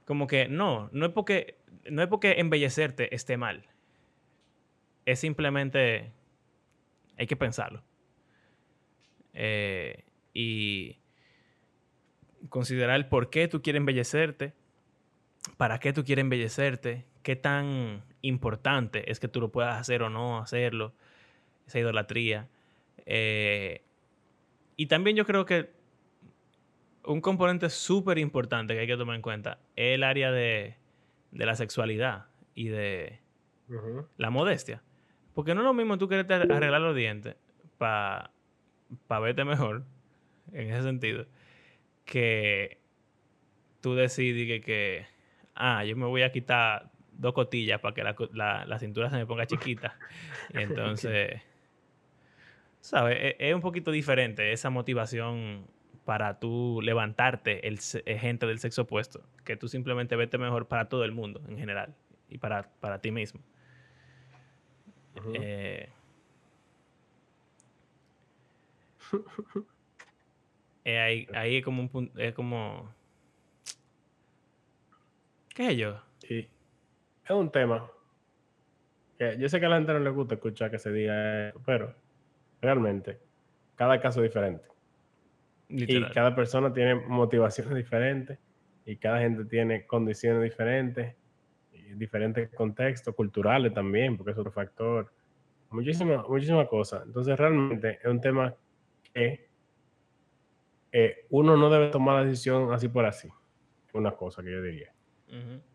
Como 0.06 0.26
que 0.26 0.48
no, 0.48 0.90
no 0.94 1.06
es 1.06 1.12
porque, 1.12 1.58
no 1.92 2.02
es 2.02 2.08
porque 2.08 2.36
embellecerte 2.38 3.14
esté 3.14 3.36
mal. 3.36 3.68
Es 5.06 5.20
simplemente. 5.20 6.14
Hay 7.18 7.28
que 7.28 7.36
pensarlo. 7.36 7.84
Eh, 9.34 10.06
y 10.34 10.98
considerar 12.48 13.10
por 13.10 13.30
qué 13.30 13.50
tú 13.50 13.62
quieres 13.62 13.82
embellecerte, 13.82 14.54
para 15.58 15.80
qué 15.80 15.92
tú 15.92 16.06
quieres 16.06 16.24
embellecerte, 16.24 17.06
qué 17.22 17.36
tan 17.36 18.04
importante 18.22 19.12
es 19.12 19.20
que 19.20 19.28
tú 19.28 19.42
lo 19.42 19.52
puedas 19.52 19.80
hacer 19.80 20.04
o 20.04 20.10
no 20.10 20.40
hacerlo, 20.40 20.94
esa 21.68 21.80
idolatría. 21.80 22.48
Eh, 23.06 23.82
y 24.76 24.88
también 24.88 25.16
yo 25.16 25.26
creo 25.26 25.46
que 25.46 25.72
un 27.06 27.22
componente 27.22 27.70
súper 27.70 28.18
importante 28.18 28.74
que 28.74 28.82
hay 28.82 28.88
que 28.88 28.98
tomar 28.98 29.16
en 29.16 29.22
cuenta 29.22 29.60
es 29.76 29.96
el 29.96 30.04
área 30.04 30.32
de, 30.32 30.78
la 31.32 31.56
sexualidad 31.56 32.28
y 32.56 32.70
de 32.70 33.20
la 34.18 34.30
modestia. 34.30 34.82
Porque 35.34 35.56
no 35.56 35.62
es 35.62 35.66
lo 35.66 35.74
mismo 35.74 35.98
tú 35.98 36.08
quererte 36.08 36.34
arreglar 36.34 36.82
los 36.82 36.96
dientes 36.96 37.36
para 37.78 38.32
verte 39.10 39.44
mejor, 39.44 39.84
en 40.52 40.72
ese 40.72 40.84
sentido, 40.84 41.26
que 42.06 42.80
tú 43.82 43.96
decides 43.96 44.48
que, 44.48 44.62
que, 44.62 45.06
ah, 45.56 45.84
yo 45.84 45.96
me 45.96 46.06
voy 46.06 46.22
a 46.22 46.32
quitar 46.32 46.92
dos 47.14 47.34
cotillas 47.34 47.80
para 47.80 47.94
que 47.94 48.04
la, 48.34 48.66
la 48.66 48.80
cintura 48.80 49.10
se 49.10 49.18
me 49.18 49.26
ponga 49.26 49.46
chiquita. 49.46 49.98
Y 50.54 50.58
entonces... 50.62 51.42
¿Sabes? 52.84 53.18
E, 53.18 53.36
es 53.40 53.56
un 53.56 53.62
poquito 53.62 53.92
diferente 53.92 54.52
esa 54.52 54.70
motivación 54.70 55.66
para 56.04 56.38
tú 56.40 56.82
levantarte 56.84 57.66
el, 57.66 57.80
gente 57.80 58.46
del 58.46 58.60
sexo 58.60 58.82
opuesto, 58.82 59.24
que 59.46 59.56
tú 59.56 59.70
simplemente 59.70 60.18
vete 60.18 60.38
mejor 60.38 60.68
para 60.68 60.90
todo 60.90 61.06
el 61.06 61.14
mundo 61.14 61.42
en 61.48 61.58
general 61.58 61.96
y 62.28 62.40
para, 62.40 62.70
para 62.82 63.00
ti 63.00 63.12
mismo. 63.12 63.40
Eh, 65.34 65.88
eh, 70.84 71.28
ahí, 71.34 71.56
es 71.56 71.64
como 71.64 71.82
un 71.84 71.88
punto, 71.88 72.20
es 72.20 72.34
como... 72.34 72.94
¿Qué 75.56 75.68
es 75.70 75.78
yo? 75.78 76.02
Sí. 76.20 76.50
Es 77.24 77.32
un 77.32 77.50
tema. 77.50 77.90
yo 79.40 79.48
sé 79.48 79.62
que 79.62 79.68
a 79.68 79.70
la 79.70 79.78
gente 79.78 79.94
no 79.94 80.00
le 80.00 80.10
gusta 80.10 80.36
escuchar 80.36 80.70
que 80.70 80.80
se 80.80 80.92
diga 80.92 81.48
eso, 81.48 81.62
pero 81.66 82.04
realmente. 82.64 83.20
Cada 83.76 84.00
caso 84.00 84.24
es 84.24 84.30
diferente. 84.30 84.66
Y 85.70 86.04
cada 86.12 86.36
persona 86.36 86.74
tiene 86.74 86.96
motivaciones 86.96 87.76
diferentes 87.76 88.38
y 88.86 88.98
cada 88.98 89.20
gente 89.20 89.46
tiene 89.46 89.86
condiciones 89.86 90.44
diferentes, 90.44 91.16
y 91.72 91.94
diferentes 91.96 92.50
contextos 92.54 93.16
culturales 93.16 93.74
también, 93.74 94.18
porque 94.18 94.32
es 94.32 94.38
otro 94.38 94.52
factor. 94.52 95.12
Muchísimas 95.70 96.28
muchísima 96.28 96.68
cosas. 96.68 97.04
Entonces, 97.06 97.38
realmente 97.38 98.00
es 98.02 98.06
un 98.06 98.22
tema 98.22 98.54
que 99.14 99.48
eh, 100.92 101.26
uno 101.32 101.58
no 101.58 101.70
debe 101.70 101.88
tomar 101.88 102.18
la 102.18 102.26
decisión 102.26 102.72
así 102.72 102.88
por 102.88 103.06
así. 103.06 103.30
Una 103.94 104.12
cosa 104.12 104.44
que 104.44 104.52
yo 104.52 104.62
diría. 104.62 104.94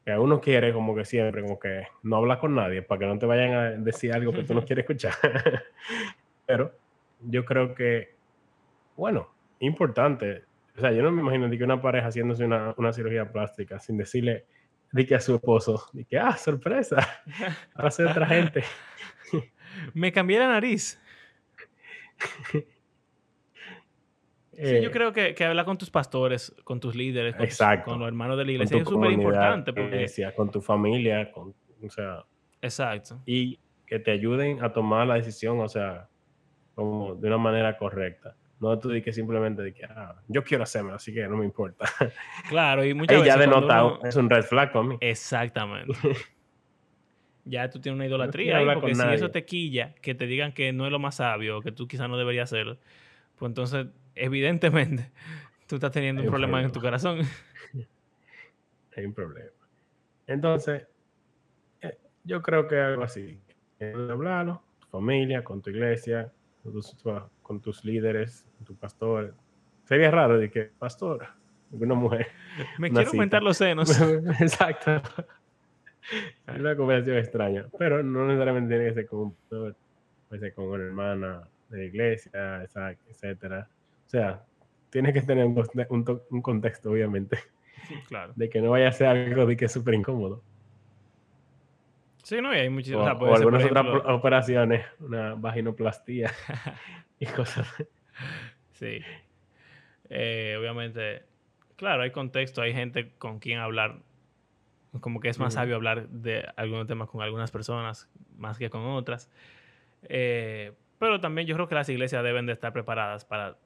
Que 0.04 0.16
uno 0.16 0.40
quiere, 0.40 0.72
como 0.72 0.94
que 0.94 1.04
siempre, 1.04 1.42
como 1.42 1.58
que 1.58 1.88
no 2.04 2.16
hablar 2.16 2.38
con 2.38 2.54
nadie 2.54 2.80
para 2.82 3.00
que 3.00 3.06
no 3.06 3.18
te 3.18 3.26
vayan 3.26 3.52
a 3.54 3.70
decir 3.72 4.12
algo 4.12 4.32
que 4.32 4.44
tú 4.44 4.54
no 4.54 4.64
quieres 4.64 4.84
escuchar. 4.84 5.14
Pero 6.48 6.72
yo 7.20 7.44
creo 7.44 7.74
que, 7.74 8.16
bueno, 8.96 9.28
importante. 9.60 10.44
O 10.76 10.80
sea, 10.80 10.92
yo 10.92 11.02
no 11.02 11.12
me 11.12 11.20
imagino 11.20 11.50
que 11.50 11.62
una 11.62 11.82
pareja 11.82 12.08
haciéndose 12.08 12.46
una, 12.46 12.92
cirugía 12.94 13.30
plástica 13.30 13.78
sin 13.78 13.98
decirle 13.98 14.46
di 14.90 15.04
que 15.04 15.14
a 15.14 15.20
su 15.20 15.34
esposo, 15.34 15.84
di 15.92 16.06
que, 16.06 16.18
ah, 16.18 16.38
sorpresa, 16.38 17.06
ahora 17.74 17.90
soy 17.90 18.06
otra 18.06 18.26
gente. 18.26 18.64
Me 19.92 20.10
cambié 20.10 20.38
la 20.38 20.48
nariz. 20.48 20.98
Sí, 22.52 22.64
yo 24.54 24.88
eh, 24.88 24.90
creo 24.90 25.12
que, 25.12 25.34
que 25.34 25.44
hablar 25.44 25.66
con 25.66 25.76
tus 25.76 25.90
pastores, 25.90 26.56
con 26.64 26.80
tus 26.80 26.96
líderes, 26.96 27.36
con, 27.36 27.46
con 27.84 27.98
los 28.00 28.08
hermanos 28.08 28.38
de 28.38 28.44
la 28.46 28.52
iglesia 28.52 28.78
es 28.78 28.88
súper 28.88 29.12
importante. 29.12 29.72
Porque... 29.74 30.06
con 30.34 30.50
tu 30.50 30.62
familia, 30.62 31.30
con, 31.30 31.54
o 31.84 31.90
sea... 31.90 32.24
Exacto. 32.62 33.20
Y 33.26 33.60
que 33.86 33.98
te 33.98 34.10
ayuden 34.10 34.64
a 34.64 34.72
tomar 34.72 35.06
la 35.06 35.14
decisión, 35.14 35.60
o 35.60 35.68
sea, 35.68 36.08
como 36.78 37.16
de 37.16 37.26
una 37.26 37.38
manera 37.38 37.76
correcta. 37.76 38.36
No 38.60 38.78
tú 38.78 38.90
dices 38.90 39.12
simplemente 39.12 39.62
de 39.62 39.74
que 39.74 39.84
ah, 39.84 40.14
yo 40.28 40.44
quiero 40.44 40.62
hacerlo, 40.62 40.94
así 40.94 41.12
que 41.12 41.26
no 41.26 41.36
me 41.36 41.44
importa. 41.44 41.86
Claro, 42.48 42.84
y 42.84 42.94
muchas 42.94 43.18
veces. 43.18 43.34
ya 43.34 43.36
denota, 43.36 43.98
es 44.04 44.14
un 44.14 44.30
red 44.30 44.44
flag 44.44 44.70
con 44.70 44.86
mí. 44.86 44.96
Exactamente. 45.00 45.92
ya 47.44 47.68
tú 47.68 47.80
tienes 47.80 47.96
una 47.96 48.06
idolatría 48.06 48.58
ahí, 48.58 48.66
porque 48.74 48.94
si 48.94 49.02
eso 49.08 49.32
te 49.32 49.44
quilla, 49.44 49.96
que 50.00 50.14
te 50.14 50.28
digan 50.28 50.52
que 50.52 50.72
no 50.72 50.86
es 50.86 50.92
lo 50.92 51.00
más 51.00 51.16
sabio, 51.16 51.60
que 51.62 51.72
tú 51.72 51.88
quizás 51.88 52.08
no 52.08 52.16
deberías 52.16 52.52
hacerlo, 52.52 52.78
pues 53.36 53.50
entonces, 53.50 53.88
evidentemente, 54.14 55.10
tú 55.66 55.74
estás 55.74 55.90
teniendo 55.90 56.22
un, 56.22 56.28
problema, 56.28 56.62
en 56.62 56.70
tu 56.70 56.80
corazón. 56.80 57.22
Hay 58.96 59.04
un 59.04 59.14
problema. 59.14 59.50
Entonces, 60.28 60.86
eh, 61.80 61.98
yo 62.22 62.40
creo 62.40 62.68
que 62.68 62.78
algo 62.78 63.02
así. 63.02 63.40
Hablarlo, 63.80 64.62
tu 64.78 64.86
familia, 64.86 65.42
con 65.42 65.60
tu 65.60 65.70
iglesia, 65.70 66.32
con 67.42 67.60
tus 67.60 67.84
líderes, 67.84 68.46
tu 68.64 68.74
pastor. 68.76 69.34
Sería 69.84 70.10
raro 70.10 70.38
de 70.38 70.50
que, 70.50 70.70
pastor, 70.78 71.26
una 71.70 71.94
mujer. 71.94 72.28
Me 72.78 72.90
quiero 72.90 73.10
aumentar 73.10 73.42
los 73.42 73.56
senos. 73.56 74.00
Exacto. 74.40 75.02
Es 76.46 76.58
una 76.58 76.76
conversación 76.76 77.18
extraña, 77.18 77.66
pero 77.78 78.02
no 78.02 78.26
necesariamente 78.26 78.74
tiene 78.74 78.88
que 78.88 78.94
ser 78.94 79.06
con 79.06 79.18
un 79.20 79.32
pastor, 79.34 79.76
puede 80.28 80.40
ser 80.40 80.54
con 80.54 80.66
una 80.66 80.84
hermana 80.84 81.48
de 81.68 81.78
la 81.78 81.84
iglesia, 81.84 82.62
etcétera. 83.08 83.68
O 84.06 84.10
sea, 84.10 84.42
tiene 84.90 85.12
que 85.12 85.20
tener 85.20 85.44
un, 85.44 86.42
contexto, 86.42 86.90
obviamente. 86.90 87.38
Claro. 88.08 88.32
De 88.36 88.48
que 88.48 88.60
no 88.60 88.70
vaya 88.70 88.88
a 88.88 88.92
ser 88.92 89.06
algo 89.06 89.46
de 89.46 89.56
que 89.56 89.66
es 89.66 89.72
súper 89.72 89.94
incómodo. 89.94 90.42
Sí, 92.28 92.42
no, 92.42 92.54
y 92.54 92.58
hay 92.58 92.68
muchísimas. 92.68 93.16
O, 93.18 93.34
algunas 93.34 93.64
otras 93.64 93.86
operaciones, 94.04 94.84
una 95.00 95.34
vaginoplastía 95.34 96.30
y 97.18 97.24
cosas. 97.24 97.66
Sí. 98.72 99.00
Eh, 100.10 100.54
obviamente, 100.60 101.22
claro, 101.76 102.02
hay 102.02 102.10
contexto, 102.10 102.60
hay 102.60 102.74
gente 102.74 103.14
con 103.16 103.38
quien 103.38 103.60
hablar. 103.60 104.00
Como 105.00 105.20
que 105.20 105.30
es 105.30 105.38
más 105.38 105.54
sabio 105.54 105.76
hablar 105.76 106.06
de 106.10 106.46
algunos 106.56 106.86
temas 106.86 107.08
con 107.08 107.22
algunas 107.22 107.50
personas 107.50 108.10
más 108.36 108.58
que 108.58 108.68
con 108.68 108.84
otras. 108.84 109.30
Eh, 110.02 110.74
pero 110.98 111.20
también 111.20 111.46
yo 111.46 111.54
creo 111.54 111.66
que 111.66 111.76
las 111.76 111.88
iglesias 111.88 112.22
deben 112.22 112.44
de 112.44 112.52
estar 112.52 112.74
preparadas 112.74 113.24
para 113.24 113.56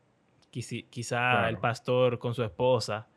quizá 0.50 1.48
el 1.48 1.58
pastor 1.58 2.20
con 2.20 2.32
su 2.32 2.44
esposa 2.44 3.08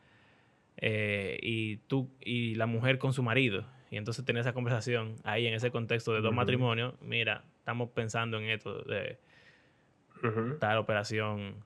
eh, 0.77 1.37
y 1.39 1.77
tú 1.77 2.09
y 2.19 2.55
la 2.55 2.65
mujer 2.65 2.97
con 2.97 3.13
su 3.13 3.21
marido. 3.21 3.74
Y 3.91 3.97
entonces 3.97 4.25
tener 4.25 4.41
esa 4.41 4.53
conversación 4.53 5.15
ahí 5.23 5.47
en 5.47 5.53
ese 5.53 5.71
contexto 5.71 6.13
de 6.13 6.21
dos 6.21 6.33
matrimonios. 6.33 6.93
Mira, 7.01 7.43
estamos 7.59 7.89
pensando 7.89 8.38
en 8.38 8.49
esto 8.49 8.81
de 8.83 9.17
tal 10.59 10.77
operación. 10.77 11.63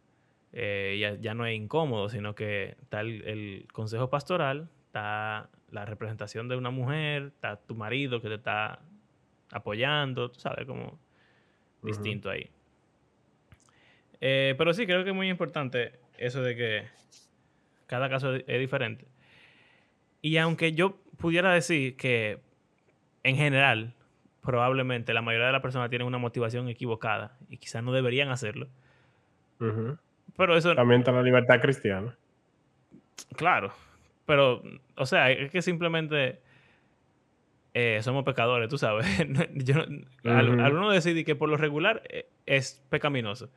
Eh, 0.51 1.17
ya, 1.21 1.33
no 1.33 1.45
es 1.45 1.55
incómodo, 1.55 2.09
sino 2.09 2.35
que 2.35 2.75
está 2.81 3.01
el, 3.01 3.67
consejo 3.71 4.09
pastoral, 4.09 4.69
está 4.87 5.49
la 5.71 5.85
representación 5.85 6.47
de 6.47 6.57
una 6.57 6.71
mujer, 6.71 7.31
está 7.35 7.57
tu 7.57 7.75
marido 7.75 8.21
que 8.21 8.27
te 8.27 8.35
está 8.35 8.79
apoyando, 9.51 10.31
tú 10.31 10.39
sabes, 10.39 10.65
como 10.65 10.99
distinto 11.83 12.29
ahí. 12.29 12.49
Eh, 14.21 14.55
pero 14.57 14.73
sí, 14.73 14.85
creo 14.85 15.03
que 15.03 15.11
es 15.11 15.15
muy 15.15 15.29
importante 15.29 15.93
eso 16.17 16.41
de 16.41 16.55
que 16.55 16.87
cada 17.89 18.09
caso 18.09 18.35
es, 18.35 18.59
diferente. 18.59 19.07
Y 20.21 20.37
aunque 20.37 20.73
yo 20.73 20.99
pudiera 21.19 21.53
decir 21.53 21.95
que 21.95 22.39
en 23.23 23.35
general, 23.35 23.93
probablemente 24.41 25.13
la 25.13 25.21
mayoría 25.21 25.47
de 25.47 25.53
las 25.53 25.61
personas 25.61 25.89
tienen 25.89 26.07
una 26.07 26.17
motivación 26.17 26.69
equivocada 26.69 27.37
y 27.49 27.57
quizás 27.57 27.83
no 27.83 27.91
deberían 27.91 28.29
hacerlo. 28.29 28.67
Pero 30.37 30.57
eso... 30.57 30.73
También 30.73 31.01
está 31.01 31.11
la 31.11 31.21
libertad 31.21 31.59
cristiana. 31.59 32.15
Claro. 33.35 33.73
Pero, 34.25 34.63
o 34.95 35.05
sea, 35.05 35.29
es 35.31 35.51
que 35.51 35.61
simplemente 35.61 36.39
eh, 37.73 37.99
somos 38.01 38.23
pecadores, 38.23 38.69
tú 38.69 38.77
sabes. 38.77 39.05
Yo, 39.53 39.75
Algunos 40.23 40.93
deciden 40.93 41.25
que 41.25 41.35
por 41.35 41.49
lo 41.49 41.57
regular 41.57 42.01
eh, 42.09 42.29
es 42.45 42.81
pecaminoso 42.89 43.49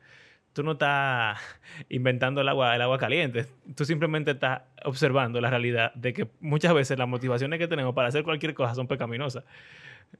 tú 0.53 0.63
no 0.63 0.73
estás 0.73 1.39
inventando 1.89 2.41
el 2.41 2.49
agua, 2.49 2.75
el 2.75 2.81
agua 2.81 2.97
caliente. 2.97 3.45
Tú 3.75 3.85
simplemente 3.85 4.31
estás 4.31 4.61
observando 4.85 5.41
la 5.41 5.49
realidad 5.49 5.93
de 5.95 6.13
que 6.13 6.27
muchas 6.39 6.73
veces 6.73 6.97
las 6.97 7.07
motivaciones 7.07 7.59
que 7.59 7.67
tenemos 7.67 7.93
para 7.93 8.07
hacer 8.07 8.23
cualquier 8.23 8.53
cosa 8.53 8.75
son 8.75 8.87
pecaminosas. 8.87 9.43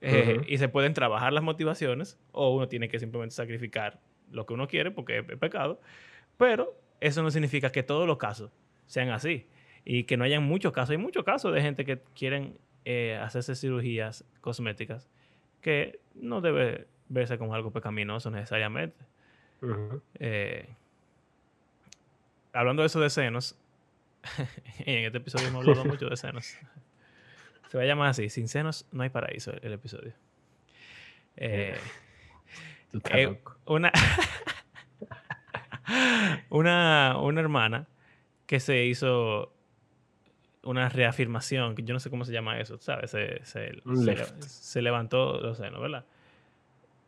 Eh, 0.01 0.41
y 0.47 0.57
se 0.57 0.69
pueden 0.69 0.95
trabajar 0.95 1.33
las 1.33 1.43
motivaciones 1.43 2.19
o 2.31 2.55
uno 2.55 2.67
tiene 2.67 2.89
que 2.89 2.99
simplemente 2.99 3.35
sacrificar 3.35 3.99
lo 4.31 4.47
que 4.47 4.53
uno 4.55 4.67
quiere 4.67 4.91
porque 4.91 5.19
es 5.19 5.37
pecado. 5.37 5.79
Pero 6.37 6.75
eso 6.99 7.21
no 7.21 7.29
significa 7.29 7.71
que 7.71 7.83
todos 7.83 8.07
los 8.07 8.17
casos 8.17 8.51
sean 8.87 9.09
así 9.09 9.47
y 9.85 10.05
que 10.05 10.17
no 10.17 10.23
hayan 10.23 10.43
muchos 10.43 10.73
casos. 10.73 10.91
Hay 10.91 10.97
muchos 10.97 11.23
casos 11.23 11.53
de 11.53 11.61
gente 11.61 11.85
que 11.85 12.01
quieren 12.15 12.57
eh, 12.85 13.19
hacerse 13.21 13.55
cirugías 13.55 14.25
cosméticas 14.41 15.09
que 15.61 15.99
no 16.15 16.41
debe 16.41 16.87
verse 17.07 17.37
como 17.37 17.53
algo 17.53 17.71
pecaminoso 17.71 18.31
necesariamente. 18.31 19.05
Eh, 20.19 20.67
hablando 22.53 22.83
de 22.83 22.87
eso 22.87 22.99
de 22.99 23.09
senos, 23.09 23.55
en 24.79 25.05
este 25.05 25.17
episodio 25.17 25.47
hemos 25.47 25.67
hablado 25.67 25.85
mucho 25.85 26.09
de 26.09 26.17
senos. 26.17 26.55
Se 27.69 27.77
va 27.77 27.83
a 27.83 27.87
llamar 27.87 28.09
así, 28.09 28.29
sin 28.29 28.47
senos 28.47 28.87
no 28.91 29.03
hay 29.03 29.09
paraíso 29.09 29.51
el 29.61 29.73
episodio. 29.73 30.13
Eh, 31.35 31.75
eh, 33.09 33.39
una, 33.65 33.91
una, 36.49 37.17
una 37.17 37.41
hermana 37.41 37.87
que 38.45 38.59
se 38.59 38.85
hizo 38.85 39.51
una 40.61 40.87
reafirmación, 40.89 41.73
que 41.73 41.81
yo 41.81 41.93
no 41.93 41.99
sé 41.99 42.11
cómo 42.11 42.25
se 42.25 42.31
llama 42.31 42.59
eso, 42.59 42.77
¿sabes? 42.79 43.09
Se, 43.09 43.43
se, 43.43 43.81
se 44.39 44.81
levantó 44.83 45.41
los 45.41 45.57
senos, 45.57 45.81
¿verdad? 45.81 46.05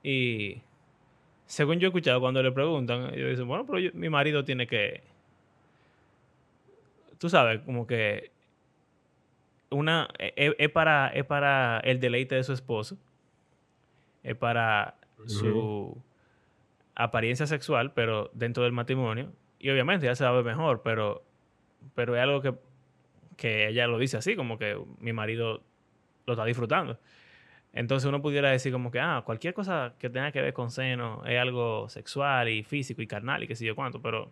Y 0.01 0.63
según 1.45 1.79
yo 1.79 1.87
he 1.87 1.89
escuchado, 1.89 2.19
cuando 2.19 2.41
le 2.41 2.51
preguntan, 2.51 3.13
ellos 3.13 3.29
dicen, 3.29 3.47
bueno, 3.47 3.65
pero 3.65 3.91
mi 3.93 4.09
marido 4.09 4.43
tiene 4.43 4.67
que, 4.67 5.03
tú 7.17 7.29
sabes, 7.29 7.61
como 7.61 7.85
que 7.85 8.31
una, 9.69 10.09
es, 10.17 10.33
e, 10.35 10.55
es, 10.57 10.69
para, 10.69 11.07
es 11.09 11.25
para 11.25 11.79
el 11.79 11.99
deleite 11.99 12.35
de 12.35 12.43
su 12.43 12.53
esposo, 12.53 12.97
es 14.23 14.35
para 14.35 14.95
su 15.27 16.01
apariencia 16.95 17.45
sexual, 17.45 17.93
pero 17.93 18.31
dentro 18.33 18.63
del 18.63 18.71
matrimonio, 18.71 19.31
y 19.59 19.69
obviamente 19.69 20.05
ya 20.05 20.15
se 20.15 20.23
va 20.23 20.31
a 20.31 20.33
ver 20.33 20.45
mejor, 20.45 20.81
pero, 20.83 21.23
pero 21.93 22.15
es 22.15 22.21
algo 22.21 22.41
que, 22.41 22.55
que 23.37 23.67
ella 23.67 23.87
lo 23.87 23.99
dice 23.99 24.17
así, 24.17 24.35
como 24.35 24.57
que 24.57 24.79
mi 24.99 25.13
marido 25.13 25.61
lo 26.25 26.33
está 26.33 26.45
disfrutando. 26.45 26.97
Entonces 27.75 28.07
uno 28.07 28.21
pudiera 28.21 28.49
decir 28.49 28.71
como 28.71 28.89
que, 28.89 29.01
ah, 29.01 29.21
cualquier 29.25 29.53
cosa 29.53 29.93
que 29.99 30.09
tenga 30.09 30.31
que 30.31 30.41
ver 30.41 30.53
con 30.53 30.71
seno 30.71 31.21
es 31.25 31.37
algo 31.37 31.89
sexual 31.89 32.47
y 32.47 32.63
físico 32.63 33.01
y 33.01 33.07
carnal 33.07 33.43
y 33.43 33.47
qué 33.47 33.55
sé 33.55 33.65
yo 33.65 33.75
cuánto, 33.75 34.01
pero 34.01 34.31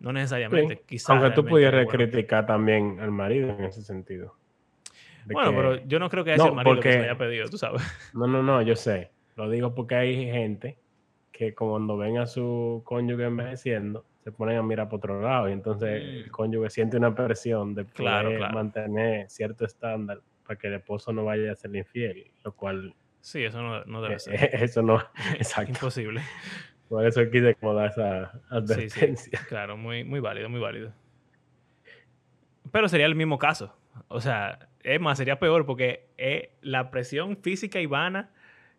no 0.00 0.12
necesariamente. 0.12 0.82
Aunque 1.06 1.30
tú 1.30 1.44
pudieras 1.44 1.86
criticar 1.86 2.44
también 2.44 2.98
al 2.98 3.12
marido 3.12 3.50
en 3.50 3.64
ese 3.64 3.82
sentido. 3.82 4.34
bueno, 5.26 5.52
pero 5.54 5.86
yo 5.86 6.00
no 6.00 6.10
creo 6.10 6.24
que 6.24 6.32
haya 6.32 6.46
el 6.46 6.52
marido 6.52 6.80
que 6.80 6.92
se 6.92 6.98
haya 6.98 7.16
pedido, 7.16 7.48
tú 7.48 7.56
sabes. 7.56 7.80
No, 8.12 8.26
no, 8.26 8.42
no, 8.42 8.60
yo 8.60 8.74
sé. 8.74 9.12
Lo 9.36 9.48
digo 9.48 9.72
porque 9.72 9.94
hay 9.94 10.26
gente 10.26 10.76
que 11.30 11.54
cuando 11.54 11.96
ven 11.96 12.18
a 12.18 12.26
su 12.26 12.82
cónyuge 12.84 13.24
envejeciendo, 13.24 14.04
se 14.24 14.32
ponen 14.32 14.58
a 14.58 14.62
mirar 14.64 14.88
por 14.88 14.98
otro 14.98 15.22
lado 15.22 15.48
y 15.48 15.52
entonces 15.52 15.88
el 15.88 16.26
mm. 16.26 16.30
cónyuge 16.30 16.70
siente 16.70 16.96
una 16.96 17.14
presión 17.14 17.72
de 17.76 17.84
poder 17.84 18.52
mantener 18.52 19.30
cierto 19.30 19.64
estándar 19.64 20.20
para 20.52 20.58
que 20.58 20.66
el 20.68 20.74
esposo 20.74 21.12
no 21.12 21.24
vaya 21.24 21.52
a 21.52 21.56
ser 21.56 21.74
infiel, 21.74 22.30
lo 22.44 22.52
cual... 22.52 22.94
Sí, 23.22 23.42
eso 23.42 23.62
no, 23.62 24.02
debe 24.02 24.18
ser. 24.18 24.34
Eso 24.62 24.82
no, 24.82 24.98
exacto. 25.34 25.72
Imposible. 25.72 26.20
Por 26.88 27.06
eso 27.06 27.22
quise 27.30 27.54
como 27.54 27.72
dar 27.72 27.90
esa 27.90 28.32
advertencia. 28.50 29.40
claro, 29.48 29.76
muy, 29.78 30.04
muy 30.04 30.20
válido, 30.20 30.50
muy 30.50 30.60
válido. 30.60 30.92
Pero 32.70 32.88
sería 32.88 33.06
el 33.06 33.14
mismo 33.14 33.38
caso. 33.38 33.74
O 34.08 34.20
sea, 34.20 34.68
es 34.82 35.00
más, 35.00 35.16
sería 35.16 35.38
peor 35.38 35.64
porque 35.64 36.08
es 36.18 36.48
la 36.60 36.90
presión 36.90 37.38
física 37.38 37.80
y 37.80 37.86
vana 37.86 38.30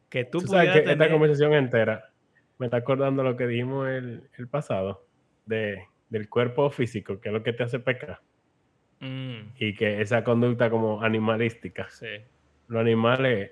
que 0.10 0.26
tú, 0.26 0.42
¿Tú 0.42 0.48
sabes 0.48 0.74
que 0.74 0.92
Esta 0.92 1.10
conversación 1.10 1.54
entera 1.54 2.12
me 2.60 2.68
está 2.68 2.78
acordando 2.78 3.24
lo 3.24 3.36
que 3.36 3.48
dijimos 3.48 3.88
el, 3.88 4.30
el 4.38 4.48
pasado 4.48 5.08
de, 5.46 5.88
del 6.10 6.30
cuerpo 6.30 6.70
físico, 6.70 7.20
que 7.20 7.30
es 7.30 7.34
lo 7.34 7.42
que 7.42 7.54
te 7.54 7.64
hace 7.64 7.80
pecar. 7.80 8.20
Mm. 9.04 9.52
Y 9.60 9.76
que 9.76 10.02
esa 10.02 10.24
conducta 10.24 10.70
como 10.70 11.02
animalística. 11.02 11.90
Sí. 11.90 12.08
Los 12.70 12.82
animales 12.82 13.52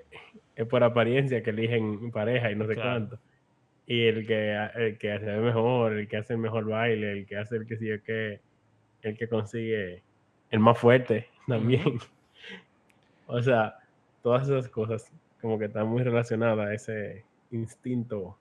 es 0.55 0.65
por 0.65 0.83
apariencia 0.83 1.43
que 1.43 1.49
eligen 1.49 2.09
pareja 2.11 2.51
y 2.51 2.55
no 2.55 2.65
sé 2.65 2.75
cuánto. 2.75 3.19
Y 3.85 4.05
el 4.05 4.25
que, 4.25 4.55
el 4.75 4.97
que 4.97 5.11
hace 5.11 5.25
mejor, 5.37 5.93
el 5.93 6.07
que 6.07 6.17
hace 6.17 6.33
el 6.33 6.39
mejor 6.39 6.65
baile, 6.65 7.11
el 7.11 7.25
que 7.25 7.37
hace 7.37 7.57
el 7.57 7.67
que 7.67 7.75
sigue 7.75 8.01
que, 8.01 8.39
el 9.01 9.17
que 9.17 9.27
consigue 9.27 10.01
el 10.49 10.59
más 10.59 10.77
fuerte 10.77 11.27
también. 11.47 11.99
o 13.27 13.41
sea, 13.41 13.75
todas 14.23 14.47
esas 14.47 14.69
cosas 14.69 15.11
como 15.41 15.59
que 15.59 15.65
están 15.65 15.87
muy 15.87 16.03
relacionadas 16.03 16.67
a 16.67 16.73
ese 16.73 17.25
instinto. 17.51 18.37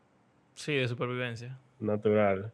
Sí, 0.54 0.76
de 0.76 0.86
supervivencia. 0.86 1.58
Natural. 1.80 2.52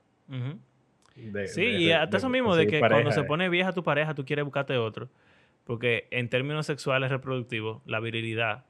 Sí, 1.46 1.64
y 1.64 1.92
hasta 1.92 2.18
eso 2.18 2.28
mismo, 2.28 2.56
de 2.56 2.66
que 2.66 2.78
cuando 2.78 3.12
se 3.12 3.24
pone 3.24 3.48
vieja 3.48 3.72
tu 3.72 3.82
pareja, 3.82 4.14
tú 4.14 4.24
quieres 4.24 4.44
buscarte 4.44 4.76
otro. 4.76 5.08
Porque 5.64 6.06
en 6.12 6.28
términos 6.28 6.64
sexuales 6.66 7.10
reproductivos, 7.10 7.82
la 7.86 7.98
virilidad 7.98 8.64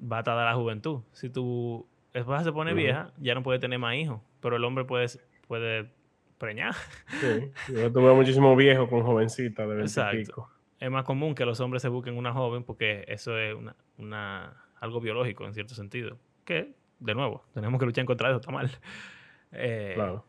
va 0.00 0.18
a 0.18 0.22
tardar 0.22 0.46
la 0.46 0.54
juventud. 0.54 1.00
Si 1.12 1.28
tu 1.28 1.86
esposa 2.12 2.44
se 2.44 2.52
pone 2.52 2.72
vieja, 2.72 3.12
ya 3.18 3.34
no 3.34 3.42
puede 3.42 3.58
tener 3.58 3.78
más 3.78 3.96
hijos. 3.96 4.20
Pero 4.40 4.56
el 4.56 4.64
hombre 4.64 4.84
puede, 4.84 5.06
puede 5.48 5.90
preñar. 6.38 6.74
Sí, 7.20 7.50
yo 7.74 7.92
tuve 7.92 8.14
muchísimo 8.14 8.54
viejo 8.54 8.88
con 8.88 9.02
jovencita 9.02 9.62
de 9.62 9.74
20 9.74 9.82
Exacto. 9.82 10.48
Es 10.78 10.90
más 10.90 11.04
común 11.04 11.34
que 11.34 11.44
los 11.44 11.58
hombres 11.58 11.82
se 11.82 11.88
busquen 11.88 12.16
una 12.16 12.32
joven 12.32 12.62
porque 12.62 13.04
eso 13.08 13.36
es 13.36 13.56
una, 13.98 14.62
algo 14.80 15.00
biológico 15.00 15.44
en 15.44 15.54
cierto 15.54 15.74
sentido. 15.74 16.16
Que, 16.44 16.74
de 17.00 17.14
nuevo, 17.14 17.44
tenemos 17.52 17.80
que 17.80 17.86
luchar 17.86 18.02
en 18.02 18.06
contra 18.06 18.28
de 18.28 18.34
eso, 18.34 18.40
está 18.40 18.52
mal. 18.52 18.70
Eh, 19.50 19.92
claro. 19.96 20.24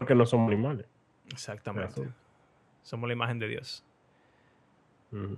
Porque 0.00 0.14
no 0.14 0.24
somos 0.24 0.48
animales. 0.48 0.86
Exactamente. 1.30 2.08
Somos 2.82 3.06
la 3.06 3.12
imagen 3.12 3.38
de 3.38 3.48
Dios. 3.48 3.84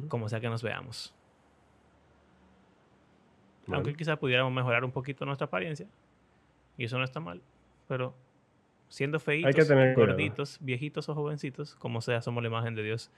Como 0.06 0.28
sea 0.28 0.38
que 0.38 0.48
nos 0.48 0.62
veamos. 0.62 1.12
Aunque 3.66 3.92
quizás 3.94 4.16
pudiéramos 4.18 4.52
mejorar 4.52 4.84
un 4.84 4.92
poquito 4.92 5.24
nuestra 5.26 5.46
apariencia. 5.46 5.88
Y 6.78 6.84
eso 6.84 6.96
no 6.96 7.02
está 7.02 7.18
mal. 7.18 7.42
Pero 7.88 8.14
siendo 8.88 9.18
feitos, 9.18 9.68
gorditos, 9.96 10.58
viejitos 10.60 11.08
o 11.08 11.14
jovencitos, 11.16 11.74
como 11.74 12.00
sea, 12.00 12.22
somos 12.22 12.40
la 12.44 12.48
imagen 12.48 12.76
de 12.76 12.84
Dios. 12.84 13.10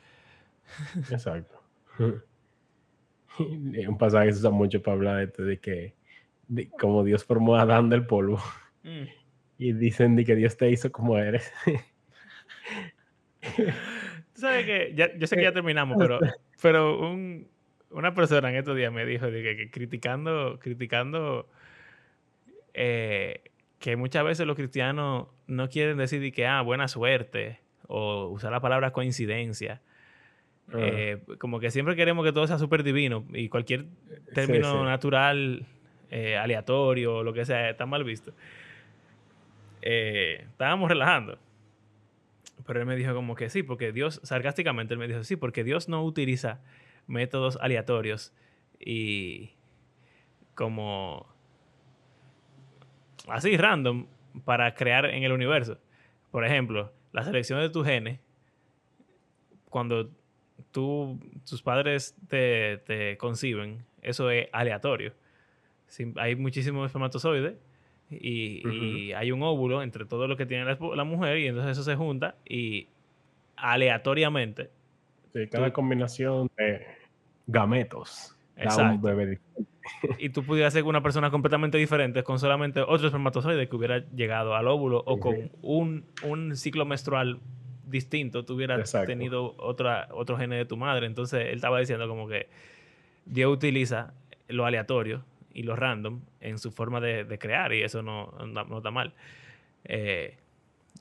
Exacto. 1.11 1.61
un 3.39 3.99
pasaje 3.99 4.29
que 4.29 4.33
se 4.33 4.39
usa 4.39 4.51
mucho 4.51 4.83
para 4.83 4.95
hablar 4.97 5.31
de, 5.31 5.45
de 5.45 5.61
que 5.61 5.95
como 6.81 7.05
Dios 7.05 7.23
formó 7.23 7.57
a 7.57 7.61
Adán 7.61 7.91
del 7.91 8.07
polvo. 8.07 8.39
Mm. 8.83 9.24
Y 9.65 9.73
dicen 9.73 10.15
de 10.15 10.27
que 10.27 10.37
Dios 10.37 10.59
te 10.59 10.71
hizo 10.71 10.93
como 10.93 11.17
eres. 11.17 11.51
sabes 14.35 14.67
que 14.67 14.95
yo 15.17 15.27
sé 15.27 15.37
que 15.37 15.43
ya 15.43 15.53
terminamos, 15.53 15.97
pero, 15.99 16.19
pero 16.63 17.01
un, 17.01 17.49
una 17.89 18.13
persona 18.13 18.51
en 18.51 18.57
estos 18.57 18.77
días 18.77 18.93
me 18.93 19.07
dijo 19.07 19.31
de 19.31 19.43
que, 19.57 19.71
criticando, 19.71 20.59
criticando 20.61 21.49
eh, 22.75 23.41
que 23.79 23.97
muchas 23.97 24.23
veces 24.23 24.47
los 24.47 24.55
cristianos 24.55 25.29
no 25.47 25.71
quieren 25.71 25.97
decir 25.97 26.31
que, 26.35 26.47
ah, 26.47 26.61
buena 26.61 26.87
suerte, 26.87 27.61
o 27.87 28.27
usar 28.27 28.53
la 28.53 28.61
palabra 28.61 28.93
coincidencia. 28.93 29.81
Ah. 30.69 30.77
Eh, 30.77 31.23
como 31.39 31.59
que 31.59 31.71
siempre 31.71 31.97
queremos 31.97 32.23
que 32.27 32.33
todo 32.33 32.47
sea 32.47 32.59
súper 32.59 32.83
divino 32.83 33.25
y 33.33 33.49
cualquier 33.49 33.87
término 34.35 34.85
natural, 34.85 35.65
eh, 36.11 36.37
aleatorio, 36.37 37.23
lo 37.23 37.33
que 37.33 37.47
sea, 37.47 37.71
está 37.71 37.87
mal 37.87 38.05
visto. 38.05 38.35
Estábamos 39.85 40.89
relajando. 40.89 41.39
Pero 42.67 42.81
él 42.81 42.87
me 42.87 42.97
dijo 42.97 43.15
como 43.15 43.35
que 43.35 43.51
sí, 43.51 43.63
porque 43.63 43.93
Dios, 43.93 44.21
sarcásticamente, 44.23 44.95
él 44.95 44.99
me 44.99 45.07
dijo 45.07 45.23
sí, 45.25 45.37
porque 45.37 45.65
Dios 45.65 45.89
no 45.89 46.03
utiliza 46.03 46.63
métodos 47.07 47.59
aleatorios 47.61 48.33
y 48.81 49.51
como 50.55 51.27
así 53.29 53.57
random 53.57 54.07
para 54.45 54.75
crear 54.75 55.05
en 55.07 55.23
el 55.23 55.33
universo. 55.33 55.79
Por 56.31 56.47
ejemplo, 56.47 56.93
la 57.13 57.23
selección 57.23 57.61
de 57.61 57.69
tus 57.69 57.87
genes, 57.87 58.21
cuando 59.69 60.11
tú, 60.71 61.21
tus 61.47 61.61
padres 61.63 62.17
te, 62.29 63.17
conciben, 63.19 63.85
eso 64.01 64.31
es 64.31 64.49
aleatorio. 64.53 65.13
hay 66.17 66.37
muchísimos 66.37 66.87
espermatozoides 66.87 67.57
y, 68.21 69.13
hay 69.13 69.33
un 69.33 69.43
óvulo 69.43 69.83
entre 69.83 70.05
todo 70.05 70.27
lo 70.27 70.37
que 70.37 70.47
tiene 70.47 70.65
la, 70.65 70.79
la, 70.95 71.05
mujer 71.05 71.39
y 71.39 71.47
entonces 71.47 71.73
eso 71.73 71.83
se 71.83 71.97
junta 71.97 72.37
y 72.45 72.89
aleatoriamente 73.57 74.71
cada 75.51 75.73
combinación 75.73 76.51
de 76.57 76.87
gametos. 77.47 78.37
Exacto. 78.57 79.11
y 80.19 80.29
tú 80.29 80.45
pudieras 80.45 80.73
ser 80.73 80.85
una 80.85 81.03
persona 81.03 81.31
completamente 81.31 81.77
diferente 81.77 82.23
con 82.23 82.39
solamente 82.39 82.81
otro 82.81 83.09
espermatozoide 83.09 83.69
que 83.69 83.75
hubiera 83.75 83.99
llegado 84.11 84.55
al 84.55 84.69
óvulo 84.69 85.03
o 85.05 85.19
con 85.19 85.51
un, 85.61 86.05
un, 86.23 86.57
ciclo 86.57 86.85
menstrual 86.85 87.41
distinto, 87.87 88.45
tú 88.45 88.55
hubieras 88.55 88.93
tenido 89.07 89.57
otra, 89.59 90.09
otro 90.13 90.37
gene 90.39 90.57
de 90.57 90.65
tu 90.65 90.77
madre. 90.77 91.07
Entonces 91.07 91.47
él 91.49 91.57
estaba 91.57 91.81
diciendo 91.81 92.09
como 92.09 92.29
que 92.29 92.49
Dios 93.27 93.53
utiliza 93.53 94.15
lo 94.49 94.67
aleatorio 94.67 95.25
y 95.55 95.63
lo 95.63 95.77
random 95.77 96.21
en 96.41 96.59
su 96.59 96.73
forma 96.73 97.01
de, 97.01 97.39
crear 97.39 97.73
y 97.73 97.83
eso 97.83 98.03
no, 98.03 98.35
no, 98.47 98.79
está 98.79 98.91
mal. 98.91 99.15
Eh, 99.85 100.37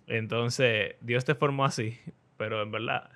entonces 0.08 0.96
Dios 1.02 1.26
te 1.26 1.36
formó 1.36 1.66
así, 1.66 1.98
pero 2.38 2.62
en 2.62 2.72
verdad 2.72 3.10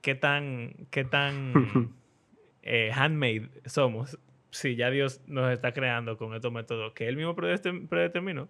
qué 0.00 0.14
tan, 0.14 0.74
qué 0.90 1.04
tan 1.04 1.52
eh, 2.62 2.90
handmade 2.94 3.48
somos 3.66 4.18
si 4.50 4.76
ya 4.76 4.90
Dios 4.90 5.20
nos 5.26 5.52
está 5.52 5.72
creando 5.72 6.16
con 6.16 6.34
estos 6.34 6.52
métodos 6.52 6.92
que 6.94 7.06
Él 7.08 7.16
mismo 7.16 7.36
predeterminó 7.36 8.48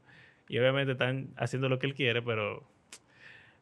y 0.49 0.59
obviamente 0.59 0.93
están 0.93 1.29
haciendo 1.37 1.69
lo 1.69 1.79
que 1.79 1.87
Él 1.87 1.95
quiere, 1.95 2.23
pero 2.23 2.65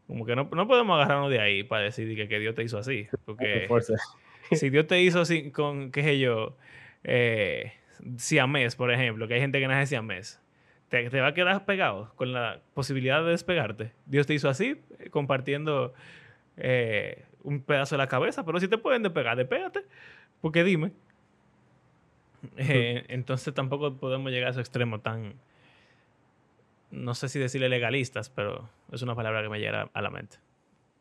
como 0.06 0.24
que 0.24 0.36
no, 0.36 0.48
no 0.52 0.68
podemos 0.68 0.96
agarrarnos 0.96 1.30
de 1.30 1.40
ahí 1.40 1.64
para 1.64 1.84
decir 1.84 2.14
que, 2.14 2.28
que 2.28 2.38
Dios 2.38 2.54
te 2.54 2.62
hizo 2.62 2.78
así. 2.78 3.08
Porque 3.24 3.66
si 4.52 4.70
Dios 4.70 4.86
te 4.86 5.02
hizo 5.02 5.20
así 5.20 5.50
con, 5.50 5.90
qué 5.90 6.02
sé 6.02 6.18
yo, 6.18 6.56
eh, 7.04 7.72
siamés, 8.16 8.76
por 8.76 8.92
ejemplo, 8.92 9.28
que 9.28 9.34
hay 9.34 9.40
gente 9.40 9.60
que 9.60 9.68
nace 9.68 9.86
siamés, 9.86 10.42
te, 10.88 11.08
te 11.10 11.20
va 11.20 11.28
a 11.28 11.34
quedar 11.34 11.64
pegado 11.64 12.12
con 12.16 12.32
la 12.32 12.60
posibilidad 12.74 13.24
de 13.24 13.30
despegarte. 13.30 13.92
Dios 14.06 14.26
te 14.26 14.34
hizo 14.34 14.48
así, 14.48 14.80
eh, 14.98 15.10
compartiendo 15.10 15.94
eh, 16.56 17.24
un 17.42 17.62
pedazo 17.62 17.94
de 17.94 17.98
la 17.98 18.08
cabeza, 18.08 18.44
pero 18.44 18.60
si 18.60 18.68
te 18.68 18.78
pueden 18.78 19.02
despegar, 19.02 19.36
despégate, 19.36 19.84
porque 20.40 20.64
dime. 20.64 20.92
Eh, 22.56 23.04
entonces 23.08 23.52
tampoco 23.54 23.96
podemos 23.96 24.30
llegar 24.30 24.48
a 24.48 24.50
ese 24.50 24.60
extremo 24.60 25.00
tan, 25.00 25.34
no 26.90 27.14
sé 27.14 27.28
si 27.28 27.38
decirle 27.38 27.68
legalistas, 27.68 28.30
pero 28.30 28.68
es 28.92 29.02
una 29.02 29.14
palabra 29.14 29.42
que 29.42 29.48
me 29.48 29.58
llega 29.58 29.90
a 29.92 30.02
la 30.02 30.10
mente. 30.10 30.38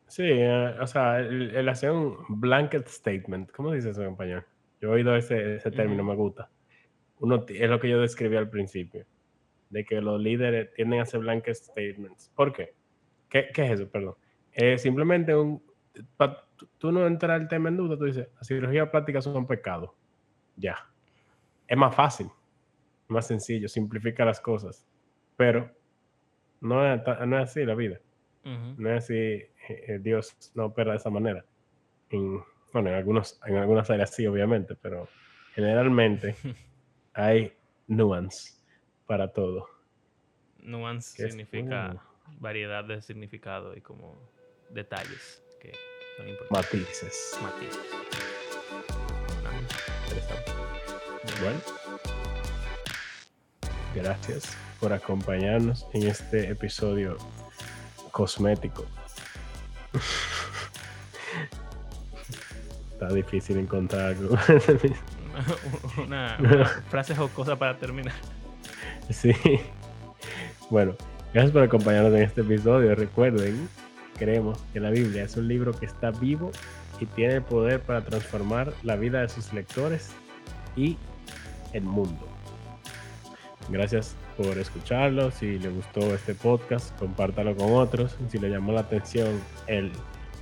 Sí, 0.06 0.24
eh, 0.24 0.74
o 0.80 0.86
sea, 0.86 1.18
el, 1.18 1.68
hacer 1.68 1.90
un 1.90 2.16
blanket 2.28 2.86
statement, 2.86 3.50
¿cómo 3.50 3.72
dice 3.72 3.90
eso 3.90 4.02
en 4.02 4.12
español? 4.12 4.44
Yo 4.80 4.90
he 4.90 4.92
oído 4.92 5.16
ese, 5.16 5.56
ese 5.56 5.70
término, 5.70 6.04
me 6.04 6.14
gusta. 6.14 6.50
Uno, 7.18 7.44
es 7.48 7.70
lo 7.70 7.80
que 7.80 7.88
yo 7.88 8.00
describí 8.00 8.36
al 8.36 8.50
principio, 8.50 9.06
de 9.70 9.84
que 9.84 10.00
los 10.00 10.20
líderes 10.20 10.72
tienden 10.74 11.00
a 11.00 11.02
hacer 11.04 11.20
blanket 11.20 11.54
statements. 11.54 12.30
¿Por 12.34 12.52
qué? 12.52 12.74
¿Qué, 13.28 13.48
qué 13.54 13.64
es 13.66 13.80
eso? 13.80 13.90
Perdón. 13.90 14.14
Es 14.52 14.82
simplemente 14.82 15.34
un, 15.34 15.62
tú 16.78 16.92
no 16.92 17.06
entras 17.06 17.40
el 17.40 17.48
tema 17.48 17.68
en 17.68 17.76
duda, 17.76 17.96
tú 17.96 18.04
dices, 18.04 18.28
la 18.34 18.44
cirugía 18.44 18.90
plástica 18.90 19.20
son 19.20 19.46
pecados. 19.46 19.90
Ya. 20.56 20.76
Es 21.66 21.76
más 21.76 21.94
fácil, 21.94 22.28
más 23.08 23.26
sencillo, 23.26 23.68
simplifica 23.68 24.24
las 24.24 24.40
cosas. 24.40 24.86
Pero 25.36 25.70
no 26.60 26.94
es, 26.94 27.00
no 27.26 27.38
es 27.38 27.50
así 27.50 27.64
la 27.64 27.74
vida. 27.74 28.00
No 28.44 28.90
es 28.94 29.04
así, 29.04 29.14
eh, 29.14 29.50
eh, 29.68 29.98
Dios 30.00 30.52
no 30.54 30.66
opera 30.66 30.92
de 30.92 30.98
esa 30.98 31.10
manera. 31.10 31.44
Bueno, 32.72 32.90
en, 32.90 32.96
algunos, 32.96 33.40
en 33.46 33.56
algunas 33.56 33.88
áreas 33.90 34.14
sí, 34.14 34.26
obviamente, 34.26 34.74
pero 34.74 35.08
generalmente 35.54 36.36
hay 37.14 37.52
nuance 37.86 38.54
para 39.06 39.32
todo. 39.32 39.68
Nuance 40.58 41.28
significa 41.28 42.02
variedad 42.40 42.84
de 42.84 43.00
significado 43.00 43.76
y 43.76 43.80
como 43.80 44.18
detalles 44.70 45.42
que 45.60 45.72
son 46.16 46.28
importantes. 46.28 46.80
Matices. 46.80 47.38
Matices. 47.40 47.80
interesante. 50.04 50.52
Bueno. 51.40 51.60
Gracias 53.94 54.56
por 54.78 54.92
acompañarnos 54.92 55.86
en 55.94 56.06
este 56.06 56.50
episodio 56.50 57.16
cosmético. 58.12 58.84
Está 62.96 63.12
difícil 63.12 63.58
encontrar 63.58 64.06
algo. 64.06 64.38
una, 66.06 66.34
una 66.40 66.64
frase 66.64 67.14
jocosa 67.14 67.54
para 67.54 67.76
terminar. 67.76 68.14
Sí. 69.10 69.34
Bueno, 70.70 70.96
gracias 71.34 71.52
por 71.52 71.62
acompañarnos 71.62 72.14
en 72.14 72.22
este 72.22 72.40
episodio. 72.40 72.94
Recuerden 72.94 73.68
creemos 74.16 74.58
que 74.72 74.80
la 74.80 74.88
Biblia 74.88 75.24
es 75.24 75.36
un 75.36 75.46
libro 75.46 75.78
que 75.78 75.84
está 75.84 76.10
vivo 76.10 76.52
y 76.98 77.04
tiene 77.04 77.34
el 77.34 77.42
poder 77.42 77.80
para 77.80 78.00
transformar 78.00 78.72
la 78.82 78.96
vida 78.96 79.20
de 79.20 79.28
sus 79.28 79.52
lectores 79.52 80.12
y 80.74 80.96
el 81.74 81.82
mundo. 81.82 82.26
Gracias 83.68 84.16
por 84.38 84.56
escucharlo. 84.56 85.30
Si 85.32 85.58
le 85.58 85.68
gustó 85.68 86.14
este 86.14 86.34
podcast, 86.34 86.98
compártalo 86.98 87.54
con 87.54 87.74
otros. 87.74 88.16
Si 88.30 88.38
le 88.38 88.48
llamó 88.48 88.72
la 88.72 88.80
atención 88.80 89.38
el 89.66 89.92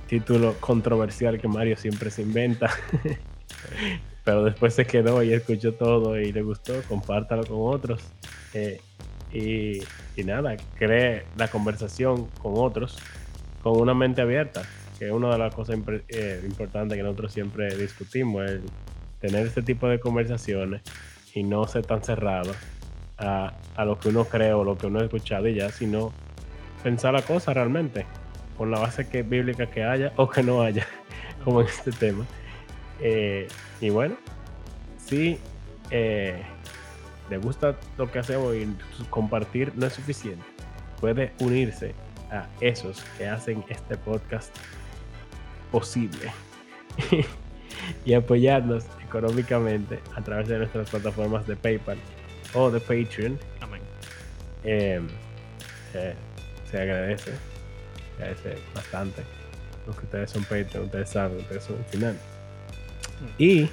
título 0.07 0.55
controversial 0.59 1.39
que 1.39 1.47
Mario 1.47 1.77
siempre 1.77 2.09
se 2.09 2.21
inventa, 2.21 2.69
pero 4.23 4.43
después 4.43 4.73
se 4.73 4.85
quedó 4.85 5.23
y 5.23 5.33
escuchó 5.33 5.73
todo 5.73 6.19
y 6.19 6.31
le 6.31 6.41
gustó, 6.41 6.73
compártalo 6.87 7.43
con 7.45 7.57
otros. 7.73 8.01
Eh, 8.53 8.79
y, 9.33 9.81
nada, 10.23 10.55
cree 10.77 11.25
la 11.35 11.49
conversación 11.49 12.27
con 12.41 12.53
otros 12.55 12.97
con 13.61 13.81
una 13.81 13.93
mente 13.93 14.21
abierta, 14.21 14.61
que 14.97 15.07
es 15.07 15.11
una 15.11 15.31
de 15.31 15.39
las 15.39 15.53
cosas 15.53 15.77
eh, 16.07 16.41
importantes 16.45 16.95
que 16.95 17.03
nosotros 17.03 17.33
siempre 17.33 17.75
discutimos, 17.75 18.49
el 18.49 18.61
tener 19.19 19.47
este 19.47 19.63
tipo 19.63 19.87
de 19.87 19.99
conversaciones 19.99 20.83
y 21.33 21.43
no 21.43 21.67
ser 21.67 21.85
tan 21.85 22.03
cerrado 22.03 22.53
a, 23.17 23.53
a, 23.75 23.85
lo 23.85 23.99
que 23.99 24.09
uno 24.09 24.25
cree 24.25 24.53
o 24.53 24.63
lo 24.63 24.77
que 24.77 24.85
uno 24.85 24.99
ha 24.99 25.03
escuchado 25.03 25.47
y 25.47 25.55
ya, 25.55 25.69
sino 25.69 26.13
pensar 26.83 27.13
la 27.13 27.23
cosa 27.23 27.53
realmente, 27.53 28.05
con 28.57 28.71
la 28.71 28.79
base 28.79 29.07
que, 29.07 29.23
bíblica 29.23 29.67
que 29.67 29.83
haya 29.83 30.13
o 30.15 30.29
que 30.29 30.43
no 30.43 30.61
haya, 30.61 30.85
como 31.43 31.61
en 31.61 31.67
este 31.67 31.91
tema. 31.91 32.25
Eh, 32.99 33.47
y 33.81 33.89
bueno, 33.89 34.15
si 34.97 35.37
eh, 35.91 36.41
le 37.29 37.37
gusta 37.37 37.75
lo 37.97 38.11
que 38.11 38.19
hacemos 38.19 38.55
y 38.55 38.67
compartir 39.09 39.73
no 39.75 39.85
es 39.85 39.93
suficiente, 39.93 40.43
puede 40.99 41.33
unirse 41.39 41.93
a 42.31 42.47
esos 42.61 43.03
que 43.17 43.27
hacen 43.27 43.63
este 43.69 43.97
podcast 43.97 44.55
posible 45.71 46.31
y 48.05 48.13
apoyarnos 48.13 48.85
económicamente 49.03 49.99
a 50.15 50.21
través 50.21 50.47
de 50.47 50.57
nuestras 50.57 50.89
plataformas 50.89 51.45
de 51.45 51.55
PayPal 51.55 51.97
o 52.53 52.71
de 52.71 52.79
Patreon. 52.79 53.37
Amén. 53.61 53.81
Eh, 54.63 55.01
se 56.71 56.81
agradece, 56.81 57.31
se 58.17 58.23
agradece 58.23 58.57
bastante. 58.73 59.23
Los 59.87 59.95
que 59.95 60.05
ustedes 60.05 60.31
son 60.31 60.43
Patreon, 60.43 60.85
ustedes 60.85 61.09
saben, 61.09 61.37
ustedes 61.37 61.63
son 61.63 61.77
final. 61.89 62.17
Y 63.37 63.69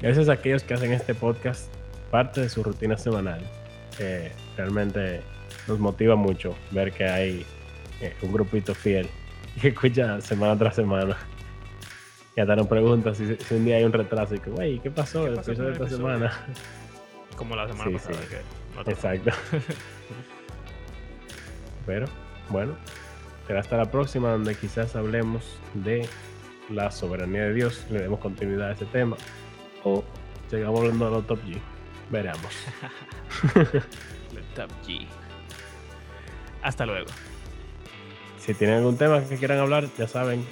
gracias 0.00 0.28
a 0.28 0.32
aquellos 0.32 0.62
que 0.62 0.74
hacen 0.74 0.92
este 0.92 1.14
podcast 1.14 1.72
parte 2.10 2.40
de 2.42 2.48
su 2.48 2.62
rutina 2.62 2.96
semanal. 2.96 3.40
realmente 4.56 5.20
nos 5.66 5.78
motiva 5.78 6.16
mucho 6.16 6.54
ver 6.70 6.92
que 6.92 7.04
hay 7.04 7.46
eh, 8.00 8.12
un 8.22 8.32
grupito 8.32 8.74
fiel 8.74 9.08
que 9.60 9.68
escucha 9.68 10.20
semana 10.20 10.58
tras 10.58 10.76
semana. 10.76 11.16
Y 12.36 12.40
hasta 12.40 12.56
nos 12.56 12.66
pregunta 12.66 13.14
si, 13.14 13.36
un 13.50 13.64
día 13.64 13.76
hay 13.76 13.84
un 13.84 13.92
retraso 13.92 14.34
y 14.34 14.40
que, 14.40 14.50
güey, 14.50 14.80
¿qué 14.80 14.90
pasó? 14.90 15.26
el 15.26 15.34
episodio 15.34 15.66
de 15.66 15.72
esta 15.72 15.88
semana. 15.88 16.32
Como 17.36 17.54
la 17.56 17.68
semana 17.68 17.90
pasada. 17.92 18.18
Exacto. 18.86 19.30
Pero, 21.86 22.06
bueno, 22.48 22.76
será 23.46 23.60
hasta 23.60 23.76
la 23.76 23.90
próxima 23.90 24.30
donde 24.30 24.54
quizás 24.54 24.96
hablemos 24.96 25.58
de 25.74 26.08
la 26.70 26.90
soberanía 26.90 27.42
de 27.42 27.54
Dios, 27.54 27.86
le 27.90 28.00
demos 28.00 28.20
continuidad 28.20 28.70
a 28.70 28.72
ese 28.72 28.86
tema. 28.86 29.16
O 29.82 30.04
llegamos 30.50 30.80
hablando 30.80 31.06
de 31.06 31.10
los 31.10 31.26
Top 31.26 31.40
G. 31.44 31.58
Veremos. 32.10 32.52
top 34.54 34.70
G. 34.86 35.06
Hasta 36.62 36.86
luego. 36.86 37.10
Si 38.38 38.54
tienen 38.54 38.78
algún 38.78 38.96
tema 38.96 39.22
que 39.26 39.36
quieran 39.36 39.58
hablar, 39.58 39.86
ya 39.98 40.08
saben, 40.08 40.44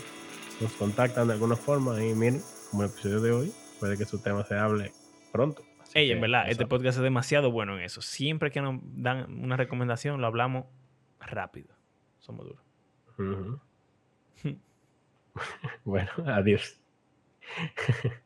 nos 0.60 0.72
contactan 0.72 1.28
de 1.28 1.34
alguna 1.34 1.56
forma 1.56 2.02
y 2.02 2.14
miren, 2.14 2.42
como 2.70 2.84
el 2.84 2.90
episodio 2.90 3.20
de 3.20 3.32
hoy, 3.32 3.52
puede 3.80 3.96
que 3.98 4.04
su 4.04 4.18
tema 4.18 4.44
se 4.44 4.56
hable 4.56 4.92
pronto. 5.30 5.62
Ey, 5.94 6.10
en 6.10 6.20
verdad, 6.20 6.48
este 6.48 6.66
podcast 6.66 6.98
es 6.98 7.02
demasiado 7.02 7.50
bueno 7.50 7.76
en 7.76 7.82
eso. 7.84 8.00
Siempre 8.00 8.50
que 8.50 8.62
nos 8.62 8.80
dan 8.82 9.30
una 9.42 9.58
recomendación, 9.58 10.22
lo 10.22 10.26
hablamos 10.26 10.64
rápido. 11.20 11.74
Somos 12.18 12.46
duros. 12.46 12.61
bueno, 15.84 16.10
adiós. 16.26 16.78